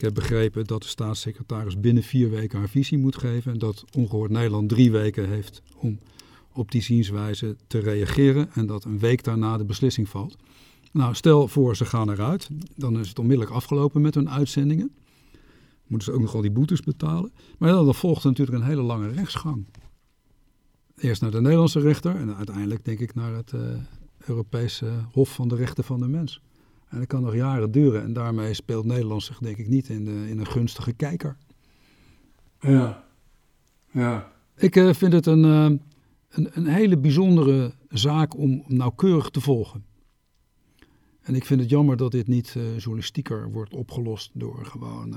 Ik 0.00 0.06
heb 0.06 0.14
begrepen 0.14 0.66
dat 0.66 0.82
de 0.82 0.88
staatssecretaris 0.88 1.80
binnen 1.80 2.02
vier 2.02 2.30
weken 2.30 2.58
haar 2.58 2.68
visie 2.68 2.98
moet 2.98 3.16
geven. 3.16 3.52
En 3.52 3.58
dat 3.58 3.84
Ongehoord 3.96 4.30
Nederland 4.30 4.68
drie 4.68 4.90
weken 4.90 5.28
heeft 5.28 5.62
om 5.76 5.98
op 6.52 6.70
die 6.70 6.82
zienswijze 6.82 7.56
te 7.66 7.78
reageren. 7.78 8.50
En 8.54 8.66
dat 8.66 8.84
een 8.84 8.98
week 8.98 9.24
daarna 9.24 9.56
de 9.56 9.64
beslissing 9.64 10.08
valt. 10.08 10.36
Nou, 10.90 11.14
stel 11.14 11.48
voor 11.48 11.76
ze 11.76 11.84
gaan 11.84 12.10
eruit. 12.10 12.48
Dan 12.76 12.98
is 12.98 13.08
het 13.08 13.18
onmiddellijk 13.18 13.54
afgelopen 13.54 14.00
met 14.00 14.14
hun 14.14 14.30
uitzendingen. 14.30 14.94
Moeten 15.86 16.12
ze 16.12 16.18
ook 16.18 16.24
nog 16.24 16.34
al 16.34 16.40
die 16.40 16.50
boetes 16.50 16.80
betalen. 16.80 17.32
Maar 17.58 17.70
dan 17.70 17.94
volgt 17.94 18.24
natuurlijk 18.24 18.58
een 18.58 18.64
hele 18.64 18.82
lange 18.82 19.08
rechtsgang. 19.08 19.66
Eerst 20.96 21.22
naar 21.22 21.30
de 21.30 21.40
Nederlandse 21.40 21.80
rechter 21.80 22.16
en 22.16 22.36
uiteindelijk 22.36 22.84
denk 22.84 22.98
ik 22.98 23.14
naar 23.14 23.34
het 23.34 23.52
uh, 23.52 23.60
Europese 24.26 24.90
Hof 25.12 25.34
van 25.34 25.48
de 25.48 25.54
Rechten 25.54 25.84
van 25.84 26.00
de 26.00 26.08
Mens. 26.08 26.42
En 26.88 26.98
dat 26.98 27.06
kan 27.06 27.22
nog 27.22 27.34
jaren 27.34 27.70
duren. 27.70 28.02
En 28.02 28.12
daarmee 28.12 28.54
speelt 28.54 28.84
Nederland 28.84 29.22
zich 29.22 29.38
denk 29.38 29.56
ik 29.56 29.68
niet 29.68 29.88
in, 29.88 30.04
de, 30.04 30.26
in 30.28 30.38
een 30.38 30.46
gunstige 30.46 30.92
kijker. 30.92 31.36
Ja, 32.60 33.04
ja. 33.90 34.32
Ik 34.56 34.76
uh, 34.76 34.92
vind 34.92 35.12
het 35.12 35.26
een, 35.26 35.44
uh, 35.44 35.64
een, 36.28 36.50
een, 36.52 36.66
hele 36.66 36.98
bijzondere 36.98 37.72
zaak 37.88 38.36
om 38.36 38.64
nauwkeurig 38.66 39.30
te 39.30 39.40
volgen. 39.40 39.84
En 41.30 41.36
ik 41.36 41.44
vind 41.44 41.60
het 41.60 41.70
jammer 41.70 41.96
dat 41.96 42.10
dit 42.10 42.26
niet 42.26 42.54
uh, 42.56 42.78
journalistieker 42.78 43.50
wordt 43.50 43.74
opgelost 43.74 44.30
door 44.32 44.66
gewoon 44.66 45.14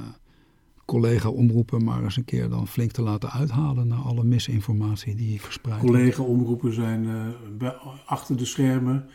collega-omroepen 0.85 1.83
maar 1.83 2.03
eens 2.03 2.17
een 2.17 2.25
keer 2.25 2.49
dan 2.49 2.67
flink 2.67 2.91
te 2.91 3.01
laten 3.01 3.31
uithalen 3.31 3.87
naar 3.87 3.99
alle 3.99 4.23
misinformatie 4.23 5.15
die 5.15 5.41
verspreid 5.41 5.81
wordt. 5.81 5.95
Collega-omroepen 5.97 6.73
zijn 6.73 7.33
achter 8.05 8.37
de 8.37 8.45
schermen 8.45 9.05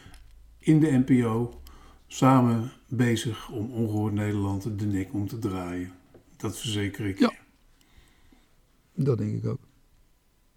in 0.58 0.80
de 0.80 1.04
NPO 1.06 1.60
samen 2.06 2.72
bezig 2.88 3.50
om 3.50 3.70
ongehoord 3.70 4.14
Nederland 4.14 4.78
de 4.78 4.86
nek 4.86 5.12
om 5.12 5.28
te 5.28 5.38
draaien. 5.38 5.92
Dat 6.36 6.58
verzeker 6.58 7.06
ik 7.06 7.18
ja. 7.18 7.32
Dat 8.94 9.18
denk 9.18 9.34
ik 9.34 9.46
ook. 9.46 9.60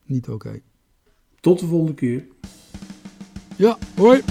Niet 0.05 0.29
oké. 0.29 0.61
Tot 1.39 1.59
de 1.59 1.65
volgende 1.65 1.93
keer. 1.93 2.27
Ja, 3.57 3.77
hoi. 3.95 4.21